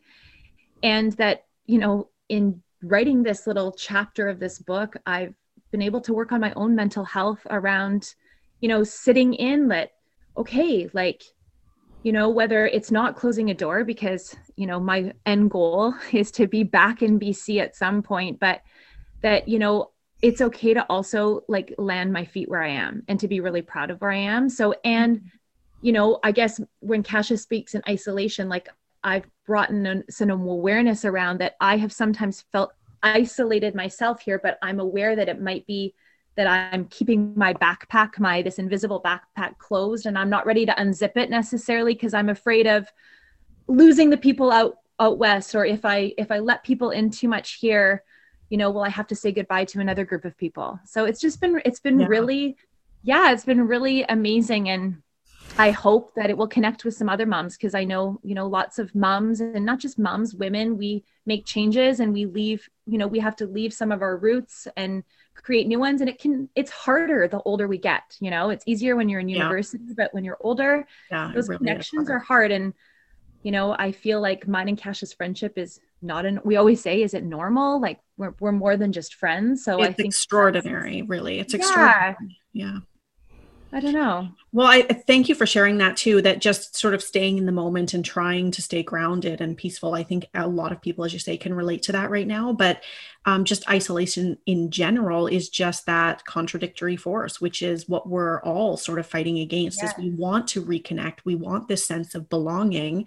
And 0.82 1.12
that, 1.12 1.44
you 1.66 1.78
know, 1.78 2.08
in 2.28 2.62
writing 2.82 3.22
this 3.22 3.46
little 3.46 3.72
chapter 3.72 4.28
of 4.28 4.40
this 4.40 4.58
book, 4.58 4.96
I've 5.06 5.34
been 5.70 5.82
able 5.82 6.00
to 6.02 6.14
work 6.14 6.32
on 6.32 6.40
my 6.40 6.52
own 6.54 6.74
mental 6.74 7.04
health 7.04 7.46
around, 7.50 8.14
you 8.60 8.68
know, 8.68 8.82
sitting 8.82 9.34
in 9.34 9.68
that 9.68 9.92
okay, 10.38 10.88
like, 10.92 11.22
you 12.04 12.12
know, 12.12 12.28
whether 12.28 12.66
it's 12.66 12.90
not 12.90 13.16
closing 13.16 13.50
a 13.50 13.54
door 13.54 13.84
because, 13.84 14.36
you 14.56 14.66
know, 14.66 14.78
my 14.78 15.12
end 15.26 15.50
goal 15.50 15.94
is 16.12 16.30
to 16.32 16.46
be 16.46 16.62
back 16.62 17.02
in 17.02 17.20
BC 17.20 17.60
at 17.60 17.76
some 17.76 18.02
point, 18.02 18.38
but 18.38 18.62
that, 19.22 19.48
you 19.48 19.58
know, 19.58 19.90
it's 20.22 20.40
okay 20.40 20.74
to 20.74 20.84
also 20.86 21.42
like 21.48 21.74
land 21.78 22.12
my 22.12 22.24
feet 22.24 22.48
where 22.48 22.62
I 22.62 22.70
am 22.70 23.02
and 23.08 23.20
to 23.20 23.28
be 23.28 23.40
really 23.40 23.62
proud 23.62 23.90
of 23.90 24.00
where 24.00 24.10
I 24.10 24.18
am. 24.18 24.48
So, 24.48 24.74
and, 24.84 25.18
mm-hmm. 25.18 25.26
you 25.82 25.92
know, 25.92 26.18
I 26.24 26.32
guess 26.32 26.60
when 26.80 27.02
Kasha 27.02 27.36
speaks 27.36 27.74
in 27.74 27.82
isolation, 27.88 28.48
like 28.48 28.68
I've 29.02 29.26
brought 29.46 29.70
in 29.70 30.04
some 30.10 30.30
awareness 30.30 31.04
around 31.04 31.38
that 31.38 31.54
I 31.60 31.76
have 31.76 31.92
sometimes 31.92 32.44
felt 32.52 32.72
isolated 33.02 33.74
myself 33.74 34.20
here, 34.20 34.40
but 34.42 34.58
I'm 34.60 34.80
aware 34.80 35.14
that 35.14 35.28
it 35.28 35.40
might 35.40 35.66
be 35.66 35.94
that 36.38 36.72
I'm 36.72 36.84
keeping 36.84 37.32
my 37.34 37.52
backpack, 37.52 38.20
my 38.20 38.42
this 38.42 38.60
invisible 38.60 39.02
backpack 39.02 39.58
closed 39.58 40.06
and 40.06 40.16
I'm 40.16 40.30
not 40.30 40.46
ready 40.46 40.64
to 40.66 40.72
unzip 40.72 41.16
it 41.16 41.30
necessarily 41.30 41.94
because 41.94 42.14
I'm 42.14 42.28
afraid 42.28 42.68
of 42.68 42.86
losing 43.66 44.08
the 44.08 44.16
people 44.16 44.52
out 44.52 44.76
out 45.00 45.18
west 45.18 45.56
or 45.56 45.64
if 45.64 45.84
I 45.84 46.14
if 46.16 46.30
I 46.30 46.38
let 46.38 46.62
people 46.62 46.90
in 46.90 47.10
too 47.10 47.26
much 47.26 47.54
here, 47.54 48.04
you 48.50 48.56
know, 48.56 48.70
will 48.70 48.84
I 48.84 48.88
have 48.88 49.08
to 49.08 49.16
say 49.16 49.32
goodbye 49.32 49.64
to 49.64 49.80
another 49.80 50.04
group 50.04 50.24
of 50.24 50.38
people. 50.38 50.78
So 50.84 51.06
it's 51.06 51.20
just 51.20 51.40
been 51.40 51.60
it's 51.64 51.80
been 51.80 51.98
yeah. 51.98 52.06
really 52.06 52.56
yeah, 53.02 53.32
it's 53.32 53.44
been 53.44 53.66
really 53.66 54.04
amazing 54.04 54.68
and 54.68 55.02
I 55.58 55.72
hope 55.72 56.14
that 56.14 56.30
it 56.30 56.38
will 56.38 56.46
connect 56.46 56.84
with 56.84 56.94
some 56.94 57.08
other 57.08 57.26
moms 57.26 57.56
because 57.56 57.74
I 57.74 57.82
know, 57.82 58.20
you 58.22 58.36
know, 58.36 58.46
lots 58.46 58.78
of 58.78 58.94
moms 58.94 59.40
and 59.40 59.64
not 59.64 59.80
just 59.80 59.98
moms, 59.98 60.36
women, 60.36 60.78
we 60.78 61.02
make 61.26 61.46
changes 61.46 61.98
and 61.98 62.12
we 62.12 62.26
leave, 62.26 62.68
you 62.86 62.96
know, 62.96 63.08
we 63.08 63.18
have 63.18 63.34
to 63.36 63.46
leave 63.46 63.72
some 63.72 63.90
of 63.90 64.02
our 64.02 64.16
roots 64.16 64.68
and 64.76 65.02
create 65.42 65.66
new 65.66 65.78
ones 65.78 66.00
and 66.00 66.10
it 66.10 66.18
can 66.18 66.48
it's 66.54 66.70
harder 66.70 67.28
the 67.28 67.40
older 67.42 67.68
we 67.68 67.78
get 67.78 68.16
you 68.20 68.30
know? 68.30 68.50
It's 68.50 68.64
easier 68.66 68.96
when 68.96 69.08
you're 69.08 69.20
in 69.20 69.28
university 69.28 69.84
yeah. 69.86 69.94
but 69.96 70.14
when 70.14 70.24
you're 70.24 70.38
older 70.40 70.86
yeah, 71.10 71.32
those 71.34 71.48
really 71.48 71.58
connections 71.58 72.10
are 72.10 72.18
hard. 72.18 72.50
And 72.50 72.74
you 73.44 73.52
know 73.52 73.74
i 73.78 73.92
feel 73.92 74.20
like 74.20 74.48
mine 74.48 74.68
and 74.68 74.76
Kasha's 74.76 75.12
friendship 75.12 75.56
is 75.56 75.80
not 76.02 76.26
an 76.26 76.40
we 76.44 76.56
always 76.56 76.80
say 76.80 77.02
is 77.02 77.14
it 77.14 77.24
normal? 77.24 77.80
Like 77.80 78.00
we're, 78.16 78.34
we're 78.40 78.52
more 78.52 78.76
than 78.76 78.92
just 78.92 79.14
friends. 79.14 79.64
So 79.64 79.78
it's 79.78 79.88
i 79.88 79.92
think 79.92 80.08
extraordinary 80.08 81.02
really. 81.02 81.38
It's 81.38 81.54
yeah. 81.54 81.58
extraordinary. 81.58 82.16
Yeah 82.52 82.78
I 83.70 83.80
don't 83.80 83.92
know. 83.92 84.30
Well, 84.50 84.66
I 84.66 84.82
thank 84.82 85.28
you 85.28 85.34
for 85.34 85.44
sharing 85.44 85.76
that 85.78 85.96
too. 85.96 86.22
That 86.22 86.40
just 86.40 86.74
sort 86.74 86.94
of 86.94 87.02
staying 87.02 87.36
in 87.36 87.44
the 87.44 87.52
moment 87.52 87.92
and 87.92 88.02
trying 88.02 88.50
to 88.52 88.62
stay 88.62 88.82
grounded 88.82 89.42
and 89.42 89.58
peaceful. 89.58 89.94
I 89.94 90.02
think 90.02 90.26
a 90.32 90.48
lot 90.48 90.72
of 90.72 90.80
people, 90.80 91.04
as 91.04 91.12
you 91.12 91.18
say, 91.18 91.36
can 91.36 91.52
relate 91.52 91.82
to 91.82 91.92
that 91.92 92.08
right 92.08 92.26
now. 92.26 92.54
But 92.54 92.82
um, 93.26 93.44
just 93.44 93.68
isolation 93.68 94.38
in 94.46 94.70
general 94.70 95.26
is 95.26 95.50
just 95.50 95.84
that 95.84 96.24
contradictory 96.24 96.96
force, 96.96 97.42
which 97.42 97.60
is 97.60 97.88
what 97.88 98.08
we're 98.08 98.40
all 98.40 98.78
sort 98.78 98.98
of 98.98 99.06
fighting 99.06 99.38
against. 99.40 99.82
Yes. 99.82 99.92
Is 99.92 99.98
we 99.98 100.10
want 100.10 100.48
to 100.48 100.64
reconnect. 100.64 101.18
We 101.26 101.34
want 101.34 101.68
this 101.68 101.86
sense 101.86 102.14
of 102.14 102.30
belonging 102.30 103.06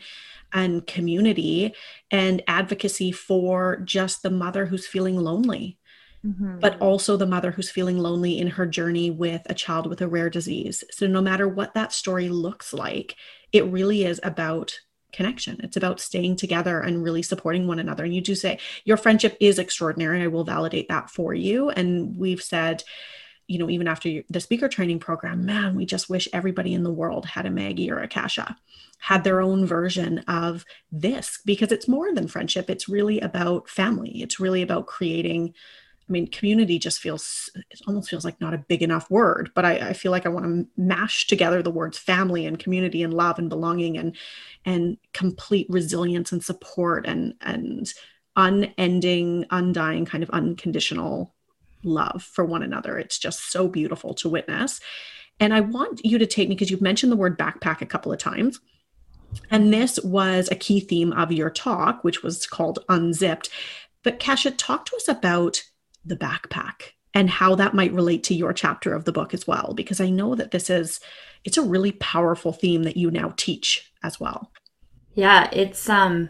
and 0.53 0.85
community 0.85 1.73
and 2.11 2.43
advocacy 2.47 3.11
for 3.11 3.77
just 3.77 4.21
the 4.21 4.29
mother 4.29 4.67
who's 4.67 4.85
feeling 4.85 5.17
lonely 5.17 5.79
Mm-hmm. 6.23 6.59
but 6.59 6.79
also 6.79 7.17
the 7.17 7.25
mother 7.25 7.49
who's 7.49 7.71
feeling 7.71 7.97
lonely 7.97 8.37
in 8.37 8.45
her 8.45 8.67
journey 8.67 9.09
with 9.09 9.41
a 9.47 9.55
child 9.55 9.87
with 9.87 10.01
a 10.01 10.07
rare 10.07 10.29
disease. 10.29 10.83
So, 10.91 11.07
no 11.07 11.19
matter 11.19 11.47
what 11.47 11.73
that 11.73 11.91
story 11.91 12.29
looks 12.29 12.75
like, 12.75 13.15
it 13.51 13.65
really 13.65 14.05
is 14.05 14.19
about 14.21 14.79
connection. 15.11 15.59
It's 15.63 15.77
about 15.77 15.99
staying 15.99 16.35
together 16.35 16.79
and 16.79 17.03
really 17.03 17.21
supporting 17.21 17.67
one 17.67 17.79
another. 17.79 18.03
And 18.03 18.13
you 18.13 18.21
do 18.21 18.35
say 18.35 18.59
your 18.85 18.97
friendship 18.97 19.35
is 19.39 19.59
extraordinary. 19.59 20.21
I 20.21 20.27
will 20.27 20.43
validate 20.43 20.89
that 20.89 21.09
for 21.09 21.33
you. 21.33 21.69
And 21.69 22.15
we've 22.15 22.41
said, 22.41 22.83
you 23.47 23.57
know, 23.57 23.69
even 23.69 23.87
after 23.87 24.21
the 24.29 24.39
speaker 24.39 24.69
training 24.69 24.99
program, 24.99 25.45
man, 25.45 25.75
we 25.75 25.85
just 25.85 26.09
wish 26.09 26.29
everybody 26.31 26.73
in 26.73 26.83
the 26.83 26.93
world 26.93 27.25
had 27.25 27.45
a 27.45 27.51
Maggie 27.51 27.91
or 27.91 27.99
a 27.99 28.07
Kasha, 28.07 28.55
had 28.99 29.23
their 29.23 29.41
own 29.41 29.65
version 29.65 30.19
of 30.19 30.63
this 30.91 31.39
because 31.45 31.71
it's 31.71 31.87
more 31.87 32.13
than 32.13 32.27
friendship. 32.27 32.69
It's 32.69 32.87
really 32.87 33.19
about 33.19 33.67
family. 33.67 34.21
It's 34.21 34.39
really 34.39 34.61
about 34.61 34.87
creating 34.87 35.53
I 36.11 36.13
mean, 36.13 36.27
community 36.27 36.77
just 36.77 36.99
feels, 36.99 37.49
it 37.55 37.79
almost 37.87 38.09
feels 38.09 38.25
like 38.25 38.41
not 38.41 38.53
a 38.53 38.57
big 38.57 38.83
enough 38.83 39.09
word, 39.09 39.49
but 39.55 39.63
I, 39.63 39.75
I 39.75 39.93
feel 39.93 40.11
like 40.11 40.25
I 40.25 40.29
want 40.29 40.45
to 40.45 40.67
mash 40.75 41.25
together 41.25 41.63
the 41.63 41.71
words 41.71 41.97
family 41.97 42.45
and 42.45 42.59
community 42.59 43.01
and 43.01 43.13
love 43.13 43.39
and 43.39 43.47
belonging 43.47 43.97
and, 43.97 44.17
and 44.65 44.97
complete 45.13 45.67
resilience 45.69 46.33
and 46.33 46.43
support 46.43 47.05
and, 47.05 47.35
and 47.39 47.93
unending, 48.35 49.45
undying 49.51 50.03
kind 50.05 50.21
of 50.21 50.29
unconditional 50.31 51.33
love 51.81 52.21
for 52.21 52.43
one 52.43 52.61
another. 52.61 52.99
It's 52.99 53.17
just 53.17 53.49
so 53.49 53.69
beautiful 53.69 54.13
to 54.15 54.27
witness. 54.27 54.81
And 55.39 55.53
I 55.53 55.61
want 55.61 56.03
you 56.03 56.17
to 56.17 56.27
take 56.27 56.49
me 56.49 56.55
because 56.55 56.69
you've 56.69 56.81
mentioned 56.81 57.13
the 57.13 57.15
word 57.15 57.39
backpack 57.39 57.79
a 57.79 57.85
couple 57.85 58.11
of 58.11 58.19
times. 58.19 58.59
And 59.49 59.73
this 59.73 59.97
was 60.03 60.49
a 60.51 60.55
key 60.55 60.81
theme 60.81 61.13
of 61.13 61.31
your 61.31 61.49
talk, 61.49 62.03
which 62.03 62.21
was 62.21 62.45
called 62.45 62.79
Unzipped. 62.89 63.49
But 64.03 64.19
Kasha, 64.19 64.51
talk 64.51 64.85
to 64.87 64.97
us 64.97 65.07
about 65.07 65.63
the 66.05 66.15
backpack 66.15 66.93
and 67.13 67.29
how 67.29 67.55
that 67.55 67.73
might 67.73 67.93
relate 67.93 68.23
to 68.23 68.33
your 68.33 68.53
chapter 68.53 68.93
of 68.93 69.05
the 69.05 69.11
book 69.11 69.33
as 69.33 69.45
well 69.45 69.73
because 69.75 69.99
i 69.99 70.09
know 70.09 70.35
that 70.35 70.51
this 70.51 70.69
is 70.69 70.99
it's 71.43 71.57
a 71.57 71.63
really 71.63 71.91
powerful 71.93 72.53
theme 72.53 72.83
that 72.83 72.97
you 72.97 73.09
now 73.09 73.33
teach 73.35 73.91
as 74.03 74.19
well. 74.19 74.51
Yeah 75.13 75.49
it's 75.51 75.89
um 75.89 76.29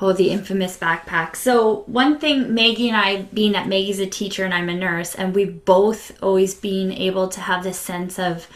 oh 0.00 0.12
the 0.12 0.30
infamous 0.30 0.76
backpack. 0.76 1.36
So 1.36 1.84
one 1.86 2.18
thing 2.18 2.54
maggie 2.54 2.88
and 2.88 2.96
i 2.96 3.22
being 3.22 3.52
that 3.52 3.68
maggie's 3.68 3.98
a 3.98 4.06
teacher 4.06 4.44
and 4.44 4.54
i'm 4.54 4.68
a 4.68 4.74
nurse 4.74 5.14
and 5.14 5.34
we've 5.34 5.64
both 5.64 6.22
always 6.22 6.54
been 6.54 6.92
able 6.92 7.28
to 7.28 7.40
have 7.40 7.62
this 7.62 7.78
sense 7.78 8.18
of 8.18 8.46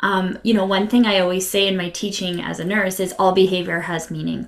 um, 0.00 0.38
you 0.42 0.52
know 0.52 0.66
one 0.66 0.86
thing 0.86 1.06
i 1.06 1.18
always 1.18 1.48
say 1.48 1.66
in 1.66 1.78
my 1.78 1.88
teaching 1.88 2.40
as 2.40 2.60
a 2.60 2.64
nurse 2.64 3.00
is 3.00 3.14
all 3.18 3.32
behavior 3.32 3.80
has 3.80 4.10
meaning 4.10 4.46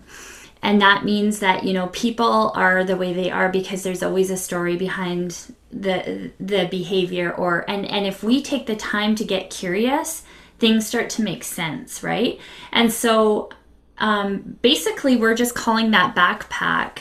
and 0.63 0.81
that 0.81 1.05
means 1.05 1.41
that 1.41 1.65
you 1.65 1.73
know 1.73 1.89
people 1.89 2.53
are 2.55 2.85
the 2.85 2.97
way 2.97 3.13
they 3.13 3.31
are 3.31 3.49
because 3.49 3.83
there's 3.83 4.03
always 4.03 4.31
a 4.31 4.37
story 4.37 4.77
behind 4.77 5.55
the 5.71 6.31
the 6.41 6.67
behavior 6.71 7.33
or 7.33 7.69
and 7.69 7.87
and 7.87 8.07
if 8.07 8.23
we 8.23 8.43
take 8.43 8.67
the 8.67 8.77
time 8.77 9.15
to 9.15 9.25
get 9.25 9.51
curious 9.51 10.23
things 10.59 10.87
start 10.87 11.11
to 11.11 11.23
make 11.23 11.45
sense 11.45 12.03
right? 12.03 12.41
And 12.73 12.93
so 12.93 13.51
um, 13.99 14.59
basically 14.63 15.17
we're 15.17 15.35
just 15.35 15.55
calling 15.55 15.91
that 15.93 16.15
backpack 16.15 16.99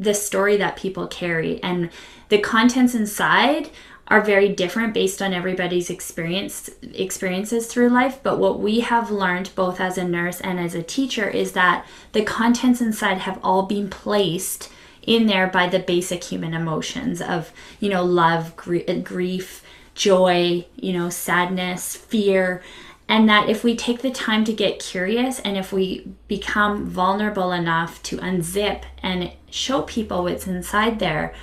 the 0.00 0.14
story 0.14 0.56
that 0.56 0.76
people 0.76 1.06
carry. 1.06 1.62
And 1.62 1.90
the 2.30 2.38
contents 2.38 2.94
inside 2.94 3.70
are 4.10 4.20
very 4.20 4.48
different 4.48 4.92
based 4.92 5.22
on 5.22 5.32
everybody's 5.32 5.88
experience 5.88 6.68
experiences 6.92 7.68
through 7.68 7.88
life. 7.88 8.18
But 8.22 8.40
what 8.40 8.58
we 8.58 8.80
have 8.80 9.10
learned 9.10 9.52
both 9.54 9.80
as 9.80 9.96
a 9.96 10.04
nurse 10.04 10.40
and 10.40 10.58
as 10.58 10.74
a 10.74 10.82
teacher 10.82 11.28
is 11.28 11.52
that 11.52 11.86
the 12.12 12.24
contents 12.24 12.80
inside 12.80 13.18
have 13.18 13.38
all 13.42 13.62
been 13.62 13.88
placed 13.88 14.70
in 15.06 15.26
there 15.26 15.46
by 15.46 15.68
the 15.68 15.78
basic 15.78 16.24
human 16.24 16.52
emotions 16.52 17.22
of 17.22 17.52
you 17.78 17.88
know 17.88 18.04
love 18.04 18.54
gr- 18.56 18.78
grief 19.02 19.62
joy 19.94 20.66
you 20.74 20.92
know 20.92 21.08
sadness 21.08 21.94
fear. 21.94 22.62
And 23.08 23.28
that 23.28 23.48
if 23.48 23.64
we 23.64 23.74
take 23.74 24.02
the 24.02 24.10
time 24.12 24.44
to 24.44 24.52
get 24.52 24.78
curious 24.78 25.40
and 25.40 25.56
if 25.56 25.72
we 25.72 26.12
become 26.28 26.86
vulnerable 26.86 27.50
enough 27.50 28.00
to 28.04 28.18
unzip 28.18 28.84
and 29.02 29.32
show 29.50 29.82
people 29.82 30.22
what's 30.22 30.46
inside 30.46 31.00
there 31.00 31.34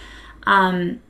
um, 0.45 1.01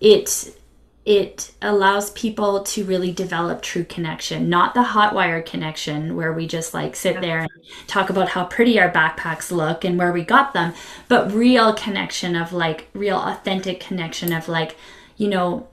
it 0.00 0.59
it 1.04 1.52
allows 1.62 2.10
people 2.10 2.62
to 2.62 2.84
really 2.84 3.10
develop 3.10 3.62
true 3.62 3.84
connection, 3.84 4.50
not 4.50 4.74
the 4.74 4.82
hot 4.82 5.14
wire 5.14 5.40
connection 5.40 6.14
where 6.14 6.32
we 6.32 6.46
just 6.46 6.74
like 6.74 6.94
sit 6.94 7.20
there 7.20 7.40
and 7.40 7.50
talk 7.86 8.10
about 8.10 8.28
how 8.28 8.44
pretty 8.44 8.78
our 8.78 8.90
backpacks 8.90 9.50
look 9.50 9.84
and 9.84 9.98
where 9.98 10.12
we 10.12 10.22
got 10.22 10.52
them, 10.52 10.74
but 11.08 11.32
real 11.32 11.72
connection 11.72 12.36
of 12.36 12.52
like 12.52 12.88
real 12.92 13.16
authentic 13.16 13.80
connection 13.80 14.32
of 14.32 14.46
like, 14.46 14.76
you 15.16 15.28
know, 15.28 15.66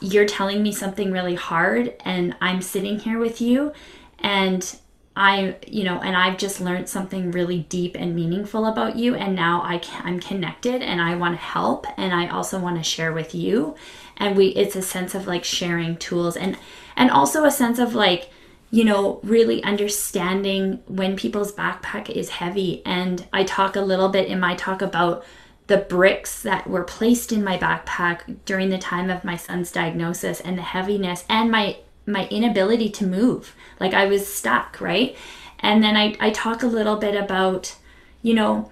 you're 0.00 0.26
telling 0.26 0.62
me 0.62 0.72
something 0.72 1.10
really 1.10 1.34
hard 1.34 1.94
and 2.04 2.36
I'm 2.40 2.60
sitting 2.60 2.98
here 2.98 3.18
with 3.18 3.40
you 3.40 3.72
and 4.18 4.76
I, 5.16 5.56
you 5.66 5.84
know, 5.84 6.00
and 6.00 6.16
I've 6.16 6.38
just 6.38 6.60
learned 6.60 6.88
something 6.88 7.30
really 7.30 7.60
deep 7.68 7.94
and 7.96 8.16
meaningful 8.16 8.66
about 8.66 8.96
you. 8.96 9.14
And 9.14 9.36
now 9.36 9.62
I 9.64 9.78
can, 9.78 10.02
I'm 10.04 10.20
connected 10.20 10.82
and 10.82 11.00
I 11.00 11.14
want 11.14 11.34
to 11.34 11.40
help. 11.40 11.86
And 11.96 12.12
I 12.12 12.26
also 12.26 12.58
want 12.58 12.78
to 12.78 12.82
share 12.82 13.12
with 13.12 13.34
you 13.34 13.76
and 14.16 14.36
we 14.36 14.48
it's 14.48 14.76
a 14.76 14.82
sense 14.82 15.14
of 15.14 15.26
like 15.26 15.44
sharing 15.44 15.96
tools 15.96 16.36
and 16.36 16.56
and 16.96 17.10
also 17.10 17.44
a 17.44 17.50
sense 17.50 17.78
of 17.78 17.94
like 17.94 18.30
you 18.70 18.84
know 18.84 19.20
really 19.22 19.62
understanding 19.64 20.82
when 20.86 21.16
people's 21.16 21.52
backpack 21.52 22.08
is 22.10 22.30
heavy 22.30 22.82
and 22.84 23.26
i 23.32 23.44
talk 23.44 23.76
a 23.76 23.80
little 23.80 24.08
bit 24.08 24.28
in 24.28 24.38
my 24.38 24.54
talk 24.54 24.82
about 24.82 25.24
the 25.66 25.78
bricks 25.78 26.42
that 26.42 26.66
were 26.68 26.84
placed 26.84 27.32
in 27.32 27.42
my 27.42 27.56
backpack 27.56 28.36
during 28.44 28.68
the 28.68 28.78
time 28.78 29.10
of 29.10 29.24
my 29.24 29.36
son's 29.36 29.72
diagnosis 29.72 30.40
and 30.40 30.58
the 30.58 30.62
heaviness 30.62 31.24
and 31.28 31.50
my 31.50 31.76
my 32.06 32.28
inability 32.28 32.90
to 32.90 33.06
move. 33.06 33.54
Like 33.80 33.94
i 33.94 34.06
was 34.06 34.26
stuck 34.26 34.80
right? 34.80 35.16
And 35.60 35.82
then 35.82 35.96
i, 35.96 36.16
I 36.20 36.30
talk 36.30 36.62
a 36.62 36.66
little 36.66 36.96
bit 36.96 37.14
about 37.14 37.76
you 38.22 38.34
know 38.34 38.70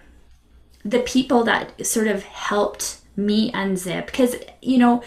the 0.85 1.01
people 1.01 1.45
that 1.45 1.87
sort 1.87 2.09
of 2.09 2.25
helped 2.25 2.99
me 3.17 3.53
unzip. 3.53 4.07
Because 4.07 4.37
you 4.61 4.79
know 4.79 5.03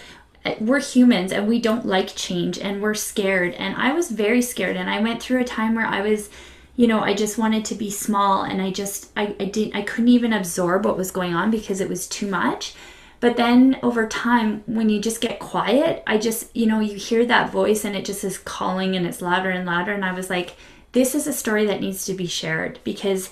we're 0.60 0.80
humans 0.80 1.32
and 1.32 1.48
we 1.48 1.60
don't 1.60 1.88
like 1.88 2.16
change 2.16 2.60
and 2.60 2.82
we're 2.82 2.94
scared. 2.94 3.54
And 3.56 3.76
i 3.76 3.94
was 3.94 4.12
very 4.12 4.42
scared. 4.42 4.76
And 4.76 4.90
i 4.90 5.00
went 5.00 5.22
through 5.22 5.42
a 5.42 5.46
time 5.46 5.76
where 5.76 5.88
i 5.88 6.02
was 6.02 6.30
you 6.76 6.88
know 6.88 7.00
i 7.00 7.14
just 7.14 7.38
wanted 7.38 7.64
to 7.66 7.76
be 7.76 7.90
small 7.90 8.44
and 8.44 8.62
i 8.62 8.70
just 8.70 9.12
i, 9.16 9.36
I 9.40 9.46
didn't 9.46 9.76
i 9.76 9.82
couldn't 9.82 10.10
even 10.10 10.34
absorb 10.34 10.86
what 10.86 10.98
was 10.98 11.12
going 11.12 11.34
on 11.34 11.52
because 11.52 11.80
it 11.80 11.90
was 11.90 12.08
too 12.08 12.28
much 12.28 12.76
but 13.20 13.38
then 13.38 13.78
over 13.82 14.08
time 14.08 14.64
when 14.66 14.90
you 14.90 15.00
just 15.00 15.22
get 15.22 15.40
quiet 15.40 16.04
i 16.08 16.18
just 16.18 16.56
you 16.56 16.66
know 16.66 16.80
you 16.80 16.96
hear 16.96 17.26
that 17.26 17.52
voice 17.52 17.86
and 17.86 17.96
it 17.96 18.06
just 18.06 18.24
is 18.24 18.38
calling 18.38 18.96
and 18.96 19.06
it's 19.06 19.22
louder 19.22 19.50
and 19.50 19.66
louder. 19.66 19.94
And 19.94 20.06
i 20.06 20.14
was 20.14 20.30
like 20.30 20.56
this 20.92 21.14
is 21.14 21.28
a 21.28 21.34
story 21.34 21.66
that 21.66 21.82
needs 21.82 22.06
to 22.06 22.14
be 22.14 22.28
shared 22.28 22.80
because 22.84 23.30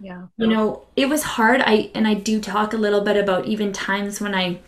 yeah. 0.00 0.26
you 0.36 0.46
know 0.46 0.84
it 0.94 1.08
was 1.08 1.22
hard. 1.22 1.60
I 1.60 1.90
and 1.94 2.06
i 2.06 2.14
do 2.14 2.40
talk 2.40 2.72
a 2.72 2.76
little 2.76 3.00
bit 3.00 3.16
about 3.16 3.46
even 3.46 3.72
times 3.72 4.20
when 4.20 4.34
i 4.34 4.60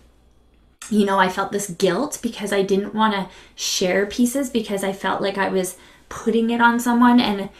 you 0.89 1.05
know, 1.05 1.19
I 1.19 1.29
felt 1.29 1.53
this 1.53 1.71
guilt 1.71 2.19
because 2.23 2.53
I 2.53 2.63
didn't 2.63 2.95
want 2.95 3.15
to 3.15 3.29
share 3.55 4.07
pieces 4.07 4.51
because 4.51 4.83
I 4.83 4.93
felt 4.93 5.21
like 5.21 5.39
I 5.39 5.49
was 5.49 5.77
putting 6.09 6.51
it 6.51 6.61
on 6.61 6.81
someone. 6.81 7.21
And 7.21 7.51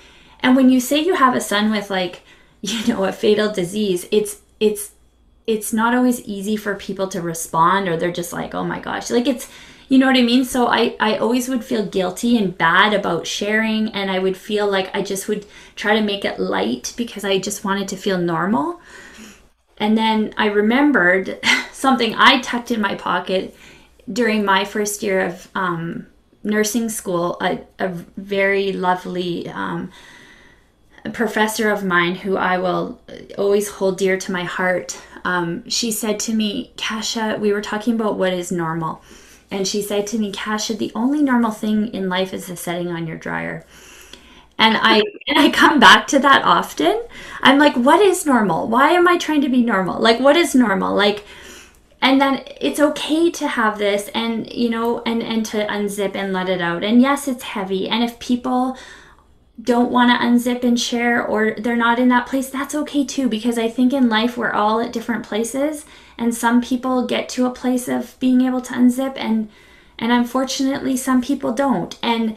and 0.41 0.57
when 0.57 0.71
you 0.71 0.81
say 0.81 1.01
you 1.01 1.15
have 1.15 1.35
a 1.35 1.41
son 1.41 1.71
with 1.71 1.91
like, 1.91 2.23
you 2.61 2.87
know, 2.87 3.05
a 3.05 3.13
fatal 3.13 3.53
disease, 3.53 4.07
it's 4.11 4.41
it's 4.59 4.93
it's 5.51 5.73
not 5.73 5.95
always 5.95 6.21
easy 6.23 6.57
for 6.57 6.75
people 6.75 7.09
to 7.09 7.21
respond 7.21 7.89
or 7.89 7.97
they're 7.97 8.13
just 8.13 8.33
like, 8.33 8.55
"Oh 8.55 8.65
my 8.65 8.81
gosh." 8.81 9.11
Like 9.11 9.27
it's 9.27 9.49
you 9.89 9.99
know 9.99 10.07
what 10.07 10.17
I 10.17 10.23
mean? 10.23 10.45
So 10.45 10.69
I 10.69 10.97
I 11.01 11.17
always 11.17 11.49
would 11.49 11.65
feel 11.65 11.85
guilty 11.85 12.39
and 12.39 12.57
bad 12.57 12.95
about 12.95 13.27
sharing 13.27 13.89
and 13.89 14.11
I 14.11 14.19
would 14.21 14.37
feel 14.37 14.71
like 14.71 14.95
I 14.95 15.03
just 15.03 15.29
would 15.29 15.47
try 15.75 15.95
to 15.95 16.03
make 16.03 16.25
it 16.25 16.39
light 16.39 16.95
because 16.97 17.25
I 17.25 17.39
just 17.39 17.65
wanted 17.65 17.89
to 17.89 17.97
feel 17.97 18.19
normal. 18.19 18.81
And 19.79 19.97
then 19.99 20.33
I 20.37 20.47
remembered 20.47 21.41
something 21.73 22.15
I 22.15 22.41
tucked 22.41 22.71
in 22.71 22.81
my 22.81 22.95
pocket 22.95 23.57
during 24.13 24.45
my 24.45 24.65
first 24.65 25.03
year 25.03 25.21
of 25.27 25.49
um, 25.55 26.07
nursing 26.45 26.89
school. 26.89 27.37
A, 27.41 27.61
a 27.79 27.89
very 28.17 28.73
lovely 28.73 29.49
um, 29.49 29.91
professor 31.13 31.71
of 31.71 31.83
mine 31.85 32.15
who 32.15 32.37
I 32.37 32.59
will 32.59 33.01
always 33.39 33.69
hold 33.69 33.99
dear 33.99 34.17
to 34.19 34.33
my 34.33 34.45
heart. 34.45 34.99
Um, 35.25 35.69
she 35.69 35.91
said 35.91 36.19
to 36.21 36.35
me, 36.35 36.73
Kasha, 36.77 37.39
we 37.41 37.53
were 37.53 37.61
talking 37.61 37.95
about 37.95 38.19
what 38.19 38.33
is 38.33 38.51
normal. 38.51 39.03
And 39.51 39.67
she 39.67 39.83
said 39.83 40.07
to 40.09 40.19
me, 40.19 40.33
Kasha, 40.33 40.75
the 40.75 40.93
only 40.95 41.23
normal 41.23 41.51
thing 41.51 41.89
in 41.89 42.09
life 42.09 42.33
is 42.33 42.47
the 42.47 42.57
setting 42.57 42.89
on 42.89 43.07
your 43.07 43.17
dryer. 43.17 43.67
And 44.59 44.77
i 44.77 44.99
and 45.29 45.39
i 45.39 45.51
come 45.51 45.81
back 45.81 46.07
to 46.09 46.19
that 46.21 46.45
often. 46.45 47.03
I'm 47.43 47.59
like 47.59 47.75
what 47.75 48.01
is 48.01 48.27
normal? 48.27 48.69
Why 48.69 48.91
am 48.91 49.09
i 49.09 49.19
trying 49.19 49.41
to 49.41 49.49
be 49.49 49.63
normal? 49.63 50.01
Like 50.01 50.21
what 50.21 50.37
is 50.37 50.55
normal? 50.55 50.95
Like 50.95 51.25
and 52.03 52.21
then 52.21 52.43
it's 52.61 52.81
okay 52.81 53.31
to 53.31 53.49
have 53.49 53.79
this 53.79 54.09
and 54.15 54.51
you 54.53 54.71
know 54.71 55.03
and 55.05 55.23
and 55.23 55.45
to 55.47 55.67
unzip 55.67 56.15
and 56.15 56.33
let 56.33 56.49
it 56.49 56.61
out. 56.61 56.85
And 56.85 57.01
yes 57.01 57.27
it's 57.27 57.43
heavy. 57.43 57.89
And 57.89 58.05
if 58.05 58.19
people 58.19 58.77
don't 59.63 59.91
want 59.91 60.11
to 60.11 60.27
unzip 60.27 60.63
and 60.63 60.79
share 60.79 61.25
or 61.25 61.55
they're 61.59 61.77
not 61.77 61.99
in 61.99 62.09
that 62.09 62.27
place 62.27 62.49
that's 62.51 62.75
okay 62.75 63.05
too 63.05 63.29
because 63.29 63.59
i 63.59 63.69
think 63.69 63.93
in 63.93 64.09
life 64.09 64.37
we're 64.37 64.53
all 64.53 64.81
at 64.81 64.93
different 64.93 65.27
places 65.27 65.85
and 66.17 66.35
some 66.35 66.61
people 66.61 67.07
get 67.07 67.29
to 67.29 67.47
a 67.47 67.51
place 67.51 67.89
of 67.89 68.17
being 68.21 68.43
able 68.43 68.61
to 68.61 68.75
unzip 68.75 69.15
and 69.17 69.49
and 70.01 70.11
unfortunately 70.11 70.97
some 70.97 71.21
people 71.21 71.53
don't. 71.53 71.99
And 72.03 72.37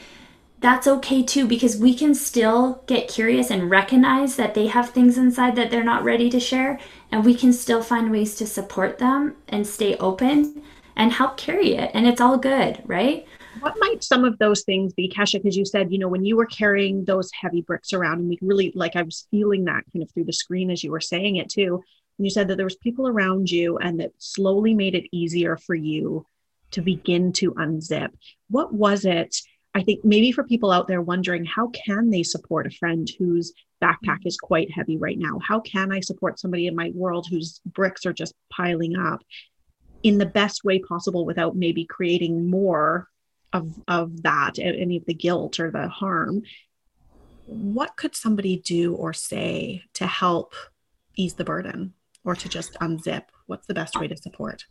that's 0.59 0.87
okay 0.87 1.23
too 1.23 1.47
because 1.47 1.77
we 1.77 1.93
can 1.93 2.13
still 2.13 2.83
get 2.87 3.09
curious 3.09 3.49
and 3.49 3.69
recognize 3.69 4.35
that 4.35 4.53
they 4.53 4.67
have 4.67 4.89
things 4.89 5.17
inside 5.17 5.55
that 5.55 5.71
they're 5.71 5.83
not 5.83 6.03
ready 6.03 6.29
to 6.29 6.39
share 6.39 6.79
and 7.11 7.25
we 7.25 7.35
can 7.35 7.51
still 7.51 7.81
find 7.81 8.11
ways 8.11 8.35
to 8.35 8.47
support 8.47 8.97
them 8.97 9.35
and 9.49 9.65
stay 9.65 9.97
open 9.97 10.61
and 10.95 11.11
help 11.11 11.37
carry 11.37 11.73
it. 11.75 11.91
And 11.93 12.05
it's 12.05 12.21
all 12.21 12.37
good 12.37 12.81
right 12.85 13.25
what 13.63 13.79
might 13.79 14.03
some 14.03 14.25
of 14.25 14.37
those 14.39 14.63
things 14.63 14.93
be 14.93 15.07
kasha 15.07 15.39
because 15.39 15.55
you 15.55 15.65
said 15.65 15.91
you 15.91 15.97
know 15.97 16.09
when 16.09 16.25
you 16.25 16.35
were 16.35 16.45
carrying 16.45 17.05
those 17.05 17.31
heavy 17.31 17.61
bricks 17.61 17.93
around 17.93 18.19
and 18.19 18.27
we 18.27 18.37
really 18.41 18.71
like 18.75 18.95
i 18.95 19.01
was 19.01 19.27
feeling 19.31 19.63
that 19.63 19.83
kind 19.91 20.03
of 20.03 20.11
through 20.11 20.25
the 20.25 20.33
screen 20.33 20.69
as 20.69 20.83
you 20.83 20.91
were 20.91 21.01
saying 21.01 21.37
it 21.37 21.49
too 21.49 21.81
and 22.17 22.25
you 22.25 22.29
said 22.29 22.47
that 22.47 22.57
there 22.57 22.65
was 22.65 22.75
people 22.75 23.07
around 23.07 23.49
you 23.49 23.77
and 23.77 23.99
that 23.99 24.11
slowly 24.17 24.73
made 24.73 24.95
it 24.95 25.07
easier 25.11 25.57
for 25.57 25.75
you 25.75 26.25
to 26.71 26.81
begin 26.81 27.31
to 27.31 27.53
unzip 27.53 28.09
what 28.49 28.73
was 28.73 29.05
it 29.05 29.35
I 29.75 29.81
think 29.81 30.05
maybe 30.05 30.31
for 30.31 30.43
people 30.43 30.69
out 30.69 30.87
there 30.87 31.01
wondering 31.01 31.45
how 31.45 31.69
can 31.69 32.11
they 32.11 32.21
support 32.21 32.67
a 32.67 32.69
friend 32.69 33.09
whose 33.17 33.53
backpack 33.81 34.19
is 34.23 34.37
quite 34.37 34.71
heavy 34.71 34.97
right 34.97 35.17
now? 35.17 35.39
How 35.41 35.61
can 35.61 35.91
I 35.91 35.99
support 35.99 36.39
somebody 36.39 36.67
in 36.67 36.75
my 36.75 36.91
world 36.93 37.25
whose 37.27 37.59
bricks 37.65 38.05
are 38.05 38.13
just 38.13 38.35
piling 38.51 38.95
up 38.95 39.23
in 40.03 40.19
the 40.19 40.27
best 40.27 40.63
way 40.63 40.77
possible 40.77 41.25
without 41.25 41.55
maybe 41.55 41.85
creating 41.85 42.47
more 42.51 43.09
of 43.53 43.73
of 43.87 44.23
that 44.23 44.59
any 44.59 44.97
of 44.97 45.05
the 45.05 45.13
guilt 45.13 45.59
or 45.59 45.71
the 45.71 45.87
harm? 45.87 46.43
What 47.45 47.95
could 47.95 48.15
somebody 48.15 48.57
do 48.57 48.95
or 48.95 49.13
say 49.13 49.83
to 49.93 50.07
help 50.07 50.53
ease 51.15 51.35
the 51.35 51.43
burden 51.43 51.93
or 52.23 52.35
to 52.35 52.49
just 52.49 52.73
unzip? 52.75 53.23
What's 53.47 53.67
the 53.67 53.73
best 53.73 53.99
way 53.99 54.07
to 54.07 54.17
support? 54.17 54.65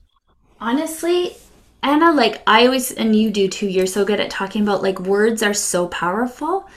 Honestly, 0.60 1.36
Anna, 1.82 2.12
like 2.12 2.42
I 2.46 2.66
always, 2.66 2.92
and 2.92 3.14
you 3.14 3.30
do 3.30 3.48
too, 3.48 3.66
you're 3.66 3.86
so 3.86 4.04
good 4.04 4.20
at 4.20 4.30
talking 4.30 4.62
about 4.62 4.82
like 4.82 5.00
words 5.00 5.42
are 5.42 5.54
so 5.54 5.88
powerful, 5.88 6.68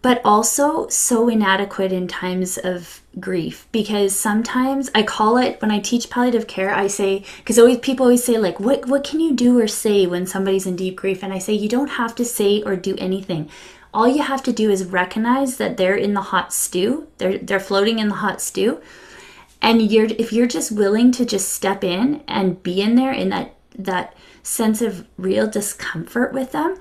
but 0.00 0.20
also 0.24 0.88
so 0.88 1.28
inadequate 1.28 1.92
in 1.92 2.08
times 2.08 2.58
of 2.58 3.01
grief 3.20 3.66
because 3.72 4.18
sometimes 4.18 4.90
I 4.94 5.02
call 5.02 5.36
it 5.36 5.60
when 5.60 5.70
I 5.70 5.80
teach 5.80 6.10
palliative 6.10 6.46
care, 6.46 6.74
I 6.74 6.86
say, 6.86 7.24
because 7.38 7.58
always 7.58 7.78
people 7.78 8.04
always 8.04 8.24
say, 8.24 8.38
like, 8.38 8.58
what, 8.60 8.86
what 8.86 9.04
can 9.04 9.20
you 9.20 9.34
do 9.34 9.58
or 9.58 9.68
say 9.68 10.06
when 10.06 10.26
somebody's 10.26 10.66
in 10.66 10.76
deep 10.76 10.96
grief? 10.96 11.22
And 11.22 11.32
I 11.32 11.38
say, 11.38 11.52
you 11.52 11.68
don't 11.68 11.90
have 11.90 12.14
to 12.16 12.24
say 12.24 12.62
or 12.62 12.76
do 12.76 12.96
anything. 12.98 13.48
All 13.94 14.08
you 14.08 14.22
have 14.22 14.42
to 14.44 14.52
do 14.52 14.70
is 14.70 14.84
recognize 14.86 15.58
that 15.58 15.76
they're 15.76 15.96
in 15.96 16.14
the 16.14 16.22
hot 16.22 16.52
stew, 16.52 17.08
they're, 17.18 17.38
they're 17.38 17.60
floating 17.60 17.98
in 17.98 18.08
the 18.08 18.16
hot 18.16 18.40
stew. 18.40 18.80
And 19.60 19.92
you're, 19.92 20.06
if 20.06 20.32
you're 20.32 20.46
just 20.46 20.72
willing 20.72 21.12
to 21.12 21.24
just 21.24 21.50
step 21.50 21.84
in 21.84 22.22
and 22.26 22.62
be 22.62 22.80
in 22.80 22.96
there 22.96 23.12
in 23.12 23.28
that, 23.28 23.54
that, 23.78 24.14
sense 24.42 24.82
of 24.82 25.06
real 25.16 25.46
discomfort 25.46 26.32
with 26.32 26.52
them. 26.52 26.76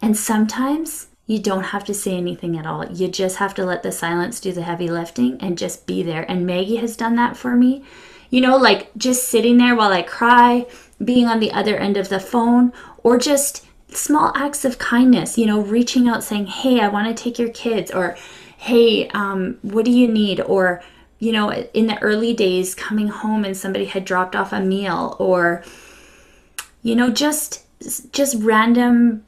And 0.00 0.16
sometimes 0.16 1.08
you 1.28 1.38
don't 1.38 1.64
have 1.64 1.84
to 1.84 1.94
say 1.94 2.16
anything 2.16 2.58
at 2.58 2.66
all. 2.66 2.90
You 2.90 3.06
just 3.06 3.36
have 3.36 3.54
to 3.54 3.64
let 3.64 3.82
the 3.82 3.92
silence 3.92 4.40
do 4.40 4.50
the 4.50 4.62
heavy 4.62 4.88
lifting 4.88 5.38
and 5.42 5.58
just 5.58 5.86
be 5.86 6.02
there. 6.02 6.28
And 6.28 6.46
Maggie 6.46 6.76
has 6.76 6.96
done 6.96 7.16
that 7.16 7.36
for 7.36 7.54
me. 7.54 7.84
You 8.30 8.40
know, 8.40 8.56
like 8.56 8.90
just 8.96 9.28
sitting 9.28 9.58
there 9.58 9.76
while 9.76 9.92
I 9.92 10.02
cry, 10.02 10.66
being 11.04 11.26
on 11.26 11.38
the 11.38 11.52
other 11.52 11.76
end 11.76 11.98
of 11.98 12.08
the 12.08 12.18
phone, 12.18 12.72
or 13.04 13.18
just 13.18 13.66
small 13.90 14.32
acts 14.34 14.64
of 14.64 14.78
kindness, 14.78 15.36
you 15.36 15.44
know, 15.44 15.60
reaching 15.60 16.08
out 16.08 16.24
saying, 16.24 16.46
Hey, 16.46 16.80
I 16.80 16.88
want 16.88 17.14
to 17.14 17.22
take 17.22 17.38
your 17.38 17.50
kids, 17.50 17.90
or 17.90 18.16
Hey, 18.56 19.08
um, 19.10 19.58
what 19.60 19.84
do 19.84 19.90
you 19.90 20.08
need? 20.08 20.40
Or, 20.40 20.82
you 21.18 21.32
know, 21.32 21.52
in 21.52 21.88
the 21.88 21.98
early 22.00 22.32
days, 22.32 22.74
coming 22.74 23.08
home 23.08 23.44
and 23.44 23.56
somebody 23.56 23.84
had 23.84 24.06
dropped 24.06 24.34
off 24.34 24.52
a 24.52 24.60
meal, 24.60 25.14
or, 25.18 25.62
you 26.82 26.96
know 26.96 27.10
just 27.10 27.64
just 28.12 28.36
random 28.42 29.24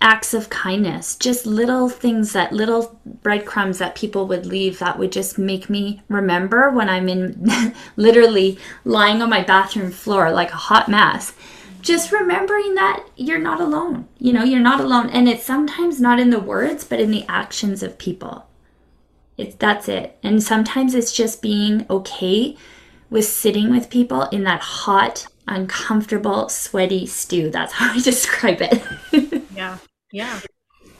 acts 0.00 0.34
of 0.34 0.50
kindness 0.50 1.16
just 1.16 1.46
little 1.46 1.88
things 1.88 2.32
that 2.32 2.52
little 2.52 2.98
breadcrumbs 3.22 3.78
that 3.78 3.94
people 3.94 4.26
would 4.26 4.46
leave 4.46 4.78
that 4.78 4.98
would 4.98 5.12
just 5.12 5.38
make 5.38 5.70
me 5.70 6.02
remember 6.08 6.70
when 6.70 6.88
i'm 6.88 7.08
in 7.08 7.74
literally 7.96 8.58
lying 8.84 9.22
on 9.22 9.30
my 9.30 9.42
bathroom 9.42 9.90
floor 9.90 10.30
like 10.30 10.52
a 10.52 10.56
hot 10.56 10.88
mess 10.88 11.32
just 11.80 12.12
remembering 12.12 12.74
that 12.74 13.04
you're 13.16 13.38
not 13.38 13.60
alone 13.60 14.06
you 14.18 14.32
know 14.32 14.44
you're 14.44 14.60
not 14.60 14.80
alone 14.80 15.08
and 15.10 15.28
it's 15.28 15.44
sometimes 15.44 16.00
not 16.00 16.20
in 16.20 16.30
the 16.30 16.40
words 16.40 16.84
but 16.84 17.00
in 17.00 17.10
the 17.10 17.24
actions 17.28 17.82
of 17.82 17.98
people 17.98 18.46
it's 19.36 19.54
that's 19.56 19.88
it 19.88 20.18
and 20.22 20.42
sometimes 20.42 20.94
it's 20.94 21.12
just 21.12 21.42
being 21.42 21.86
okay 21.88 22.56
with 23.10 23.26
sitting 23.26 23.70
with 23.70 23.90
people 23.90 24.22
in 24.24 24.44
that 24.44 24.60
hot 24.60 25.26
uncomfortable, 25.46 26.48
sweaty 26.48 27.06
stew. 27.06 27.50
That's 27.50 27.72
how 27.74 27.92
I 27.92 28.00
describe 28.00 28.58
it. 28.60 28.82
yeah. 29.54 29.78
Yeah. 30.12 30.40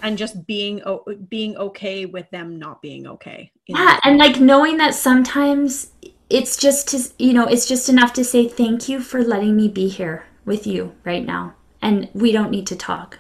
And 0.02 0.18
just 0.18 0.46
being 0.46 0.82
being 1.28 1.56
okay 1.56 2.04
with 2.04 2.28
them 2.30 2.58
not 2.58 2.82
being 2.82 3.06
okay. 3.06 3.50
Yeah, 3.66 3.98
and 4.04 4.18
like 4.18 4.38
knowing 4.38 4.76
that 4.76 4.94
sometimes 4.94 5.92
it's 6.28 6.56
just 6.56 6.88
to, 6.88 7.10
you 7.18 7.32
know, 7.32 7.46
it's 7.46 7.66
just 7.66 7.88
enough 7.88 8.12
to 8.14 8.24
say 8.24 8.48
thank 8.48 8.88
you 8.88 9.00
for 9.00 9.22
letting 9.22 9.56
me 9.56 9.68
be 9.68 9.88
here 9.88 10.26
with 10.44 10.66
you 10.66 10.94
right 11.04 11.24
now. 11.24 11.54
And 11.80 12.10
we 12.12 12.32
don't 12.32 12.50
need 12.50 12.66
to 12.68 12.76
talk. 12.76 13.18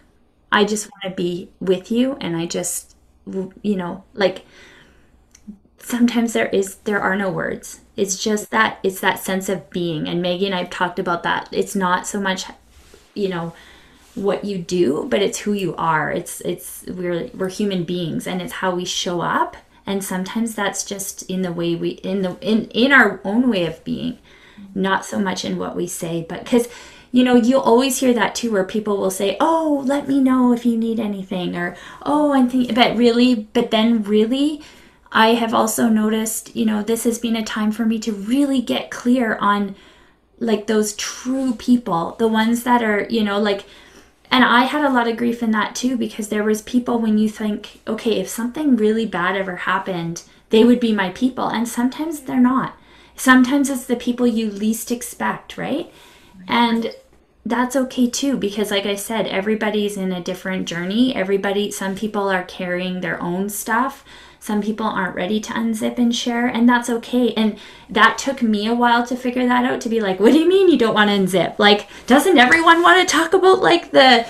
I 0.52 0.64
just 0.64 0.90
want 0.90 1.02
to 1.04 1.10
be 1.22 1.50
with 1.60 1.90
you 1.90 2.16
and 2.20 2.36
I 2.36 2.46
just 2.46 2.96
you 3.62 3.76
know, 3.76 4.04
like 4.12 4.44
sometimes 5.78 6.32
there 6.32 6.48
is 6.48 6.76
there 6.84 7.00
are 7.00 7.14
no 7.14 7.30
words 7.30 7.80
it's 7.96 8.22
just 8.22 8.50
that 8.50 8.78
it's 8.82 9.00
that 9.00 9.18
sense 9.18 9.50
of 9.50 9.68
being 9.68 10.08
and 10.08 10.22
maggie 10.22 10.46
and 10.46 10.54
i've 10.54 10.70
talked 10.70 10.98
about 10.98 11.22
that 11.22 11.46
it's 11.52 11.76
not 11.76 12.06
so 12.06 12.18
much 12.18 12.46
you 13.14 13.28
know 13.28 13.52
what 14.14 14.44
you 14.44 14.58
do 14.58 15.06
but 15.10 15.22
it's 15.22 15.38
who 15.38 15.52
you 15.52 15.74
are. 15.76 16.10
It's 16.10 16.40
it's 16.42 16.84
we're 16.86 17.28
we're 17.34 17.48
human 17.48 17.84
beings 17.84 18.26
and 18.26 18.40
it's 18.40 18.54
how 18.54 18.74
we 18.74 18.84
show 18.84 19.20
up. 19.20 19.56
And 19.86 20.02
sometimes 20.02 20.54
that's 20.54 20.84
just 20.84 21.22
in 21.30 21.42
the 21.42 21.52
way 21.52 21.74
we 21.74 21.90
in 21.90 22.22
the 22.22 22.36
in 22.40 22.66
in 22.70 22.92
our 22.92 23.20
own 23.24 23.50
way 23.50 23.66
of 23.66 23.82
being 23.84 24.18
not 24.74 25.04
so 25.04 25.18
much 25.18 25.44
in 25.44 25.58
what 25.58 25.76
we 25.76 25.86
say. 25.86 26.24
But 26.28 26.44
because 26.44 26.68
you 27.12 27.22
know 27.22 27.36
you'll 27.36 27.60
always 27.60 27.98
hear 27.98 28.12
that 28.14 28.34
too 28.34 28.50
where 28.52 28.64
people 28.64 28.96
will 28.96 29.10
say 29.10 29.36
oh 29.38 29.84
let 29.86 30.08
me 30.08 30.20
know 30.20 30.52
if 30.52 30.66
you 30.66 30.76
need 30.76 30.98
anything 30.98 31.54
or 31.54 31.76
oh 32.02 32.32
i'm 32.32 32.50
thinking 32.50 32.74
but 32.74 32.96
really 32.96 33.36
but 33.36 33.70
then 33.70 34.02
really 34.02 34.60
I 35.14 35.34
have 35.34 35.54
also 35.54 35.88
noticed, 35.88 36.56
you 36.56 36.66
know, 36.66 36.82
this 36.82 37.04
has 37.04 37.20
been 37.20 37.36
a 37.36 37.44
time 37.44 37.70
for 37.70 37.86
me 37.86 38.00
to 38.00 38.12
really 38.12 38.60
get 38.60 38.90
clear 38.90 39.36
on 39.36 39.76
like 40.40 40.66
those 40.66 40.92
true 40.96 41.54
people, 41.54 42.16
the 42.18 42.26
ones 42.26 42.64
that 42.64 42.82
are, 42.82 43.06
you 43.08 43.22
know, 43.22 43.38
like 43.38 43.64
and 44.34 44.42
I 44.42 44.64
had 44.64 44.84
a 44.84 44.90
lot 44.92 45.06
of 45.06 45.16
grief 45.16 45.44
in 45.44 45.52
that 45.52 45.76
too 45.76 45.96
because 45.96 46.28
there 46.28 46.42
was 46.42 46.60
people 46.60 46.98
when 46.98 47.18
you 47.18 47.28
think, 47.28 47.80
okay, 47.86 48.18
if 48.18 48.28
something 48.28 48.74
really 48.74 49.06
bad 49.06 49.36
ever 49.36 49.54
happened, 49.54 50.24
they 50.50 50.64
would 50.64 50.80
be 50.80 50.92
my 50.92 51.10
people 51.10 51.46
and 51.46 51.68
sometimes 51.68 52.18
they're 52.18 52.40
not. 52.40 52.76
Sometimes 53.14 53.70
it's 53.70 53.86
the 53.86 53.94
people 53.94 54.26
you 54.26 54.50
least 54.50 54.90
expect, 54.90 55.56
right? 55.56 55.92
And 56.48 56.92
that's 57.46 57.76
okay 57.76 58.10
too 58.10 58.36
because 58.36 58.72
like 58.72 58.86
I 58.86 58.96
said, 58.96 59.28
everybody's 59.28 59.96
in 59.96 60.10
a 60.10 60.20
different 60.20 60.66
journey. 60.66 61.14
Everybody 61.14 61.70
some 61.70 61.94
people 61.94 62.28
are 62.28 62.42
carrying 62.42 63.02
their 63.02 63.22
own 63.22 63.48
stuff 63.48 64.04
some 64.44 64.60
people 64.60 64.84
aren't 64.84 65.14
ready 65.14 65.40
to 65.40 65.54
unzip 65.54 65.96
and 65.96 66.14
share, 66.14 66.46
and 66.46 66.68
that's 66.68 66.90
okay. 66.90 67.32
And 67.32 67.56
that 67.88 68.18
took 68.18 68.42
me 68.42 68.66
a 68.66 68.74
while 68.74 69.06
to 69.06 69.16
figure 69.16 69.46
that 69.46 69.64
out 69.64 69.80
to 69.80 69.88
be 69.88 70.02
like, 70.02 70.20
what 70.20 70.34
do 70.34 70.38
you 70.38 70.46
mean 70.46 70.68
you 70.68 70.76
don't 70.76 70.92
want 70.92 71.08
to 71.08 71.16
unzip? 71.16 71.58
Like, 71.58 71.88
doesn't 72.06 72.36
everyone 72.36 72.82
want 72.82 73.00
to 73.00 73.10
talk 73.10 73.32
about 73.32 73.62
like 73.62 73.90
the, 73.92 74.26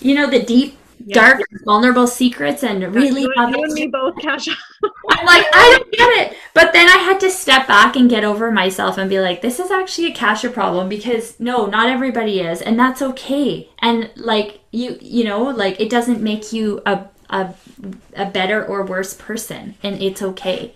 you 0.00 0.14
know, 0.14 0.30
the 0.30 0.44
deep 0.44 0.78
yeah. 1.04 1.14
dark, 1.14 1.40
vulnerable 1.64 2.06
secrets 2.06 2.62
and 2.62 2.94
really 2.94 3.22
you, 3.22 3.32
you 3.36 3.64
and 3.64 3.72
me 3.72 3.88
both, 3.88 4.14
Kasha. 4.22 4.52
I'm 5.10 5.26
like, 5.26 5.46
I 5.52 5.76
don't 5.76 5.90
get 5.90 6.08
it. 6.20 6.36
But 6.54 6.72
then 6.72 6.88
I 6.88 6.98
had 6.98 7.18
to 7.18 7.28
step 7.28 7.66
back 7.66 7.96
and 7.96 8.08
get 8.08 8.22
over 8.22 8.52
myself 8.52 8.96
and 8.96 9.10
be 9.10 9.18
like, 9.18 9.42
this 9.42 9.58
is 9.58 9.72
actually 9.72 10.12
a 10.12 10.14
Kasha 10.14 10.50
problem 10.50 10.88
because 10.88 11.40
no, 11.40 11.66
not 11.66 11.88
everybody 11.88 12.38
is, 12.38 12.62
and 12.62 12.78
that's 12.78 13.02
okay. 13.02 13.68
And 13.80 14.08
like 14.14 14.60
you, 14.70 14.98
you 15.00 15.24
know, 15.24 15.42
like 15.42 15.80
it 15.80 15.90
doesn't 15.90 16.22
make 16.22 16.52
you 16.52 16.80
a 16.86 17.06
a, 17.30 17.54
a 18.14 18.26
better 18.26 18.64
or 18.64 18.84
worse 18.84 19.14
person 19.14 19.74
and 19.82 20.02
it's 20.02 20.22
okay. 20.22 20.74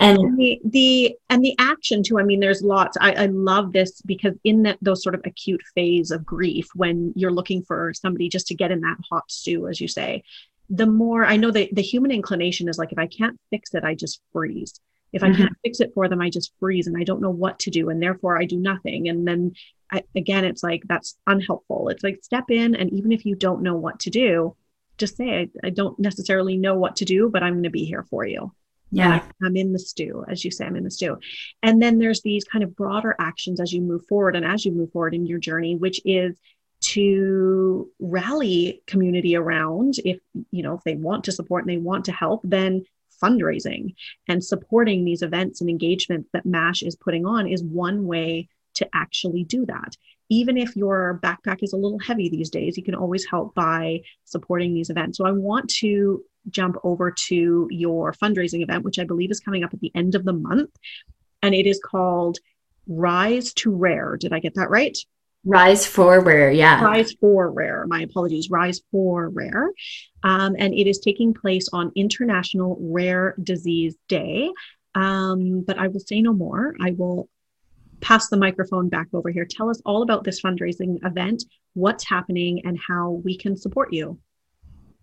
And, 0.00 0.18
and 0.18 0.38
the, 0.38 0.60
the 0.64 1.16
and 1.30 1.42
the 1.42 1.54
action 1.58 2.02
too 2.02 2.18
i 2.18 2.22
mean 2.22 2.40
there's 2.40 2.62
lots. 2.62 2.96
I, 3.00 3.12
I 3.12 3.26
love 3.26 3.72
this 3.72 4.00
because 4.02 4.34
in 4.44 4.62
that 4.62 4.78
those 4.82 5.02
sort 5.02 5.14
of 5.14 5.22
acute 5.24 5.62
phase 5.74 6.10
of 6.10 6.24
grief 6.24 6.68
when 6.74 7.12
you're 7.16 7.32
looking 7.32 7.62
for 7.62 7.92
somebody 7.94 8.28
just 8.28 8.46
to 8.48 8.54
get 8.54 8.70
in 8.70 8.80
that 8.82 8.98
hot 9.10 9.30
stew 9.30 9.66
as 9.66 9.80
you 9.80 9.88
say 9.88 10.22
the 10.70 10.86
more 10.86 11.24
i 11.24 11.36
know 11.36 11.50
that 11.50 11.74
the 11.74 11.82
human 11.82 12.10
inclination 12.10 12.68
is 12.68 12.78
like 12.78 12.92
if 12.92 12.98
i 12.98 13.06
can't 13.06 13.38
fix 13.50 13.74
it 13.74 13.84
i 13.84 13.94
just 13.94 14.20
freeze. 14.32 14.78
If 15.12 15.22
mm-hmm. 15.22 15.32
i 15.32 15.36
can't 15.36 15.56
fix 15.64 15.80
it 15.80 15.92
for 15.94 16.08
them 16.08 16.20
i 16.20 16.28
just 16.30 16.52
freeze 16.60 16.86
and 16.86 16.96
i 16.96 17.02
don't 17.02 17.22
know 17.22 17.30
what 17.30 17.58
to 17.60 17.70
do 17.70 17.88
and 17.88 18.02
therefore 18.02 18.38
i 18.38 18.44
do 18.44 18.58
nothing. 18.58 19.08
And 19.08 19.26
then 19.26 19.54
I, 19.90 20.02
again 20.14 20.44
it's 20.44 20.62
like 20.62 20.82
that's 20.86 21.16
unhelpful. 21.26 21.88
It's 21.88 22.04
like 22.04 22.22
step 22.22 22.50
in 22.50 22.74
and 22.74 22.92
even 22.92 23.10
if 23.10 23.24
you 23.24 23.34
don't 23.34 23.62
know 23.62 23.74
what 23.74 24.00
to 24.00 24.10
do 24.10 24.54
just 24.98 25.16
say, 25.16 25.30
I, 25.30 25.66
I 25.66 25.70
don't 25.70 25.98
necessarily 25.98 26.56
know 26.56 26.74
what 26.74 26.96
to 26.96 27.04
do, 27.04 27.30
but 27.30 27.42
I'm 27.42 27.54
going 27.54 27.62
to 27.64 27.70
be 27.70 27.84
here 27.84 28.04
for 28.10 28.26
you. 28.26 28.52
Yeah. 28.90 29.22
I'm 29.42 29.56
in 29.56 29.72
the 29.72 29.78
stew, 29.78 30.24
as 30.28 30.44
you 30.44 30.50
say, 30.50 30.64
I'm 30.64 30.76
in 30.76 30.84
the 30.84 30.90
stew. 30.90 31.18
And 31.62 31.80
then 31.80 31.98
there's 31.98 32.22
these 32.22 32.44
kind 32.44 32.64
of 32.64 32.74
broader 32.74 33.14
actions 33.18 33.60
as 33.60 33.72
you 33.72 33.82
move 33.82 34.06
forward 34.06 34.34
and 34.34 34.44
as 34.44 34.64
you 34.64 34.72
move 34.72 34.92
forward 34.92 35.14
in 35.14 35.26
your 35.26 35.38
journey, 35.38 35.76
which 35.76 36.00
is 36.04 36.36
to 36.80 37.90
rally 37.98 38.82
community 38.86 39.34
around 39.34 39.94
if 40.04 40.20
you 40.52 40.62
know 40.62 40.74
if 40.74 40.84
they 40.84 40.94
want 40.94 41.24
to 41.24 41.32
support 41.32 41.64
and 41.64 41.70
they 41.70 41.76
want 41.76 42.04
to 42.04 42.12
help 42.12 42.40
then 42.44 42.84
fundraising 43.20 43.94
and 44.28 44.44
supporting 44.44 45.04
these 45.04 45.22
events 45.22 45.60
and 45.60 45.68
engagements 45.68 46.28
that 46.32 46.46
mash 46.46 46.82
is 46.82 46.94
putting 46.94 47.26
on 47.26 47.48
is 47.48 47.64
one 47.64 48.06
way 48.06 48.48
to 48.74 48.88
actually 48.94 49.42
do 49.42 49.66
that 49.66 49.96
even 50.28 50.56
if 50.56 50.76
your 50.76 51.20
backpack 51.22 51.62
is 51.62 51.72
a 51.72 51.76
little 51.76 51.98
heavy 51.98 52.28
these 52.28 52.50
days 52.50 52.76
you 52.76 52.82
can 52.82 52.94
always 52.94 53.26
help 53.26 53.54
by 53.54 54.00
supporting 54.24 54.74
these 54.74 54.90
events 54.90 55.18
so 55.18 55.26
i 55.26 55.32
want 55.32 55.68
to 55.68 56.22
jump 56.50 56.76
over 56.84 57.10
to 57.10 57.68
your 57.70 58.12
fundraising 58.12 58.62
event 58.62 58.84
which 58.84 58.98
i 58.98 59.04
believe 59.04 59.30
is 59.30 59.40
coming 59.40 59.64
up 59.64 59.72
at 59.72 59.80
the 59.80 59.92
end 59.94 60.14
of 60.14 60.24
the 60.24 60.32
month 60.32 60.70
and 61.42 61.54
it 61.54 61.66
is 61.66 61.80
called 61.84 62.38
rise 62.86 63.52
to 63.52 63.70
rare 63.70 64.16
did 64.16 64.32
i 64.32 64.38
get 64.38 64.54
that 64.54 64.70
right 64.70 64.98
Rise 65.44 65.86
for 65.86 66.20
Rare, 66.20 66.50
yeah. 66.50 66.82
Rise 66.82 67.12
for 67.12 67.50
Rare. 67.50 67.86
My 67.86 68.02
apologies. 68.02 68.50
Rise 68.50 68.82
for 68.90 69.28
Rare. 69.30 69.70
Um, 70.22 70.56
and 70.58 70.74
it 70.74 70.88
is 70.88 70.98
taking 70.98 71.32
place 71.32 71.68
on 71.72 71.92
International 71.94 72.76
Rare 72.80 73.34
Disease 73.42 73.96
Day. 74.08 74.50
Um, 74.94 75.62
but 75.66 75.78
I 75.78 75.88
will 75.88 76.00
say 76.00 76.20
no 76.20 76.32
more. 76.32 76.74
I 76.80 76.90
will 76.90 77.28
pass 78.00 78.28
the 78.28 78.36
microphone 78.36 78.88
back 78.88 79.08
over 79.12 79.30
here. 79.30 79.44
Tell 79.44 79.70
us 79.70 79.80
all 79.84 80.02
about 80.02 80.24
this 80.24 80.40
fundraising 80.40 80.98
event, 81.04 81.44
what's 81.74 82.08
happening, 82.08 82.62
and 82.64 82.78
how 82.88 83.20
we 83.24 83.36
can 83.36 83.56
support 83.56 83.92
you. 83.92 84.18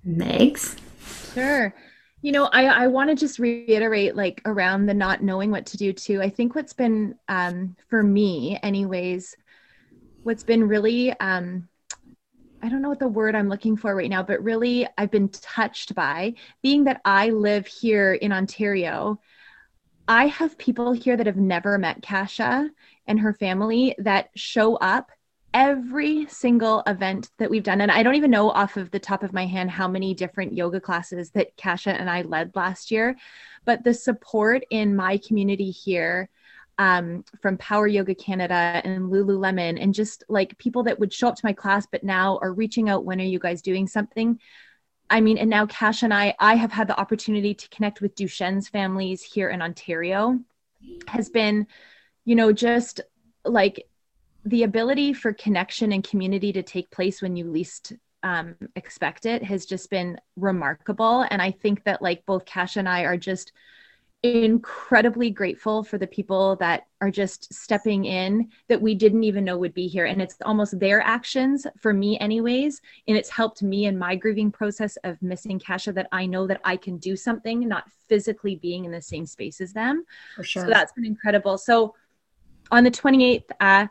Megs? 0.08 0.78
Sure. 1.34 1.74
You 2.22 2.32
know, 2.32 2.46
I, 2.46 2.66
I 2.66 2.88
want 2.88 3.10
to 3.10 3.16
just 3.16 3.38
reiterate 3.40 4.16
like 4.16 4.42
around 4.46 4.86
the 4.86 4.94
not 4.94 5.22
knowing 5.22 5.52
what 5.52 5.66
to 5.68 5.78
do 5.78 5.94
too. 5.94 6.22
I 6.22 6.30
think 6.30 6.56
what's 6.56 6.74
been 6.74 7.16
um, 7.28 7.76
for 7.88 8.02
me, 8.02 8.58
anyways, 8.64 9.36
what's 10.24 10.44
been 10.44 10.68
really 10.68 11.12
um, 11.20 11.68
I 12.66 12.70
don't 12.70 12.82
know 12.82 12.90
what 12.90 12.98
the 12.98 13.08
word 13.08 13.36
I'm 13.36 13.48
looking 13.48 13.78
for 13.78 13.96
right 13.96 14.10
now, 14.10 14.24
but 14.24 14.44
really 14.44 14.88
I've 14.98 15.12
been 15.12 15.30
touched 15.30 15.94
by 15.94 16.34
being 16.64 16.86
that 16.86 17.00
I 17.06 17.30
live 17.30 17.68
here 17.68 18.16
in 18.16 18.32
Ontario. 18.32 19.20
I 20.08 20.28
have 20.28 20.58
people 20.58 20.92
here 20.92 21.18
that 21.18 21.26
have 21.26 21.38
never 21.38 21.78
met 21.78 22.02
Kasha 22.02 22.70
and 23.08 23.20
her 23.20 23.34
family 23.34 23.96
that 23.98 24.30
show 24.36 24.76
up 24.76 25.12
every 25.54 26.28
single 26.28 26.84
event 26.86 27.30
that 27.38 27.50
we've 27.50 27.64
done. 27.64 27.82
And 27.82 27.92
I 27.92 28.04
don't 28.04 28.16
even 28.16 28.30
know 28.30 28.50
off 28.50 28.76
of 28.78 28.92
the 28.92 29.00
top 29.00 29.24
of 29.24 29.34
my 29.34 29.46
hand 29.46 29.72
how 29.72 29.88
many 29.88 30.14
different 30.14 30.54
yoga 30.54 30.82
classes 30.82 31.32
that 31.32 31.56
Kasha 31.58 31.92
and 31.92 32.10
I 32.10 32.24
led 32.24 32.56
last 32.56 32.92
year, 32.92 33.16
but 33.64 33.84
the 33.84 33.94
support 33.94 34.64
in 34.70 34.96
my 34.96 35.18
community 35.18 35.72
here 35.72 36.30
um, 36.78 37.24
from 37.42 37.58
Power 37.58 37.88
Yoga 37.88 38.14
Canada 38.14 38.82
and 38.84 39.10
Lululemon, 39.10 39.82
and 39.82 39.94
just 39.94 40.26
like 40.28 40.58
people 40.58 40.84
that 40.84 41.00
would 41.00 41.14
show 41.14 41.30
up 41.30 41.36
to 41.36 41.46
my 41.46 41.54
class, 41.54 41.88
but 41.90 42.04
now 42.04 42.38
are 42.42 42.52
reaching 42.52 42.90
out. 42.90 43.06
When 43.06 43.22
are 43.22 43.24
you 43.24 43.40
guys 43.40 43.62
doing 43.62 43.88
something? 43.88 44.40
I 45.10 45.22
mean, 45.22 45.38
and 45.38 45.50
now 45.50 45.66
Cash 45.66 46.04
and 46.04 46.14
I, 46.14 46.36
I 46.40 46.56
have 46.56 46.72
had 46.72 46.88
the 46.88 47.00
opportunity 47.00 47.54
to 47.54 47.70
connect 47.70 48.02
with 48.02 48.16
Duchenne's 48.16 48.68
families 48.68 49.22
here 49.22 49.50
in 49.50 49.62
Ontario, 49.62 50.40
has 51.08 51.30
been, 51.30 51.68
you 52.26 52.36
know, 52.36 52.52
just 52.52 53.02
like 53.44 53.88
the 54.46 54.64
ability 54.64 55.14
for 55.14 55.34
connection 55.34 55.92
and 55.92 56.04
community 56.04 56.52
to 56.54 56.64
take 56.64 56.90
place 56.92 57.22
when 57.22 57.36
you 57.36 57.46
least 57.46 57.94
um, 58.24 58.56
expect 58.76 59.26
it 59.26 59.44
has 59.44 59.66
just 59.66 59.90
been 59.90 60.20
remarkable. 60.36 61.26
And 61.30 61.42
I 61.42 61.52
think 61.52 61.84
that 61.84 62.02
like 62.02 62.26
both 62.26 62.46
Cash 62.46 62.76
and 62.76 62.90
I 62.90 63.02
are 63.02 63.18
just 63.18 63.52
incredibly 64.24 65.30
grateful 65.30 65.84
for 65.84 65.98
the 65.98 66.08
people 66.08 66.56
that 66.56 66.88
are 67.00 67.12
just 67.12 67.54
stepping 67.54 68.06
in 68.06 68.50
that 68.68 68.82
we 68.82 68.96
didn't 68.96 69.24
even 69.24 69.44
know 69.44 69.58
would 69.58 69.74
be 69.74 69.88
here. 69.88 70.06
And 70.06 70.22
it's 70.22 70.36
almost 70.44 70.80
their 70.80 71.02
actions 71.02 71.68
for 71.80 71.94
me 71.94 72.18
anyways. 72.20 72.82
And 73.08 73.16
it's 73.16 73.30
helped 73.30 73.62
me 73.62 73.86
in 73.86 73.98
my 73.98 74.16
grieving 74.16 74.52
process 74.52 74.98
of 75.04 75.22
missing 75.22 75.60
kasha 75.60 75.94
that 75.94 76.08
i 76.12 76.26
know 76.26 76.48
that 76.48 76.62
i 76.64 76.76
can 76.76 76.98
do 76.98 77.16
something 77.16 77.68
not 77.68 77.86
physically 78.08 78.56
being 78.56 78.86
in 78.86 78.92
the 78.92 79.02
same 79.02 79.26
space 79.26 79.62
as 79.62 79.74
them. 79.74 80.06
For 80.36 80.44
sure. 80.44 80.64
so 80.64 80.70
that's 80.70 80.94
been 80.94 81.06
incredible. 81.06 81.58
So 81.58 81.94
on 82.72 82.84
the 82.84 82.92
28th 82.92 83.44
uh 83.60 83.88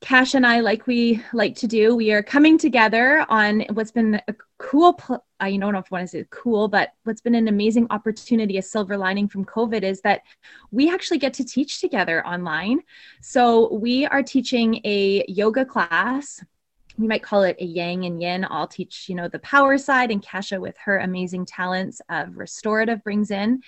Cash 0.00 0.32
and 0.34 0.46
I, 0.46 0.60
like 0.60 0.86
we 0.86 1.22
like 1.34 1.54
to 1.56 1.66
do, 1.66 1.94
we 1.94 2.10
are 2.10 2.22
coming 2.22 2.56
together 2.56 3.26
on 3.28 3.60
what's 3.74 3.90
been 3.90 4.20
a 4.28 4.34
cool, 4.56 4.94
pl- 4.94 5.24
I 5.40 5.54
don't 5.58 5.74
know 5.74 5.78
if 5.78 5.90
one 5.90 6.02
is 6.02 6.16
cool, 6.30 6.68
but 6.68 6.94
what's 7.04 7.20
been 7.20 7.34
an 7.34 7.48
amazing 7.48 7.86
opportunity, 7.90 8.56
a 8.56 8.62
silver 8.62 8.96
lining 8.96 9.28
from 9.28 9.44
COVID 9.44 9.82
is 9.82 10.00
that 10.00 10.22
we 10.70 10.90
actually 10.90 11.18
get 11.18 11.34
to 11.34 11.44
teach 11.44 11.80
together 11.80 12.26
online. 12.26 12.80
So 13.20 13.74
we 13.74 14.06
are 14.06 14.22
teaching 14.22 14.80
a 14.84 15.22
yoga 15.28 15.66
class. 15.66 16.42
We 16.96 17.06
might 17.06 17.22
call 17.22 17.42
it 17.42 17.56
a 17.60 17.64
yang 17.64 18.06
and 18.06 18.22
yin. 18.22 18.46
I'll 18.48 18.66
teach, 18.66 19.06
you 19.06 19.14
know, 19.14 19.28
the 19.28 19.38
power 19.40 19.76
side 19.76 20.10
and 20.10 20.24
Kasha 20.24 20.58
with 20.58 20.76
her 20.78 20.98
amazing 21.00 21.44
talents 21.44 22.00
of 22.08 22.38
restorative 22.38 23.04
brings 23.04 23.30
in. 23.30 23.60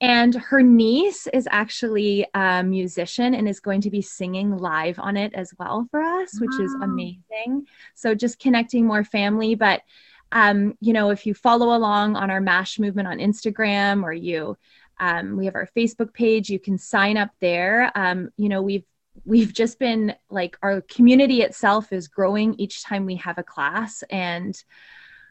And 0.00 0.34
her 0.34 0.62
niece 0.62 1.26
is 1.32 1.48
actually 1.50 2.24
a 2.34 2.62
musician 2.62 3.34
and 3.34 3.48
is 3.48 3.58
going 3.58 3.80
to 3.80 3.90
be 3.90 4.00
singing 4.00 4.56
live 4.56 4.98
on 4.98 5.16
it 5.16 5.34
as 5.34 5.52
well 5.58 5.88
for 5.90 6.00
us, 6.00 6.40
which 6.40 6.52
wow. 6.58 6.64
is 6.64 6.74
amazing. 6.82 7.66
So 7.94 8.14
just 8.14 8.38
connecting 8.38 8.86
more 8.86 9.02
family. 9.02 9.56
But, 9.56 9.82
um, 10.30 10.76
you 10.80 10.92
know, 10.92 11.10
if 11.10 11.26
you 11.26 11.34
follow 11.34 11.76
along 11.76 12.14
on 12.14 12.30
our 12.30 12.40
MASH 12.40 12.78
movement 12.78 13.08
on 13.08 13.18
Instagram 13.18 14.04
or 14.04 14.12
you, 14.12 14.56
um, 15.00 15.36
we 15.36 15.46
have 15.46 15.56
our 15.56 15.68
Facebook 15.76 16.12
page, 16.12 16.48
you 16.48 16.60
can 16.60 16.78
sign 16.78 17.16
up 17.16 17.30
there. 17.40 17.90
Um, 17.96 18.30
you 18.36 18.48
know, 18.48 18.62
we've 18.62 18.84
we've 19.24 19.52
just 19.52 19.78
been 19.78 20.14
like 20.30 20.56
our 20.62 20.80
community 20.82 21.42
itself 21.42 21.92
is 21.92 22.08
growing 22.08 22.54
each 22.54 22.84
time 22.84 23.04
we 23.04 23.16
have 23.16 23.36
a 23.36 23.42
class 23.42 24.04
and 24.10 24.62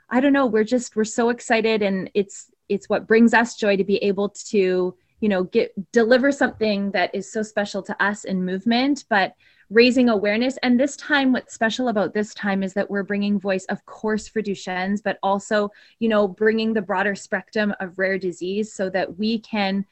i 0.09 0.19
don't 0.19 0.33
know 0.33 0.45
we're 0.45 0.63
just 0.63 0.95
we're 0.95 1.05
so 1.05 1.29
excited 1.29 1.81
and 1.81 2.09
it's 2.13 2.51
it's 2.69 2.89
what 2.89 3.07
brings 3.07 3.33
us 3.33 3.55
joy 3.55 3.77
to 3.77 3.83
be 3.83 3.97
able 3.97 4.29
to 4.29 4.95
you 5.19 5.29
know 5.29 5.43
get 5.43 5.73
deliver 5.91 6.31
something 6.31 6.91
that 6.91 7.13
is 7.13 7.31
so 7.31 7.41
special 7.41 7.81
to 7.81 8.03
us 8.03 8.23
in 8.23 8.43
movement 8.43 9.05
but 9.09 9.33
raising 9.69 10.07
awareness. 10.09 10.57
And 10.63 10.79
this 10.79 10.95
time 10.95 11.33
what's 11.33 11.53
special 11.53 11.89
about 11.89 12.13
this 12.13 12.33
time 12.33 12.63
is 12.63 12.73
that 12.73 12.89
we're 12.89 13.03
bringing 13.03 13.39
voice 13.39 13.65
of 13.65 13.85
course 13.85 14.27
for 14.27 14.41
duchenne's 14.41 15.01
but 15.01 15.19
also 15.21 15.69
you 15.99 16.07
know 16.09 16.27
bringing 16.27 16.73
the 16.73 16.81
broader 16.81 17.15
spectrum 17.15 17.73
of 17.79 17.99
rare 17.99 18.17
disease 18.17 18.71
so 18.73 18.89
that 18.89 19.17
we 19.17 19.39
can 19.39 19.85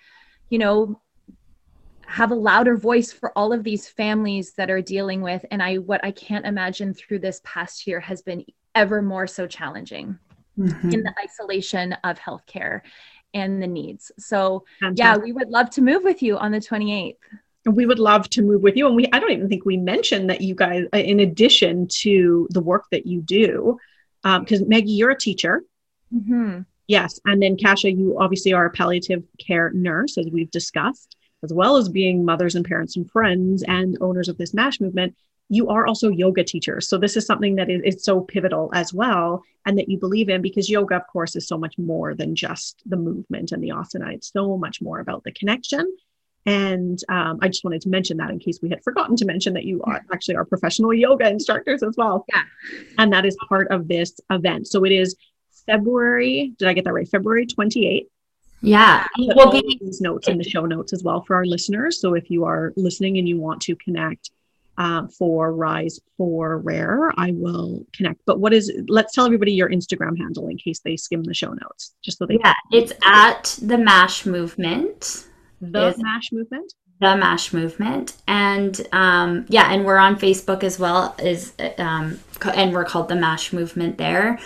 you 0.49 0.59
know 0.59 1.01
have 2.07 2.32
a 2.32 2.36
louder 2.36 2.78
voice 2.78 3.11
for 3.11 3.36
all 3.38 3.51
of 3.51 3.63
these 3.63 3.88
families 3.88 4.53
that 4.53 4.69
are 4.69 4.82
dealing 4.82 5.21
with. 5.21 5.43
And 5.51 5.61
i 5.61 5.76
what 5.76 6.03
i 6.03 6.11
can't 6.11 6.45
imagine 6.45 6.93
through 6.93 7.19
this 7.19 7.41
past 7.43 7.88
year 7.88 7.99
has 7.99 8.21
been 8.21 8.45
ever 8.76 9.01
more 9.01 9.28
so 9.28 9.47
challenging 9.47 10.19
mm-hmm. 10.58 10.91
in 10.91 11.03
the 11.03 11.14
isolation 11.24 11.93
of 12.03 12.20
healthcare 12.20 12.82
and 13.34 13.62
the 13.62 13.68
needs. 13.68 14.12
So, 14.18 14.66
Fantastic. 14.80 15.03
yeah, 15.03 15.18
we 15.18 15.32
would 15.32 15.49
love 15.49 15.70
to 15.72 15.82
move 15.82 16.03
with 16.03 16.24
you 16.24 16.38
on 16.38 16.51
the 16.51 16.60
28th. 16.60 17.16
We 17.66 17.86
would 17.86 17.99
love 17.99 18.30
to 18.30 18.41
move 18.41 18.62
with 18.62 18.78
you. 18.78 18.88
And 18.88 18.95
we, 18.95 19.08
I 19.12 19.20
don't 19.20 19.32
even 19.32 19.49
think 19.49 19.66
we 19.66 19.78
mentioned 19.78 20.30
that 20.30 20.41
you 20.41 20.56
guys, 20.56 20.86
uh, 20.93 20.97
in 20.97 21.20
addition 21.20 21.88
to 22.01 22.47
the 22.51 22.62
work 22.62 22.86
that 22.91 23.06
you 23.06 23.22
do, 23.22 23.78
because 24.24 24.62
um, 24.62 24.70
Maggie, 24.70 24.91
you're 24.91 25.12
a 25.12 25.18
teacher. 25.18 25.64
Mm-hmm. 26.14 26.62
Yes. 26.88 27.20
And 27.26 27.41
then 27.41 27.58
Kasha, 27.58 27.91
you 27.91 28.18
obviously 28.20 28.53
are 28.53 28.68
a 28.68 28.72
palliative 28.72 29.24
care 29.39 29.72
nurse, 29.72 30.18
as 30.18 30.28
we've 30.32 30.51
discussed, 30.51 31.16
as 31.43 31.51
well 31.51 31.78
as 31.78 31.89
being 31.89 32.24
mothers 32.24 32.56
and 32.56 32.64
parents 32.64 32.95
and 32.95 33.10
friends 33.10 33.64
and 33.64 33.97
owners 34.01 34.30
of 34.30 34.38
this 34.38 34.53
MASH 34.53 34.80
movement 34.80 35.16
you 35.49 35.69
are 35.69 35.85
also 35.85 36.09
yoga 36.09 36.43
teachers. 36.43 36.89
So 36.89 36.97
this 36.97 37.15
is 37.15 37.25
something 37.25 37.55
that 37.55 37.69
is, 37.69 37.81
is, 37.83 38.03
so 38.03 38.21
pivotal 38.21 38.71
as 38.73 38.93
well, 38.93 39.43
and 39.65 39.77
that 39.77 39.89
you 39.89 39.97
believe 39.97 40.29
in 40.29 40.41
because 40.41 40.69
yoga, 40.69 40.95
of 40.95 41.07
course, 41.07 41.35
is 41.35 41.47
so 41.47 41.57
much 41.57 41.77
more 41.77 42.15
than 42.15 42.35
just 42.35 42.81
the 42.85 42.97
movement 42.97 43.51
and 43.51 43.63
the 43.63 43.69
asana. 43.69 44.13
It's 44.13 44.31
so 44.31 44.57
much 44.57 44.81
more 44.81 44.99
about 44.99 45.23
the 45.23 45.31
connection. 45.31 45.95
And 46.47 46.99
um, 47.09 47.39
I 47.41 47.47
just 47.47 47.63
wanted 47.63 47.81
to 47.81 47.89
mention 47.89 48.17
that 48.17 48.29
in 48.29 48.39
case 48.39 48.59
we 48.61 48.69
had 48.69 48.83
forgotten 48.83 49.15
to 49.17 49.25
mention 49.25 49.53
that 49.53 49.65
you 49.65 49.81
are 49.83 50.01
actually 50.13 50.35
are 50.35 50.45
professional 50.45 50.93
yoga 50.93 51.27
instructors 51.27 51.81
as 51.81 51.95
well. 51.97 52.25
Yeah. 52.29 52.43
And 52.99 53.11
that 53.13 53.25
is 53.25 53.35
part 53.49 53.71
of 53.71 53.87
this 53.87 54.19
event. 54.29 54.67
So 54.67 54.83
it 54.83 54.91
is 54.91 55.15
February, 55.65 56.53
did 56.57 56.67
I 56.67 56.73
get 56.73 56.85
that 56.85 56.93
right? 56.93 57.07
February 57.07 57.47
28th. 57.47 58.07
Yeah. 58.61 59.07
We'll 59.17 59.51
be 59.51 59.77
these 59.79 60.01
notes 60.01 60.27
in 60.27 60.37
the 60.37 60.43
show 60.43 60.65
notes 60.65 60.93
as 60.93 61.03
well 61.03 61.21
for 61.21 61.35
our 61.35 61.45
listeners. 61.45 61.99
So 61.99 62.13
if 62.13 62.29
you 62.29 62.45
are 62.45 62.73
listening 62.75 63.17
and 63.17 63.27
you 63.27 63.39
want 63.39 63.61
to 63.63 63.75
connect 63.75 64.31
uh, 64.78 65.07
for 65.07 65.53
Rise 65.53 65.99
for 66.17 66.59
Rare. 66.59 67.11
I 67.17 67.32
will 67.32 67.86
connect. 67.93 68.21
But 68.26 68.39
what 68.39 68.53
is? 68.53 68.71
Let's 68.88 69.13
tell 69.13 69.26
everybody 69.26 69.53
your 69.53 69.69
Instagram 69.69 70.17
handle 70.17 70.47
in 70.47 70.57
case 70.57 70.80
they 70.80 70.97
skim 70.97 71.23
the 71.23 71.34
show 71.34 71.53
notes, 71.53 71.93
just 72.03 72.17
so 72.17 72.26
they. 72.26 72.38
Yeah, 72.43 72.53
it's 72.71 72.93
at 73.03 73.57
the 73.61 73.78
Mash 73.78 74.26
Movement. 74.26 75.28
The 75.61 75.88
is 75.88 75.97
Mash 75.97 76.32
Movement. 76.32 76.73
The 77.01 77.17
Mash 77.17 77.51
Movement, 77.53 78.15
and 78.28 78.88
um, 78.93 79.45
yeah, 79.49 79.71
and 79.71 79.86
we're 79.86 79.97
on 79.97 80.15
Facebook 80.17 80.63
as 80.63 80.80
well. 80.80 81.15
Is 81.19 81.53
um, 81.78 82.19
and 82.53 82.73
we're 82.73 82.86
called 82.86 83.09
the 83.09 83.15
Mash 83.15 83.51
Movement 83.51 83.97
there. 83.97 84.39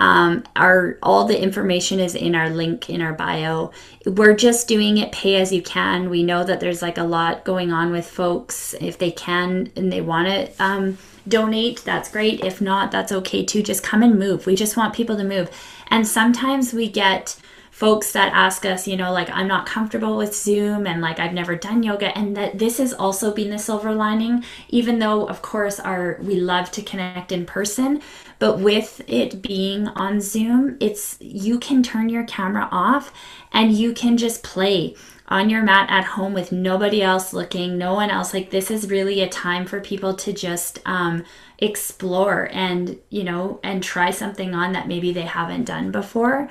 Um, 0.00 0.44
our 0.56 0.98
all 1.02 1.26
the 1.26 1.40
information 1.40 2.00
is 2.00 2.14
in 2.14 2.34
our 2.34 2.48
link 2.48 2.88
in 2.88 3.02
our 3.02 3.12
bio. 3.12 3.70
We're 4.06 4.34
just 4.34 4.66
doing 4.66 4.96
it 4.96 5.12
pay 5.12 5.38
as 5.38 5.52
you 5.52 5.60
can. 5.60 6.08
We 6.08 6.22
know 6.22 6.42
that 6.42 6.58
there's 6.58 6.80
like 6.80 6.96
a 6.96 7.04
lot 7.04 7.44
going 7.44 7.70
on 7.70 7.92
with 7.92 8.06
folks 8.08 8.74
if 8.80 8.96
they 8.96 9.10
can 9.10 9.70
and 9.76 9.92
they 9.92 10.00
want 10.00 10.28
to 10.28 10.64
um, 10.64 10.96
donate, 11.28 11.84
that's 11.84 12.10
great. 12.10 12.42
If 12.42 12.62
not, 12.62 12.90
that's 12.90 13.12
okay 13.12 13.44
too. 13.44 13.62
Just 13.62 13.82
come 13.82 14.02
and 14.02 14.18
move. 14.18 14.46
We 14.46 14.56
just 14.56 14.74
want 14.74 14.94
people 14.94 15.18
to 15.18 15.24
move. 15.24 15.50
And 15.88 16.08
sometimes 16.08 16.72
we 16.72 16.88
get 16.88 17.36
folks 17.80 18.12
that 18.12 18.30
ask 18.34 18.66
us, 18.66 18.86
you 18.86 18.94
know, 18.94 19.10
like 19.10 19.30
I'm 19.30 19.48
not 19.48 19.64
comfortable 19.64 20.18
with 20.18 20.36
Zoom 20.36 20.86
and 20.86 21.00
like 21.00 21.18
I've 21.18 21.32
never 21.32 21.56
done 21.56 21.82
yoga 21.82 22.16
and 22.16 22.36
that 22.36 22.58
this 22.58 22.76
has 22.76 22.92
also 22.92 23.32
been 23.32 23.48
the 23.48 23.58
silver 23.58 23.94
lining 23.94 24.44
even 24.68 24.98
though 24.98 25.26
of 25.26 25.40
course 25.40 25.80
our 25.80 26.18
we 26.20 26.34
love 26.34 26.70
to 26.72 26.82
connect 26.82 27.32
in 27.32 27.46
person, 27.46 28.02
but 28.38 28.58
with 28.58 29.00
it 29.06 29.40
being 29.40 29.88
on 29.88 30.20
Zoom, 30.20 30.76
it's 30.78 31.16
you 31.20 31.58
can 31.58 31.82
turn 31.82 32.10
your 32.10 32.24
camera 32.24 32.68
off 32.70 33.14
and 33.50 33.72
you 33.72 33.94
can 33.94 34.18
just 34.18 34.42
play 34.42 34.94
on 35.28 35.48
your 35.48 35.62
mat 35.62 35.88
at 35.88 36.04
home 36.04 36.34
with 36.34 36.52
nobody 36.52 37.00
else 37.00 37.32
looking, 37.32 37.78
no 37.78 37.94
one 37.94 38.10
else. 38.10 38.34
Like 38.34 38.50
this 38.50 38.70
is 38.70 38.90
really 38.90 39.22
a 39.22 39.28
time 39.28 39.64
for 39.64 39.80
people 39.80 40.12
to 40.16 40.34
just 40.34 40.80
um, 40.84 41.24
explore 41.60 42.50
and 42.52 42.98
you 43.08 43.24
know 43.24 43.60
and 43.62 43.82
try 43.82 44.10
something 44.10 44.54
on 44.54 44.72
that 44.72 44.88
maybe 44.88 45.12
they 45.12 45.22
haven't 45.22 45.64
done 45.64 45.90
before 45.90 46.48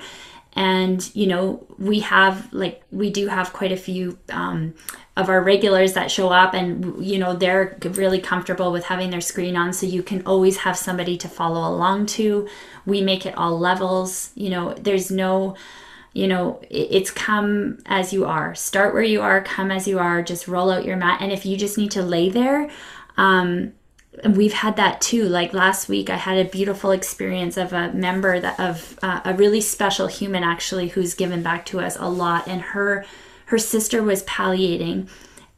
and 0.54 1.14
you 1.14 1.26
know 1.26 1.64
we 1.78 2.00
have 2.00 2.52
like 2.52 2.82
we 2.90 3.10
do 3.10 3.28
have 3.28 3.52
quite 3.52 3.72
a 3.72 3.76
few 3.76 4.18
um, 4.30 4.74
of 5.16 5.28
our 5.28 5.40
regulars 5.40 5.92
that 5.92 6.10
show 6.10 6.28
up 6.28 6.54
and 6.54 7.04
you 7.04 7.18
know 7.18 7.34
they're 7.34 7.78
really 7.84 8.20
comfortable 8.20 8.72
with 8.72 8.84
having 8.84 9.10
their 9.10 9.20
screen 9.20 9.56
on. 9.56 9.72
So 9.72 9.86
you 9.86 10.02
can 10.02 10.22
always 10.26 10.58
have 10.58 10.76
somebody 10.76 11.16
to 11.18 11.28
follow 11.28 11.68
along 11.72 12.06
to. 12.06 12.48
We 12.86 13.00
make 13.00 13.26
it 13.26 13.36
all 13.36 13.58
levels. 13.58 14.30
You 14.34 14.50
know 14.50 14.74
there's 14.74 15.10
no 15.10 15.56
you 16.12 16.26
know 16.26 16.60
it's 16.68 17.10
come 17.10 17.78
as 17.86 18.12
you 18.12 18.24
are. 18.24 18.54
Start 18.54 18.92
where 18.92 19.02
you 19.02 19.20
are 19.20 19.42
come 19.42 19.70
as 19.70 19.86
you 19.86 19.98
are. 19.98 20.22
Just 20.22 20.48
roll 20.48 20.70
out 20.70 20.84
your 20.84 20.96
mat. 20.96 21.20
And 21.20 21.30
if 21.30 21.46
you 21.46 21.56
just 21.56 21.78
need 21.78 21.92
to 21.92 22.02
lay 22.02 22.28
there 22.28 22.68
um, 23.16 23.72
we've 24.28 24.52
had 24.52 24.76
that 24.76 25.00
too. 25.00 25.24
Like 25.24 25.52
last 25.52 25.88
week 25.88 26.10
i 26.10 26.16
had 26.16 26.38
a 26.38 26.50
beautiful 26.50 26.90
experience 26.90 27.56
of 27.56 27.72
a 27.72 27.92
member 27.92 28.40
that 28.40 28.58
of 28.58 28.98
uh, 29.02 29.20
a 29.24 29.34
really 29.34 29.60
special 29.60 30.06
human 30.06 30.42
actually 30.42 30.88
who's 30.88 31.14
given 31.14 31.42
back 31.42 31.64
to 31.66 31.80
us 31.80 31.96
a 31.96 32.08
lot 32.08 32.46
and 32.48 32.60
her 32.60 33.04
her 33.46 33.58
sister 33.58 34.02
was 34.02 34.22
palliating 34.24 35.08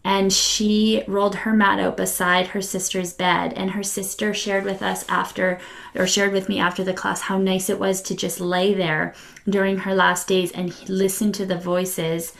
and 0.04 0.32
she 0.32 1.04
rolled 1.06 1.36
her 1.36 1.52
mat 1.52 1.78
out 1.78 1.96
beside 1.96 2.48
her 2.48 2.60
sister's 2.62 3.12
bed 3.12 3.52
and 3.52 3.70
her 3.70 3.82
sister 3.82 4.34
shared 4.34 4.64
with 4.64 4.82
us 4.82 5.04
after 5.08 5.60
or 5.94 6.06
shared 6.06 6.32
with 6.32 6.48
me 6.48 6.58
after 6.58 6.82
the 6.82 6.92
class 6.94 7.22
how 7.22 7.38
nice 7.38 7.70
it 7.70 7.78
was 7.78 8.02
to 8.02 8.14
just 8.14 8.40
lay 8.40 8.74
there 8.74 9.14
during 9.48 9.78
her 9.78 9.94
last 9.94 10.26
days 10.26 10.50
and 10.52 10.88
listen 10.88 11.30
to 11.32 11.46
the 11.46 11.58
voices 11.58 12.32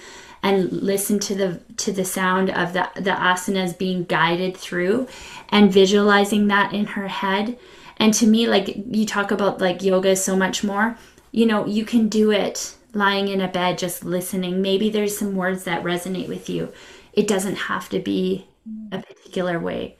and 0.43 0.72
listen 0.72 1.18
to 1.20 1.34
the 1.34 1.61
to 1.76 1.93
the 1.93 2.05
sound 2.05 2.51
of 2.51 2.72
the 2.72 2.88
the 2.97 3.12
asanas 3.12 3.76
being 3.76 4.05
guided 4.05 4.57
through 4.57 5.07
and 5.51 5.72
visualizing 5.72 6.49
that 6.49 6.72
in 6.72 6.86
her 6.86 7.09
head. 7.09 7.59
And 7.99 8.12
to 8.14 8.26
me 8.26 8.47
like 8.49 8.74
you 8.90 9.07
talk 9.07 9.30
about 9.30 9.61
like 9.61 9.82
yoga 9.82 10.11
is 10.11 10.24
so 10.24 10.36
much 10.36 10.64
more. 10.64 10.97
You 11.30 11.47
know 11.47 11.66
you 11.66 11.84
can 11.84 12.09
do 12.09 12.30
it 12.30 12.74
lying 12.93 13.28
in 13.28 13.40
a 13.40 13.49
bed 13.49 13.78
just 13.78 14.05
listening. 14.05 14.61
Maybe 14.61 14.90
there's 14.90 15.16
some 15.16 15.36
words 15.36 15.64
that 15.64 15.84
resonate 15.84 16.28
with 16.28 16.51
you. 16.51 16.72
It 17.12 17.28
doesn't 17.28 17.57
have 17.57 17.88
to 17.90 18.01
be 18.01 18.47
a 18.90 19.01
particular 19.01 19.59
way. 19.61 19.97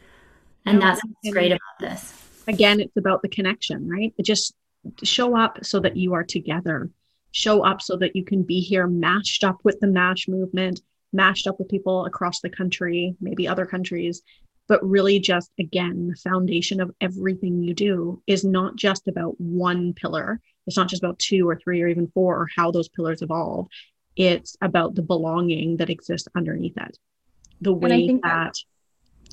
And 0.67 0.79
no, 0.79 0.87
that's 0.87 1.03
what's 1.05 1.33
great 1.33 1.53
about 1.53 1.79
this. 1.81 2.13
again 2.49 2.81
it's 2.81 2.97
about 2.97 3.23
the 3.23 3.29
connection 3.29 3.89
right? 3.89 4.13
Just 4.23 4.55
show 5.05 5.37
up 5.37 5.65
so 5.65 5.79
that 5.81 5.97
you 5.97 6.15
are 6.15 6.25
together 6.25 6.91
show 7.33 7.65
up 7.65 7.83
so 7.83 7.97
that 7.97 8.15
you 8.15 8.25
can 8.25 8.43
be 8.43 8.61
here 8.61 8.87
matched 8.87 9.43
up 9.43 9.59
with 9.65 9.81
the 9.81 9.87
MASH 9.87 10.29
movement, 10.29 10.81
matched 11.13 11.47
up 11.47 11.59
with 11.59 11.69
people 11.69 12.05
across 12.05 12.41
the 12.41 12.51
country, 12.51 13.17
maybe 13.21 13.49
other 13.49 13.67
countries. 13.67 14.23
But 14.69 14.87
really, 14.89 15.19
just 15.19 15.51
again, 15.59 16.09
the 16.09 16.17
foundation 16.17 16.81
of 16.81 16.95
everything 17.01 17.63
you 17.63 17.75
do 17.75 18.23
is 18.27 18.45
not 18.45 18.77
just 18.77 19.09
about 19.09 19.39
one 19.41 19.93
pillar. 19.93 20.41
It's 20.67 20.77
not 20.77 20.89
just 20.89 21.03
about 21.03 21.19
two 21.19 21.49
or 21.49 21.57
three 21.57 21.83
or 21.83 21.89
even 21.89 22.07
four 22.15 22.37
or 22.37 22.49
how 22.55 22.71
those 22.71 22.89
pillars 22.89 23.23
evolve. 23.23 23.67
It's 24.15 24.57
about 24.61 24.95
the 24.95 25.03
belonging 25.03 25.79
that 25.79 25.91
exists 25.91 26.29
underneath 26.37 26.77
it. 26.77 26.97
The 27.61 27.73
way 27.73 28.07
that, 28.07 28.21
that 28.23 28.55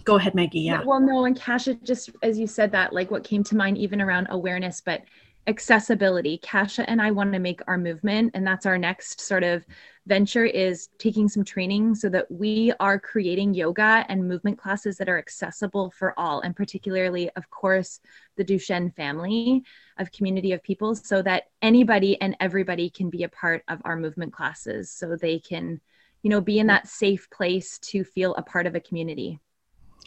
go 0.04 0.16
ahead 0.16 0.34
maggie 0.34 0.62
yeah 0.62 0.82
well 0.84 1.00
no 1.00 1.26
and 1.26 1.40
kasha 1.40 1.74
just 1.76 2.10
as 2.24 2.40
you 2.40 2.48
said 2.48 2.72
that 2.72 2.94
like 2.94 3.12
what 3.12 3.24
came 3.24 3.44
to 3.44 3.56
mind 3.56 3.78
even 3.78 4.02
around 4.02 4.28
awareness 4.30 4.82
but 4.82 5.02
accessibility. 5.48 6.38
Kasha 6.38 6.88
and 6.90 7.02
i 7.02 7.12
want 7.12 7.34
to 7.34 7.40
make 7.40 7.62
our 7.68 7.78
movement 7.78 8.32
and 8.34 8.46
that's 8.46 8.66
our 8.66 8.78
next 8.78 9.22
sort 9.22 9.44
of 9.44 9.66
venture 10.06 10.46
is 10.46 10.90
taking 10.98 11.28
some 11.28 11.44
training 11.44 11.96
so 11.96 12.10
that 12.10 12.30
we 12.30 12.72
are 12.80 13.00
creating 13.00 13.54
yoga 13.54 14.06
and 14.10 14.28
movement 14.28 14.58
classes 14.58 14.98
that 14.98 15.10
are 15.10 15.18
accessible 15.18 15.92
for 15.92 16.18
all 16.20 16.42
and 16.42 16.56
particularly 16.56 17.30
of 17.36 17.50
course 17.50 18.00
the 18.38 18.44
duchenne 18.44 18.94
family 18.96 19.64
of 19.98 20.12
community 20.12 20.52
of 20.52 20.64
people 20.64 20.96
so 20.96 21.22
that 21.22 21.44
anybody 21.62 22.20
and 22.22 22.36
everybody 22.40 22.90
can 22.90 23.10
be 23.10 23.24
a 23.24 23.30
part 23.30 23.64
of 23.68 23.82
our 23.86 23.96
movement 23.96 24.34
classes 24.34 24.92
so 24.92 25.16
they 25.16 25.40
can 25.40 25.80
you 26.22 26.30
know 26.30 26.42
be 26.42 26.60
in 26.60 26.68
that 26.68 26.88
safe 26.88 27.30
place 27.30 27.80
to 27.80 28.04
feel 28.04 28.36
a 28.36 28.42
part 28.42 28.68
of 28.68 28.76
a 28.76 28.80
community 28.80 29.40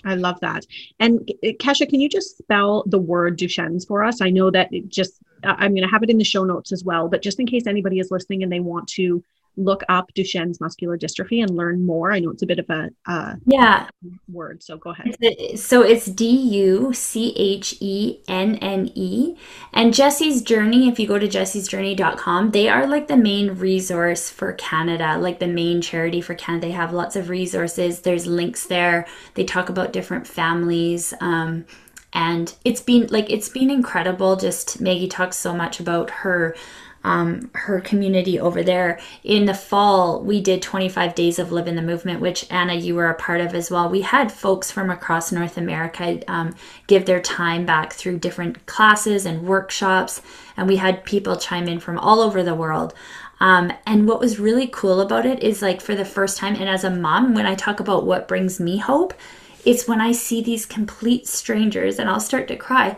I 0.05 0.15
love 0.15 0.41
that. 0.41 0.67
And 0.99 1.31
eh, 1.43 1.53
Kasha, 1.59 1.87
can 1.87 2.01
you 2.01 2.09
just 2.09 2.39
spell 2.39 2.85
the 2.87 2.99
word 2.99 3.39
Duchenne's 3.39 3.85
for 3.85 4.03
us? 4.03 4.21
I 4.21 4.31
know 4.31 4.51
that 4.51 4.73
it 4.73 4.89
just, 4.89 5.21
I'm 5.45 5.73
going 5.75 5.83
to 5.83 5.89
have 5.89 6.03
it 6.03 6.11
in 6.11 6.19
the 6.19 6.25
show 6.25 6.45
notes 6.45 6.73
as 6.73 6.85
well, 6.85 7.09
but 7.09 7.23
just 7.23 7.41
in 7.41 7.47
case 7.47 7.67
anybody 7.67 7.99
is 7.99 8.11
listening 8.11 8.43
and 8.43 8.53
they 8.53 8.61
want 8.61 8.89
to 8.89 9.23
look 9.57 9.83
up 9.89 10.13
Duchenne's 10.15 10.61
muscular 10.61 10.97
dystrophy 10.97 11.43
and 11.43 11.57
learn 11.57 11.85
more. 11.85 12.13
I 12.13 12.21
know 12.21 12.31
it's 12.31 12.43
a 12.43 12.47
bit 12.47 12.59
of 12.59 12.69
a 12.71 12.91
uh, 13.07 13.35
yeah 13.47 13.89
word, 14.31 14.63
so 14.63 14.77
go 14.77 14.91
ahead. 14.91 15.17
So 15.59 15.83
it's 15.83 16.07
D 16.07 16.29
U 16.29 16.93
C 16.93 17.35
H 17.37 17.77
E 17.81 18.21
N 18.29 18.57
N 18.57 18.91
E, 18.95 19.37
and 19.73 19.95
Jesse's 19.95 20.43
Journey. 20.43 20.89
If 20.89 20.99
you 20.99 21.07
go 21.07 21.19
to 21.19 21.29
jessesjourney.com, 21.29 22.51
they 22.53 22.69
are 22.69 22.87
like 22.87 23.09
the 23.09 23.17
main 23.17 23.55
resource 23.55 24.31
for 24.31 24.53
Canada, 24.55 25.19
like 25.19 25.39
the 25.39 25.47
main 25.47 25.81
charity 25.81 26.21
for 26.21 26.35
Canada. 26.35 26.69
They 26.69 26.73
have 26.73 26.93
lots 26.93 27.17
of 27.17 27.29
resources. 27.29 28.01
There's 28.01 28.27
links 28.27 28.67
there. 28.67 29.07
They 29.35 29.45
talk 29.45 29.69
about 29.69 29.93
different 29.93 30.27
families. 30.27 31.13
Um, 31.21 31.65
and 32.13 32.55
it's 32.65 32.81
been 32.81 33.07
like 33.09 33.31
it's 33.31 33.49
been 33.49 33.71
incredible 33.71 34.37
just 34.37 34.81
maggie 34.81 35.09
talks 35.09 35.37
so 35.37 35.55
much 35.55 35.81
about 35.81 36.11
her 36.11 36.55
um, 37.05 37.51
her 37.55 37.81
community 37.81 38.39
over 38.39 38.63
there. 38.63 39.01
In 39.25 39.47
the 39.47 39.55
fall, 39.55 40.23
we 40.23 40.41
did 40.41 40.63
25 40.63 41.15
days 41.15 41.39
of 41.39 41.53
Live 41.53 41.67
in 41.67 41.77
the 41.77 41.83
Movement, 41.83 42.21
which 42.21 42.47
Anna, 42.51 42.75
you 42.75 42.95
were 42.95 43.09
a 43.09 43.15
part 43.15 43.41
of 43.41 43.55
as 43.55 43.71
well. 43.71 43.89
We 43.89 44.03
had 44.03 44.31
folks 44.31 44.71
from 44.71 44.91
across 44.91 45.33
North 45.33 45.57
America 45.57 46.21
um, 46.31 46.55
give 46.87 47.07
their 47.07 47.21
time 47.21 47.67
back 47.67 47.93
through 47.93 48.19
different 48.19 48.65
classes 48.67 49.27
and 49.27 49.47
workshops, 49.47 50.23
and 50.57 50.69
we 50.69 50.77
had 50.77 51.05
people 51.05 51.37
chime 51.37 51.69
in 51.69 51.81
from 51.81 51.99
all 51.99 52.21
over 52.21 52.43
the 52.43 52.55
world. 52.55 52.95
Um, 53.41 53.73
and 53.87 54.07
what 54.07 54.21
was 54.21 54.39
really 54.39 54.69
cool 54.69 55.01
about 55.01 55.27
it 55.27 55.43
is 55.43 55.63
like 55.63 55.81
for 55.81 55.97
the 55.97 56.05
first 56.05 56.39
time, 56.39 56.55
and 56.55 56.69
as 56.69 56.85
a 56.85 56.91
mom, 56.91 57.35
when 57.35 57.47
I 57.47 57.57
talk 57.57 57.81
about 57.81 58.07
what 58.07 58.29
brings 58.29 58.61
me 58.61 58.79
hope, 58.79 59.15
it's 59.65 59.89
when 59.89 60.01
I 60.01 60.13
see 60.13 60.43
these 60.43 60.67
complete 60.67 61.27
strangers 61.27 61.99
and 61.99 62.09
I'll 62.09 62.21
start 62.21 62.49
to 62.49 62.57
cry 62.57 62.97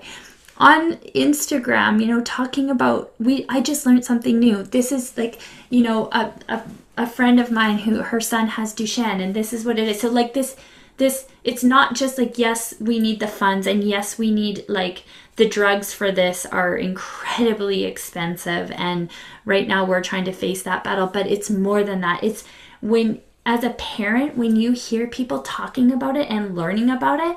on 0.57 0.93
Instagram, 1.15 2.01
you 2.01 2.07
know, 2.07 2.21
talking 2.23 2.71
about 2.71 3.13
we 3.19 3.45
I 3.49 3.61
just 3.61 3.87
learned 3.87 4.05
something 4.05 4.39
new. 4.39 4.63
This 4.63 4.93
is 4.93 5.17
like, 5.17 5.41
you 5.71 5.83
know, 5.83 6.09
a, 6.13 6.33
a, 6.49 6.63
a 6.97 7.07
friend 7.07 7.41
of 7.41 7.51
mine 7.51 7.79
who 7.79 8.03
her 8.03 8.21
son 8.21 8.49
has 8.49 8.75
Duchenne 8.75 9.23
and 9.23 9.35
this 9.35 9.53
is 9.53 9.65
what 9.65 9.79
it 9.79 9.89
is. 9.89 10.01
So 10.01 10.11
like 10.11 10.35
this 10.35 10.57
this 10.97 11.27
it's 11.43 11.65
not 11.65 11.95
just 11.95 12.19
like 12.19 12.39
yes, 12.39 12.75
we 12.81 12.99
need 13.01 13.19
the 13.21 13.27
funds 13.27 13.67
and 13.67 13.83
yes, 13.83 14.17
we 14.17 14.31
need 14.31 14.65
like 14.69 15.05
the 15.37 15.49
drugs 15.49 15.93
for 15.93 16.13
this 16.13 16.47
are 16.47 16.77
incredibly 16.77 17.85
expensive 17.85 18.71
and 18.73 19.11
right 19.45 19.67
now 19.67 19.85
we're 19.85 20.03
trying 20.03 20.25
to 20.25 20.33
face 20.33 20.63
that 20.63 20.85
battle, 20.85 21.09
but 21.09 21.27
it's 21.27 21.51
more 21.51 21.83
than 21.83 22.01
that. 22.03 22.23
It's 22.23 22.45
when 22.81 23.21
as 23.45 23.65
a 23.65 23.71
parent 23.71 24.37
when 24.37 24.57
you 24.57 24.73
hear 24.73 25.07
people 25.07 25.43
talking 25.43 25.91
about 25.91 26.17
it 26.17 26.31
and 26.31 26.55
learning 26.55 26.91
about 26.91 27.19
it, 27.19 27.37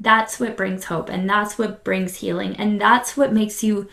that's 0.00 0.38
what 0.38 0.56
brings 0.56 0.84
hope 0.84 1.08
and 1.08 1.28
that's 1.28 1.58
what 1.58 1.84
brings 1.84 2.16
healing 2.16 2.54
and 2.56 2.80
that's 2.80 3.16
what 3.16 3.32
makes 3.32 3.62
you 3.64 3.88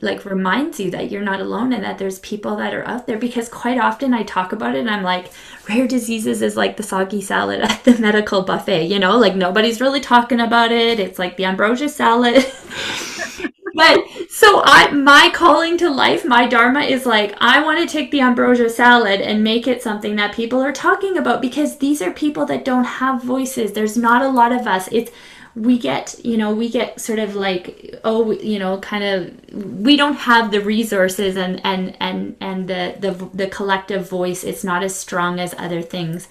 like 0.00 0.24
reminds 0.24 0.80
you 0.80 0.90
that 0.90 1.12
you're 1.12 1.22
not 1.22 1.40
alone 1.40 1.72
and 1.72 1.84
that 1.84 1.96
there's 1.96 2.18
people 2.20 2.56
that 2.56 2.74
are 2.74 2.86
out 2.88 3.06
there 3.06 3.18
because 3.18 3.48
quite 3.48 3.78
often 3.78 4.12
I 4.12 4.24
talk 4.24 4.52
about 4.52 4.74
it 4.74 4.80
and 4.80 4.90
I'm 4.90 5.04
like 5.04 5.30
rare 5.68 5.86
diseases 5.86 6.42
is 6.42 6.56
like 6.56 6.76
the 6.76 6.82
soggy 6.82 7.20
salad 7.20 7.60
at 7.60 7.84
the 7.84 7.96
medical 7.98 8.42
buffet 8.42 8.86
you 8.86 8.98
know? 8.98 9.16
Like 9.16 9.36
nobody's 9.36 9.80
really 9.80 10.00
talking 10.00 10.40
about 10.40 10.72
it 10.72 10.98
it's 10.98 11.20
like 11.20 11.36
the 11.36 11.44
ambrosia 11.44 11.88
salad 11.88 12.44
but 13.74 14.04
so 14.30 14.62
I 14.64 14.90
my 14.92 15.30
calling 15.34 15.76
to 15.78 15.90
life, 15.90 16.24
my 16.24 16.46
dharma 16.46 16.80
is 16.80 17.06
like 17.06 17.34
I 17.40 17.62
want 17.62 17.80
to 17.80 17.92
take 17.92 18.10
the 18.10 18.20
ambrosia 18.20 18.70
salad 18.70 19.20
and 19.20 19.42
make 19.42 19.66
it 19.66 19.82
something 19.82 20.16
that 20.16 20.34
people 20.34 20.62
are 20.62 20.72
talking 20.72 21.18
about 21.18 21.42
because 21.42 21.78
these 21.78 22.00
are 22.00 22.12
people 22.12 22.46
that 22.46 22.64
don't 22.64 22.84
have 22.84 23.22
voices. 23.22 23.72
There's 23.72 23.96
not 23.96 24.22
a 24.22 24.28
lot 24.28 24.52
of 24.52 24.66
us. 24.66 24.88
It's 24.92 25.10
we 25.56 25.78
get 25.78 26.16
you 26.24 26.36
know 26.36 26.52
we 26.52 26.68
get 26.68 27.00
sort 27.00 27.18
of 27.18 27.36
like 27.36 27.94
oh 28.02 28.32
you 28.32 28.58
know 28.58 28.78
kind 28.78 29.04
of 29.04 29.54
we 29.80 29.96
don't 29.96 30.16
have 30.16 30.50
the 30.50 30.60
resources 30.60 31.36
and 31.36 31.60
and 31.64 31.96
and 32.00 32.36
and 32.40 32.68
the 32.68 32.96
the, 32.98 33.12
the 33.34 33.46
collective 33.46 34.08
voice 34.08 34.42
it's 34.42 34.64
not 34.64 34.82
as 34.82 34.96
strong 34.96 35.38
as 35.38 35.54
other 35.56 35.80
things 35.80 36.26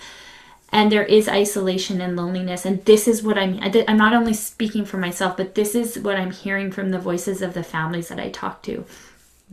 and 0.73 0.91
there 0.91 1.03
is 1.03 1.29
isolation 1.29 2.01
and 2.01 2.17
loneliness 2.17 2.65
and 2.65 2.83
this 2.85 3.07
is 3.07 3.23
what 3.23 3.37
i'm 3.37 3.59
i'm 3.87 3.97
not 3.97 4.13
only 4.13 4.33
speaking 4.33 4.83
for 4.83 4.97
myself 4.97 5.37
but 5.37 5.55
this 5.55 5.75
is 5.75 5.99
what 5.99 6.17
i'm 6.17 6.31
hearing 6.31 6.71
from 6.71 6.89
the 6.89 6.99
voices 6.99 7.41
of 7.41 7.53
the 7.53 7.63
families 7.63 8.09
that 8.09 8.19
i 8.19 8.29
talk 8.29 8.61
to 8.63 8.83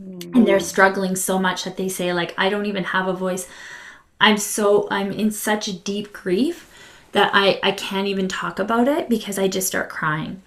mm. 0.01 0.35
and 0.35 0.45
they're 0.45 0.59
struggling 0.59 1.15
so 1.15 1.39
much 1.39 1.63
that 1.63 1.77
they 1.77 1.87
say 1.87 2.11
like 2.11 2.33
i 2.37 2.49
don't 2.49 2.65
even 2.65 2.83
have 2.83 3.07
a 3.07 3.13
voice 3.13 3.47
i'm 4.19 4.37
so 4.37 4.87
i'm 4.91 5.11
in 5.11 5.31
such 5.31 5.83
deep 5.83 6.11
grief 6.11 6.67
that 7.13 7.29
i 7.33 7.59
i 7.63 7.71
can't 7.71 8.07
even 8.07 8.27
talk 8.27 8.59
about 8.59 8.87
it 8.87 9.07
because 9.07 9.37
i 9.37 9.47
just 9.47 9.67
start 9.67 9.89
crying 9.89 10.41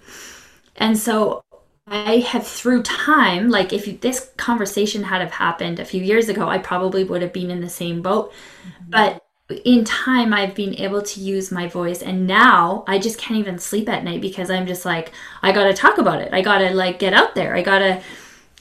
and 0.75 0.97
so 0.97 1.41
I 1.87 2.17
have 2.17 2.47
through 2.47 2.81
time, 2.81 3.49
like 3.49 3.71
if 3.71 4.01
this 4.01 4.31
conversation 4.37 5.03
had 5.03 5.21
have 5.21 5.29
happened 5.29 5.79
a 5.79 5.85
few 5.85 6.01
years 6.01 6.29
ago, 6.29 6.49
I 6.49 6.57
probably 6.57 7.03
would 7.03 7.21
have 7.21 7.31
been 7.31 7.51
in 7.51 7.61
the 7.61 7.69
same 7.69 8.01
boat. 8.01 8.31
Mm-hmm. 8.31 8.89
But 8.89 9.24
in 9.49 9.83
time 9.85 10.33
I've 10.33 10.55
been 10.55 10.75
able 10.75 11.03
to 11.03 11.19
use 11.19 11.51
my 11.51 11.67
voice 11.67 12.01
and 12.01 12.25
now 12.25 12.83
I 12.87 12.97
just 12.97 13.19
can't 13.19 13.39
even 13.39 13.59
sleep 13.59 13.87
at 13.87 14.03
night 14.03 14.21
because 14.21 14.49
I'm 14.49 14.65
just 14.65 14.85
like 14.85 15.11
I 15.43 15.51
got 15.51 15.65
to 15.65 15.73
talk 15.73 15.99
about 15.99 16.21
it. 16.21 16.33
I 16.33 16.41
got 16.41 16.59
to 16.59 16.73
like 16.73 16.97
get 16.97 17.13
out 17.13 17.35
there. 17.35 17.55
I 17.55 17.61
got 17.61 17.79
to 17.79 18.01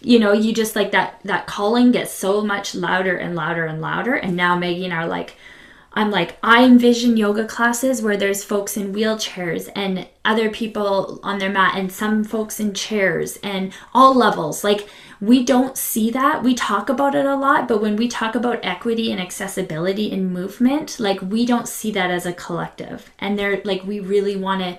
you 0.02 0.18
know, 0.18 0.32
you 0.32 0.52
just 0.52 0.76
like 0.76 0.90
that 0.90 1.20
that 1.24 1.46
calling 1.46 1.90
gets 1.90 2.12
so 2.12 2.44
much 2.44 2.74
louder 2.74 3.16
and 3.16 3.34
louder 3.34 3.64
and 3.64 3.80
louder 3.80 4.14
and 4.14 4.36
now 4.36 4.56
Maggie 4.58 4.84
and 4.84 4.92
I 4.92 5.04
are 5.04 5.08
like 5.08 5.36
I'm 5.94 6.10
like 6.10 6.36
I 6.42 6.64
envision 6.64 7.16
yoga 7.16 7.46
classes 7.46 8.02
where 8.02 8.18
there's 8.18 8.44
folks 8.44 8.76
in 8.76 8.92
wheelchairs 8.92 9.70
and 9.74 10.06
other 10.22 10.50
people 10.50 11.18
on 11.22 11.38
their 11.38 11.50
mat 11.50 11.78
and 11.78 11.90
some 11.90 12.24
folks 12.24 12.60
in 12.60 12.74
chairs 12.74 13.38
and 13.42 13.72
all 13.94 14.14
levels. 14.14 14.62
Like 14.62 14.86
we 15.26 15.44
don't 15.44 15.78
see 15.78 16.10
that. 16.10 16.42
We 16.42 16.54
talk 16.54 16.88
about 16.88 17.14
it 17.14 17.24
a 17.24 17.36
lot, 17.36 17.66
but 17.66 17.80
when 17.80 17.96
we 17.96 18.08
talk 18.08 18.34
about 18.34 18.60
equity 18.62 19.10
and 19.10 19.20
accessibility 19.20 20.10
in 20.10 20.32
movement, 20.32 21.00
like 21.00 21.20
we 21.22 21.46
don't 21.46 21.68
see 21.68 21.90
that 21.92 22.10
as 22.10 22.26
a 22.26 22.32
collective. 22.32 23.10
And 23.18 23.38
they're 23.38 23.62
like, 23.64 23.84
we 23.84 24.00
really 24.00 24.36
want 24.36 24.62
to 24.62 24.78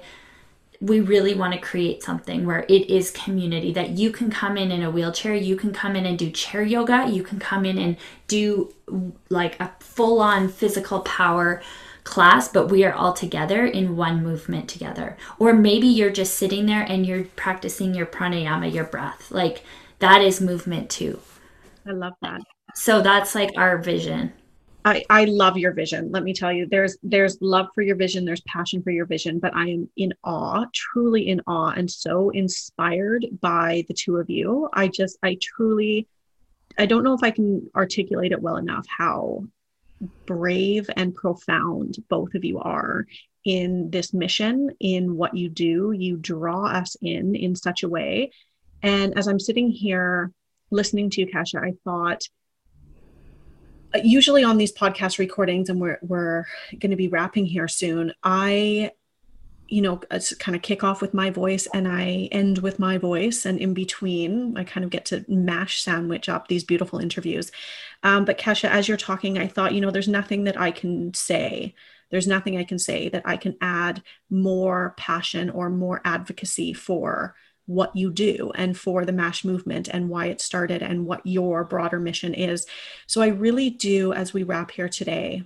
we 0.82 1.00
really 1.00 1.34
want 1.34 1.54
to 1.54 1.60
create 1.60 2.04
something 2.04 2.46
where 2.46 2.66
it 2.68 2.90
is 2.90 3.10
community 3.10 3.72
that 3.72 3.92
you 3.92 4.12
can 4.12 4.30
come 4.30 4.58
in 4.58 4.72
in 4.72 4.84
a 4.84 4.92
wheelchair 4.92 5.34
you 5.34 5.56
can 5.56 5.72
come 5.72 5.96
in 5.96 6.06
and 6.06 6.20
do 6.20 6.30
chair 6.30 6.62
yoga 6.62 7.08
you 7.10 7.24
can 7.24 7.40
come 7.40 7.66
in 7.66 7.78
and 7.78 7.96
do 8.28 8.74
like 9.30 9.58
a 9.62 9.72
full 9.80 10.20
on 10.20 10.50
physical 10.50 11.00
power 11.00 11.62
class 12.04 12.50
but 12.50 12.68
we 12.68 12.84
are 12.84 12.94
all 12.94 13.14
together 13.14 13.66
in 13.66 13.96
one 13.96 14.22
movement 14.22 14.68
together 14.68 15.16
or 15.40 15.54
maybe 15.54 15.88
you're 15.88 16.12
just 16.12 16.36
sitting 16.36 16.66
there 16.66 16.84
and 16.84 17.06
you're 17.06 17.24
practicing 17.38 17.96
your 17.96 18.06
pranayama 18.06 18.72
your 18.72 18.84
breath 18.84 19.32
like 19.32 19.64
that 20.00 20.22
is 20.22 20.42
movement 20.42 20.90
too. 20.90 21.20
I 21.88 21.92
love 21.92 22.14
that. 22.22 22.42
So 22.74 23.02
that's 23.02 23.36
like 23.36 23.52
our 23.58 23.78
vision. 23.78 24.34
I, 24.86 25.04
I 25.10 25.26
love 25.26 25.58
your 25.58 25.74
vision. 25.74 26.12
Let 26.12 26.24
me 26.24 26.34
tell 26.34 26.54
you, 26.54 26.68
there's 26.68 26.96
there's 27.02 27.42
love 27.42 27.68
for 27.74 27.82
your 27.82 27.96
vision, 27.96 28.24
there's 28.24 28.42
passion 28.42 28.84
for 28.84 28.92
your 28.92 29.08
vision, 29.08 29.40
but 29.40 29.56
I 29.56 29.68
am 29.70 29.90
in 29.98 30.14
awe, 30.24 30.66
truly 30.74 31.28
in 31.28 31.42
awe, 31.48 31.72
and 31.72 31.90
so 31.90 32.30
inspired 32.30 33.26
by 33.42 33.84
the 33.88 33.96
two 33.96 34.18
of 34.18 34.30
you. 34.30 34.70
I 34.74 34.88
just 34.88 35.18
I 35.24 35.38
truly 35.42 36.08
I 36.78 36.86
don't 36.86 37.04
know 37.04 37.16
if 37.16 37.24
I 37.24 37.32
can 37.32 37.68
articulate 37.76 38.32
it 38.32 38.42
well 38.42 38.58
enough 38.58 38.86
how 38.88 39.46
brave 40.28 40.88
and 40.96 41.16
profound 41.16 41.96
both 42.08 42.36
of 42.36 42.46
you 42.46 42.60
are 42.60 43.08
in 43.44 43.90
this 43.90 44.14
mission, 44.14 44.70
in 44.80 45.16
what 45.16 45.36
you 45.36 45.50
do. 45.50 45.94
You 45.94 46.18
draw 46.18 46.66
us 46.68 46.96
in 47.02 47.36
in 47.36 47.56
such 47.56 47.82
a 47.82 47.90
way 47.90 48.32
and 48.86 49.18
as 49.18 49.28
I'm 49.28 49.40
sitting 49.40 49.72
here 49.72 50.32
listening 50.72 51.10
to 51.12 51.22
you, 51.22 51.32
Kasha, 51.32 51.60
I 51.60 51.74
thought, 51.84 52.24
uh, 53.94 54.00
usually 54.04 54.44
on 54.44 54.58
these 54.58 54.74
podcast 54.74 55.18
recordings, 55.18 55.70
and 55.70 55.82
we're, 55.82 56.00
we're 56.02 56.46
going 56.80 56.92
to 56.92 56.96
be 56.96 57.08
wrapping 57.08 57.46
here 57.46 57.68
soon, 57.68 58.14
I 58.24 58.92
you 59.68 59.82
know, 59.82 59.98
kind 60.38 60.56
of 60.56 60.62
kick 60.62 60.84
off 60.84 61.02
with 61.02 61.14
my 61.14 61.32
voice 61.32 61.68
and 61.74 61.88
I 61.88 62.30
end 62.32 62.60
with 62.60 62.78
my 62.78 62.98
voice. 62.98 63.46
And 63.46 63.58
in 63.58 63.74
between, 63.74 64.56
I 64.58 64.64
kind 64.64 64.84
of 64.84 64.92
get 64.92 65.06
to 65.06 65.26
mash 65.28 65.82
sandwich 65.82 66.30
up 66.30 66.48
these 66.48 66.64
beautiful 66.64 67.00
interviews. 67.00 67.52
Um, 68.04 68.26
but 68.26 68.38
Kasha, 68.38 68.72
as 68.72 68.88
you're 68.88 68.98
talking, 68.98 69.40
I 69.40 69.48
thought, 69.48 69.74
you 69.74 69.82
know, 69.82 69.90
there's 69.90 70.08
nothing 70.08 70.44
that 70.44 70.60
I 70.60 70.70
can 70.70 71.14
say. 71.14 71.74
There's 72.12 72.28
nothing 72.28 72.58
I 72.58 72.64
can 72.64 72.78
say 72.78 73.10
that 73.10 73.24
I 73.26 73.38
can 73.38 73.58
add 73.60 74.04
more 74.30 74.94
passion 74.98 75.50
or 75.50 75.70
more 75.72 76.02
advocacy 76.06 76.74
for 76.74 77.36
what 77.66 77.96
you 77.96 78.12
do 78.12 78.52
and 78.56 78.78
for 78.78 79.06
the 79.06 79.12
MASH 79.12 79.44
movement 79.44 79.88
and 79.88 80.10
why 80.10 80.28
it 80.28 80.42
started 80.42 80.82
and 80.82 81.06
what 81.06 81.26
your 81.26 81.64
broader 81.64 82.00
mission 82.00 82.34
is. 82.34 82.66
So 83.08 83.22
I 83.22 83.28
really 83.28 83.70
do, 83.70 84.14
as 84.14 84.34
we 84.34 84.44
wrap 84.44 84.72
here 84.72 84.90
today, 84.90 85.44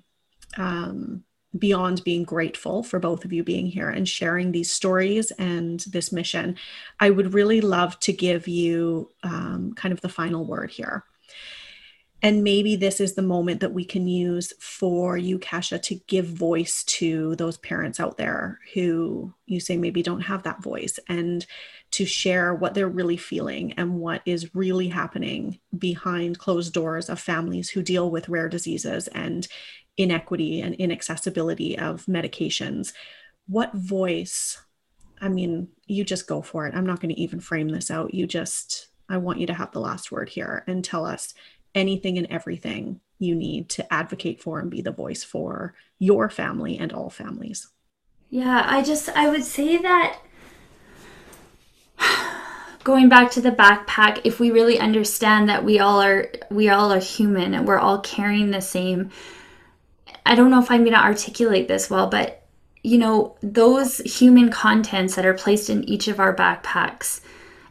um, 0.57 1.23
beyond 1.57 2.03
being 2.03 2.23
grateful 2.23 2.83
for 2.83 2.99
both 2.99 3.25
of 3.25 3.33
you 3.33 3.43
being 3.43 3.65
here 3.65 3.89
and 3.89 4.07
sharing 4.07 4.51
these 4.51 4.71
stories 4.71 5.31
and 5.31 5.79
this 5.91 6.11
mission, 6.11 6.55
I 6.99 7.09
would 7.09 7.33
really 7.33 7.61
love 7.61 7.99
to 8.01 8.13
give 8.13 8.47
you 8.47 9.09
um, 9.23 9.73
kind 9.75 9.91
of 9.91 10.01
the 10.01 10.09
final 10.09 10.45
word 10.45 10.69
here. 10.69 11.05
And 12.21 12.43
maybe 12.43 12.75
this 12.75 12.99
is 12.99 13.15
the 13.15 13.21
moment 13.21 13.61
that 13.61 13.73
we 13.73 13.85
can 13.85 14.07
use 14.07 14.53
for 14.59 15.17
you, 15.17 15.39
Kasha, 15.39 15.79
to 15.79 15.95
give 16.07 16.25
voice 16.25 16.83
to 16.83 17.35
those 17.37 17.57
parents 17.57 17.99
out 17.99 18.17
there 18.17 18.59
who 18.73 19.33
you 19.45 19.59
say 19.61 19.77
maybe 19.77 20.03
don't 20.03 20.21
have 20.21 20.43
that 20.43 20.61
voice 20.61 20.99
and 21.07 21.45
to 21.91 22.05
share 22.05 22.53
what 22.53 22.73
they're 22.73 22.87
really 22.87 23.17
feeling 23.17 23.73
and 23.73 23.99
what 23.99 24.21
is 24.25 24.53
really 24.53 24.89
happening 24.89 25.59
behind 25.77 26.37
closed 26.37 26.73
doors 26.73 27.09
of 27.09 27.19
families 27.19 27.69
who 27.69 27.81
deal 27.81 28.11
with 28.11 28.29
rare 28.29 28.49
diseases 28.49 29.07
and 29.09 29.47
inequity 29.97 30.61
and 30.61 30.75
inaccessibility 30.75 31.77
of 31.77 32.05
medications. 32.05 32.93
What 33.47 33.73
voice? 33.73 34.61
I 35.19 35.29
mean, 35.29 35.69
you 35.87 36.03
just 36.03 36.27
go 36.27 36.41
for 36.41 36.67
it. 36.67 36.75
I'm 36.75 36.85
not 36.85 37.01
going 37.01 37.13
to 37.13 37.21
even 37.21 37.39
frame 37.39 37.69
this 37.69 37.91
out. 37.91 38.13
You 38.13 38.27
just, 38.27 38.87
I 39.09 39.17
want 39.17 39.39
you 39.39 39.47
to 39.47 39.53
have 39.53 39.71
the 39.71 39.81
last 39.81 40.11
word 40.11 40.29
here 40.29 40.63
and 40.67 40.85
tell 40.85 41.05
us 41.05 41.33
anything 41.75 42.17
and 42.17 42.27
everything 42.29 43.01
you 43.17 43.35
need 43.35 43.69
to 43.69 43.93
advocate 43.93 44.41
for 44.41 44.59
and 44.59 44.71
be 44.71 44.81
the 44.81 44.91
voice 44.91 45.23
for 45.23 45.75
your 45.97 46.29
family 46.29 46.77
and 46.77 46.93
all 46.93 47.09
families. 47.09 47.67
Yeah, 48.29 48.63
I 48.65 48.83
just, 48.83 49.09
I 49.09 49.29
would 49.29 49.43
say 49.43 49.77
that 49.77 50.21
going 52.83 53.09
back 53.09 53.31
to 53.31 53.41
the 53.41 53.51
backpack 53.51 54.21
if 54.23 54.39
we 54.39 54.51
really 54.51 54.79
understand 54.79 55.49
that 55.49 55.63
we 55.63 55.79
all 55.79 56.01
are 56.01 56.31
we 56.49 56.69
all 56.69 56.91
are 56.91 56.99
human 56.99 57.53
and 57.53 57.67
we're 57.67 57.79
all 57.79 57.99
carrying 57.99 58.51
the 58.51 58.61
same 58.61 59.09
i 60.25 60.35
don't 60.35 60.49
know 60.49 60.61
if 60.61 60.71
i'm 60.71 60.81
going 60.81 60.93
to 60.95 61.03
articulate 61.03 61.67
this 61.67 61.89
well 61.89 62.07
but 62.07 62.39
you 62.83 62.97
know 62.97 63.35
those 63.41 63.97
human 63.99 64.49
contents 64.49 65.15
that 65.15 65.25
are 65.25 65.33
placed 65.33 65.69
in 65.69 65.83
each 65.83 66.07
of 66.07 66.19
our 66.19 66.35
backpacks. 66.35 67.21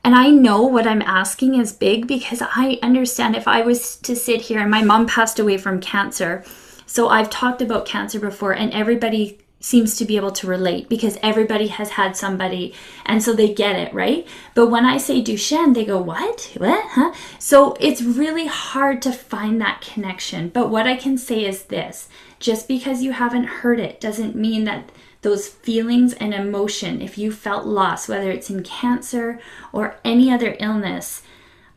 And 0.05 0.15
i 0.15 0.29
know 0.29 0.63
what 0.63 0.87
i'm 0.87 1.03
asking 1.03 1.55
is 1.55 1.73
big 1.73 2.07
because 2.07 2.41
i 2.43 2.79
understand 2.83 3.37
if 3.37 3.49
i 3.49 3.63
was 3.63 3.97
to 3.97 4.15
sit 4.15 4.43
here 4.43 4.61
and 4.61 4.71
my 4.71 4.83
mom 4.83 5.07
passed 5.07 5.39
away 5.39 5.59
from 5.59 5.81
cancer 5.81 6.45
so 6.87 7.09
i've 7.09 7.31
talked 7.31 7.61
about 7.61 7.85
cancer 7.85 8.21
before 8.21 8.53
and 8.53 8.73
everybody 8.73 9.39
seems 9.61 9.97
to 9.97 10.05
be 10.05 10.17
able 10.17 10.31
to 10.31 10.47
relate 10.47 10.89
because 10.89 11.19
everybody 11.23 11.67
has 11.67 11.91
had 11.91 12.17
somebody 12.17 12.73
and 13.05 13.23
so 13.23 13.33
they 13.33 13.53
get 13.53 13.77
it, 13.77 13.93
right? 13.93 14.27
But 14.55 14.69
when 14.69 14.85
I 14.85 14.99
say 14.99 15.23
Duchenne, 15.23 15.75
they 15.75 15.85
go, 15.85 16.01
What? 16.01 16.53
What? 16.57 16.85
Huh? 16.91 17.13
So 17.39 17.77
it's 17.81 18.03
really 18.03 18.47
hard 18.47 19.03
to 19.03 19.13
find 19.13 19.61
that 19.61 19.81
connection. 19.81 20.49
But 20.49 20.71
what 20.71 20.87
I 20.87 20.97
can 20.97 21.19
say 21.19 21.45
is 21.45 21.65
this 21.65 22.09
just 22.39 22.69
because 22.69 23.03
you 23.03 23.13
haven't 23.13 23.45
heard 23.45 23.81
it 23.81 24.01
doesn't 24.01 24.37
mean 24.37 24.65
that 24.65 24.91
those 25.23 25.49
feelings 25.49 26.13
and 26.15 26.33
emotion, 26.33 27.03
if 27.03 27.19
you 27.19 27.33
felt 27.33 27.67
loss, 27.67 28.09
whether 28.09 28.31
it's 28.31 28.51
in 28.51 28.63
cancer 28.63 29.41
or 29.73 29.97
any 30.05 30.31
other 30.31 30.57
illness, 30.61 31.23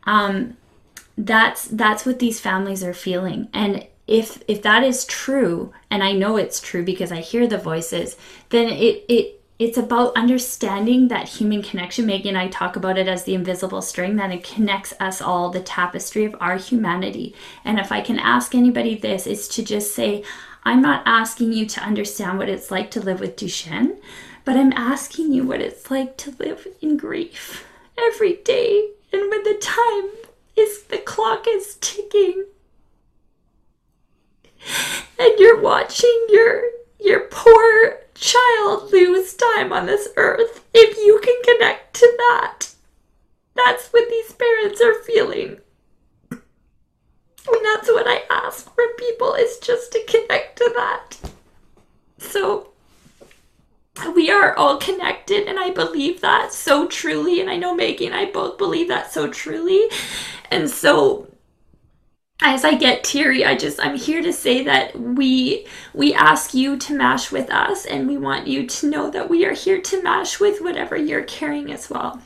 um, 0.04 0.56
that's 1.18 1.66
that's 1.66 2.06
what 2.06 2.18
these 2.20 2.40
families 2.40 2.82
are 2.82 2.94
feeling 2.94 3.48
and 3.52 3.86
if 4.12 4.42
if 4.46 4.62
that 4.62 4.82
is 4.84 5.04
true 5.06 5.72
and 5.90 6.02
i 6.02 6.12
know 6.12 6.36
it's 6.36 6.60
true 6.60 6.84
because 6.84 7.10
i 7.10 7.20
hear 7.20 7.46
the 7.46 7.58
voices 7.58 8.16
then 8.50 8.68
it 8.68 9.04
it 9.08 9.38
it's 9.58 9.78
about 9.78 10.16
understanding 10.16 11.06
that 11.06 11.28
human 11.28 11.62
connection. 11.62 12.06
Maggie 12.06 12.28
and 12.28 12.38
i 12.38 12.48
talk 12.48 12.76
about 12.76 12.98
it 12.98 13.08
as 13.08 13.24
the 13.24 13.34
invisible 13.34 13.82
string 13.82 14.16
that 14.16 14.32
it 14.32 14.42
connects 14.42 14.92
us 14.98 15.22
all 15.22 15.50
the 15.50 15.60
tapestry 15.60 16.24
of 16.24 16.34
our 16.40 16.56
humanity. 16.56 17.34
And 17.64 17.78
if 17.78 17.90
i 17.92 18.00
can 18.00 18.18
ask 18.18 18.54
anybody 18.54 18.96
this 18.96 19.26
is 19.26 19.48
to 19.48 19.62
just 19.64 19.94
say 19.94 20.24
i'm 20.64 20.82
not 20.82 21.02
asking 21.06 21.52
you 21.52 21.66
to 21.66 21.80
understand 21.80 22.38
what 22.38 22.48
it's 22.48 22.70
like 22.70 22.90
to 22.92 23.00
live 23.00 23.20
with 23.20 23.36
duchenne 23.36 23.96
but 24.44 24.56
i'm 24.56 24.72
asking 24.72 25.32
you 25.32 25.44
what 25.44 25.60
it's 25.60 25.90
like 25.90 26.16
to 26.18 26.34
live 26.38 26.66
in 26.80 26.96
grief 26.96 27.64
every 27.98 28.36
day. 28.44 28.90
And 29.12 29.30
when 29.30 29.42
the 29.42 29.58
time 29.60 30.10
is 30.56 30.84
the 30.84 30.98
clock 30.98 31.46
is 31.48 31.76
ticking 31.80 32.46
and 35.18 35.34
you're 35.38 35.60
watching 35.60 36.26
your 36.28 36.62
your 36.98 37.20
poor 37.30 37.98
child 38.14 38.92
lose 38.92 39.34
time 39.34 39.72
on 39.72 39.86
this 39.86 40.08
earth 40.16 40.64
if 40.74 40.96
you 40.98 41.20
can 41.22 41.34
connect 41.42 41.94
to 41.94 42.12
that 42.18 42.74
that's 43.54 43.88
what 43.88 44.08
these 44.08 44.32
parents 44.32 44.80
are 44.80 45.02
feeling 45.02 45.58
and 46.30 47.64
that's 47.64 47.88
what 47.88 48.06
i 48.06 48.22
ask 48.30 48.72
from 48.74 48.88
people 48.96 49.34
is 49.34 49.58
just 49.58 49.92
to 49.92 50.04
connect 50.06 50.56
to 50.56 50.70
that 50.76 51.32
so 52.18 52.72
we 54.14 54.30
are 54.30 54.56
all 54.56 54.78
connected, 54.78 55.46
and 55.46 55.58
I 55.58 55.70
believe 55.70 56.20
that 56.22 56.52
so 56.52 56.86
truly. 56.86 57.40
And 57.40 57.50
I 57.50 57.56
know 57.56 57.74
Maggie 57.74 58.06
and 58.06 58.14
I 58.14 58.26
both 58.26 58.58
believe 58.58 58.88
that 58.88 59.12
so 59.12 59.28
truly. 59.28 59.88
And 60.50 60.68
so 60.68 61.28
as 62.42 62.64
I 62.64 62.74
get 62.74 63.04
teary, 63.04 63.44
I 63.44 63.54
just 63.54 63.80
I'm 63.80 63.96
here 63.96 64.20
to 64.20 64.32
say 64.32 64.64
that 64.64 64.98
we 64.98 65.66
we 65.94 66.12
ask 66.12 66.54
you 66.54 66.76
to 66.76 66.94
mash 66.94 67.30
with 67.30 67.50
us 67.50 67.86
and 67.86 68.08
we 68.08 68.16
want 68.16 68.48
you 68.48 68.66
to 68.66 68.90
know 68.90 69.10
that 69.10 69.30
we 69.30 69.46
are 69.46 69.54
here 69.54 69.80
to 69.80 70.02
mash 70.02 70.40
with 70.40 70.60
whatever 70.60 70.96
you're 70.96 71.22
carrying 71.22 71.72
as 71.72 71.88
well. 71.88 72.20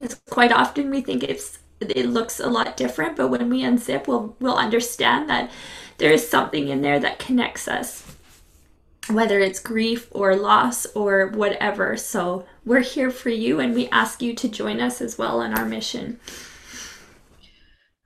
It's 0.00 0.20
quite 0.28 0.50
often 0.50 0.90
we 0.90 1.00
think 1.00 1.22
it's 1.22 1.60
it 1.80 2.06
looks 2.06 2.40
a 2.40 2.48
lot 2.48 2.76
different, 2.76 3.16
but 3.16 3.28
when 3.28 3.48
we 3.48 3.62
unzip, 3.62 4.08
we'll 4.08 4.36
we'll 4.40 4.56
understand 4.56 5.30
that 5.30 5.50
there 5.98 6.12
is 6.12 6.28
something 6.28 6.68
in 6.68 6.82
there 6.82 6.98
that 6.98 7.20
connects 7.20 7.68
us. 7.68 8.04
Whether 9.08 9.38
it's 9.40 9.60
grief 9.60 10.08
or 10.10 10.36
loss 10.36 10.86
or 10.94 11.28
whatever. 11.28 11.96
So 11.96 12.46
we're 12.64 12.80
here 12.80 13.10
for 13.10 13.30
you 13.30 13.58
and 13.60 13.74
we 13.74 13.88
ask 13.88 14.22
you 14.22 14.34
to 14.34 14.48
join 14.48 14.80
us 14.80 15.00
as 15.00 15.18
well 15.18 15.40
in 15.42 15.54
our 15.54 15.64
mission. 15.64 16.20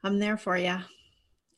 I'm 0.06 0.20
there 0.20 0.36
for 0.36 0.56
you. 0.56 0.76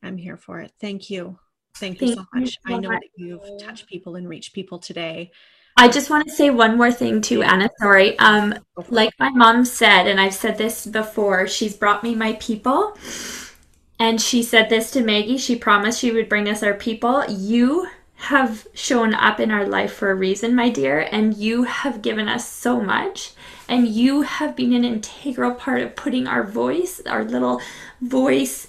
I'm 0.03 0.17
here 0.17 0.39
for 0.39 0.61
it. 0.61 0.73
Thank 0.81 1.11
you. 1.11 1.39
Thank 1.77 2.01
you 2.01 2.09
Thank 2.09 2.19
so 2.19 2.27
much. 2.33 2.59
You 2.67 2.77
I 2.77 2.79
know 2.79 2.89
that 2.89 3.03
you've 3.17 3.61
touched 3.61 3.87
people 3.87 4.17
and 4.17 4.27
reached 4.27 4.55
people 4.55 4.79
today. 4.79 5.33
I 5.77 5.89
just 5.89 6.09
want 6.09 6.27
to 6.27 6.35
say 6.35 6.49
one 6.49 6.79
more 6.79 6.91
thing 6.91 7.21
too, 7.21 7.43
Anna. 7.43 7.69
Sorry. 7.79 8.19
Um, 8.19 8.55
like 8.89 9.13
my 9.21 9.29
mom 9.29 9.67
said, 9.67 10.07
and 10.07 10.19
I've 10.19 10.35
said 10.35 10.57
this 10.57 10.87
before, 10.87 11.47
she's 11.47 11.77
brought 11.77 12.03
me 12.03 12.15
my 12.15 12.33
people. 12.41 12.97
And 14.01 14.19
she 14.19 14.43
said 14.43 14.71
this 14.71 14.93
to 14.93 15.03
Maggie. 15.03 15.37
She 15.37 15.55
promised 15.55 16.01
she 16.01 16.11
would 16.11 16.31
bring 16.31 16.49
us 16.49 16.63
our 16.63 16.75
people. 16.75 17.25
You 17.29 17.87
have 18.15 18.67
shown 18.73 19.13
up 19.13 19.41
in 19.41 19.51
our 19.51 19.67
life 19.67 19.93
for 19.93 20.11
a 20.11 20.15
reason, 20.15 20.55
my 20.55 20.71
dear, 20.71 21.07
and 21.13 21.37
you 21.37 21.65
have 21.65 22.01
given 22.01 22.29
us 22.29 22.49
so 22.49 22.81
much. 22.81 23.33
And 23.69 23.87
you 23.87 24.23
have 24.23 24.57
been 24.57 24.73
an 24.73 24.85
integral 24.85 25.55
part 25.55 25.83
of 25.83 25.95
putting 25.95 26.27
our 26.27 26.43
voice, 26.43 27.03
our 27.07 27.25
little 27.25 27.61
voice 28.01 28.67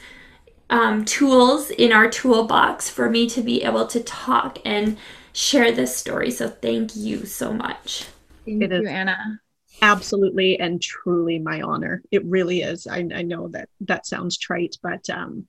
um, 0.70 1.06
tools 1.06 1.72
in 1.72 1.92
our 1.92 2.10
toolbox 2.10 2.90
for 2.90 3.10
me 3.10 3.28
to 3.30 3.42
be 3.42 3.64
able 3.64 3.88
to 3.88 4.02
talk 4.02 4.60
and 4.66 4.98
share 5.34 5.72
this 5.72 5.96
story. 5.96 6.32
So 6.32 6.50
thank 6.50 6.96
you 6.96 7.26
so 7.26 7.54
much. 7.54 8.08
Thank 8.46 8.64
it 8.64 8.72
you, 8.72 8.88
Anna. 8.88 9.40
Absolutely 9.82 10.60
and 10.60 10.82
truly 10.82 11.40
my 11.40 11.62
honor. 11.62 12.02
It 12.12 12.26
really 12.26 12.62
is. 12.62 12.86
I, 12.86 13.08
I 13.14 13.22
know 13.22 13.48
that 13.50 13.70
that 13.82 14.06
sounds 14.06 14.38
trite, 14.38 14.76
but 14.84 15.10
um, 15.10 15.48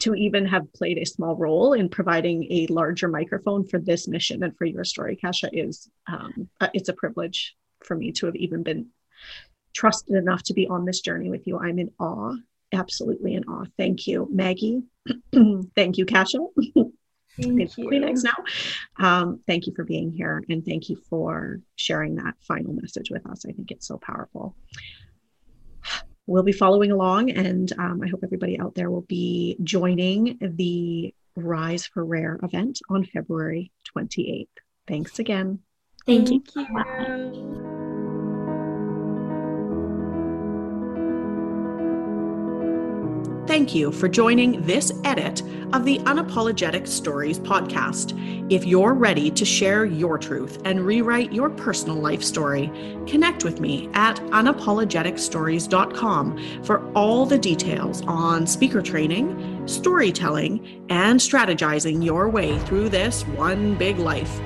to 0.00 0.14
even 0.14 0.46
have 0.46 0.72
played 0.72 0.98
a 0.98 1.06
small 1.06 1.36
role 1.36 1.72
in 1.72 1.88
providing 1.88 2.44
a 2.50 2.66
larger 2.68 3.08
microphone 3.08 3.66
for 3.66 3.78
this 3.78 4.06
mission 4.06 4.42
and 4.42 4.56
for 4.56 4.64
your 4.64 4.84
story, 4.84 5.16
Kasha, 5.16 5.48
is 5.52 5.90
um, 6.06 6.48
uh, 6.60 6.68
it's 6.72 6.88
a 6.88 6.92
privilege 6.92 7.54
for 7.84 7.96
me 7.96 8.12
to 8.12 8.26
have 8.26 8.36
even 8.36 8.62
been 8.62 8.88
trusted 9.74 10.16
enough 10.16 10.42
to 10.44 10.54
be 10.54 10.66
on 10.68 10.84
this 10.84 11.00
journey 11.00 11.30
with 11.30 11.46
you. 11.46 11.58
I'm 11.58 11.78
in 11.78 11.90
awe, 11.98 12.34
absolutely 12.72 13.34
in 13.34 13.44
awe. 13.44 13.66
Thank 13.76 14.06
you, 14.06 14.28
Maggie. 14.30 14.82
thank 15.74 15.98
you, 15.98 16.06
Kasha. 16.06 16.38
Thank 17.40 17.78
you. 17.78 17.88
Kleenex 17.88 18.24
now. 18.24 18.44
Um, 18.98 19.40
thank 19.46 19.66
you 19.66 19.72
for 19.74 19.84
being 19.84 20.10
here 20.10 20.44
and 20.50 20.64
thank 20.64 20.90
you 20.90 20.96
for 21.08 21.60
sharing 21.76 22.16
that 22.16 22.34
final 22.42 22.74
message 22.74 23.10
with 23.10 23.26
us. 23.26 23.46
I 23.48 23.52
think 23.52 23.70
it's 23.70 23.88
so 23.88 23.98
powerful. 23.98 24.54
We'll 26.26 26.42
be 26.42 26.52
following 26.52 26.92
along, 26.92 27.30
and 27.30 27.72
um, 27.78 28.00
I 28.04 28.08
hope 28.08 28.20
everybody 28.22 28.60
out 28.60 28.74
there 28.74 28.90
will 28.90 29.02
be 29.02 29.56
joining 29.62 30.38
the 30.40 31.12
Rise 31.34 31.86
for 31.86 32.04
Rare 32.04 32.38
event 32.42 32.80
on 32.88 33.04
February 33.04 33.72
28th. 33.96 34.46
Thanks 34.86 35.18
again. 35.18 35.60
Thank, 36.06 36.28
thank 36.28 36.54
you. 36.54 36.66
you. 36.66 37.62
Thank 43.52 43.74
you 43.74 43.92
for 43.92 44.08
joining 44.08 44.62
this 44.62 44.90
edit 45.04 45.42
of 45.74 45.84
the 45.84 45.98
Unapologetic 46.04 46.88
Stories 46.88 47.38
podcast. 47.38 48.18
If 48.50 48.64
you're 48.64 48.94
ready 48.94 49.30
to 49.32 49.44
share 49.44 49.84
your 49.84 50.16
truth 50.16 50.58
and 50.64 50.86
rewrite 50.86 51.32
your 51.32 51.50
personal 51.50 51.96
life 51.96 52.22
story, 52.22 52.72
connect 53.06 53.44
with 53.44 53.60
me 53.60 53.90
at 53.94 54.16
unapologeticstories.com 54.16 56.62
for 56.62 56.92
all 56.94 57.26
the 57.26 57.36
details 57.36 58.00
on 58.06 58.46
speaker 58.46 58.80
training, 58.80 59.66
storytelling, 59.66 60.86
and 60.88 61.20
strategizing 61.20 62.04
your 62.04 62.30
way 62.30 62.58
through 62.60 62.88
this 62.88 63.26
one 63.26 63.74
big 63.74 63.98
life. 63.98 64.40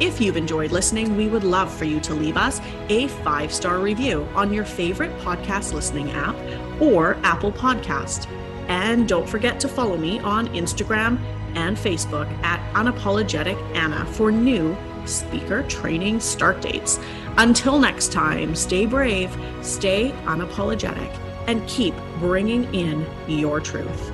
If 0.00 0.20
you've 0.20 0.36
enjoyed 0.36 0.72
listening, 0.72 1.16
we 1.16 1.28
would 1.28 1.44
love 1.44 1.72
for 1.72 1.84
you 1.84 2.00
to 2.00 2.14
leave 2.14 2.36
us 2.36 2.60
a 2.88 3.08
five 3.08 3.52
star 3.52 3.78
review 3.78 4.26
on 4.34 4.52
your 4.52 4.64
favorite 4.64 5.16
podcast 5.18 5.72
listening 5.72 6.10
app 6.12 6.36
or 6.80 7.16
Apple 7.22 7.52
Podcast. 7.52 8.28
And 8.68 9.08
don't 9.08 9.28
forget 9.28 9.60
to 9.60 9.68
follow 9.68 9.96
me 9.96 10.18
on 10.20 10.48
Instagram 10.48 11.20
and 11.54 11.76
Facebook 11.76 12.30
at 12.42 12.60
Unapologetic 12.74 13.60
Anna 13.76 14.06
for 14.06 14.32
new 14.32 14.76
speaker 15.04 15.62
training 15.64 16.20
start 16.20 16.60
dates. 16.60 16.98
Until 17.38 17.78
next 17.78 18.12
time, 18.12 18.54
stay 18.54 18.86
brave, 18.86 19.36
stay 19.62 20.10
unapologetic, 20.24 21.10
and 21.48 21.66
keep 21.66 21.94
bringing 22.18 22.72
in 22.74 23.06
your 23.26 23.60
truth. 23.60 24.11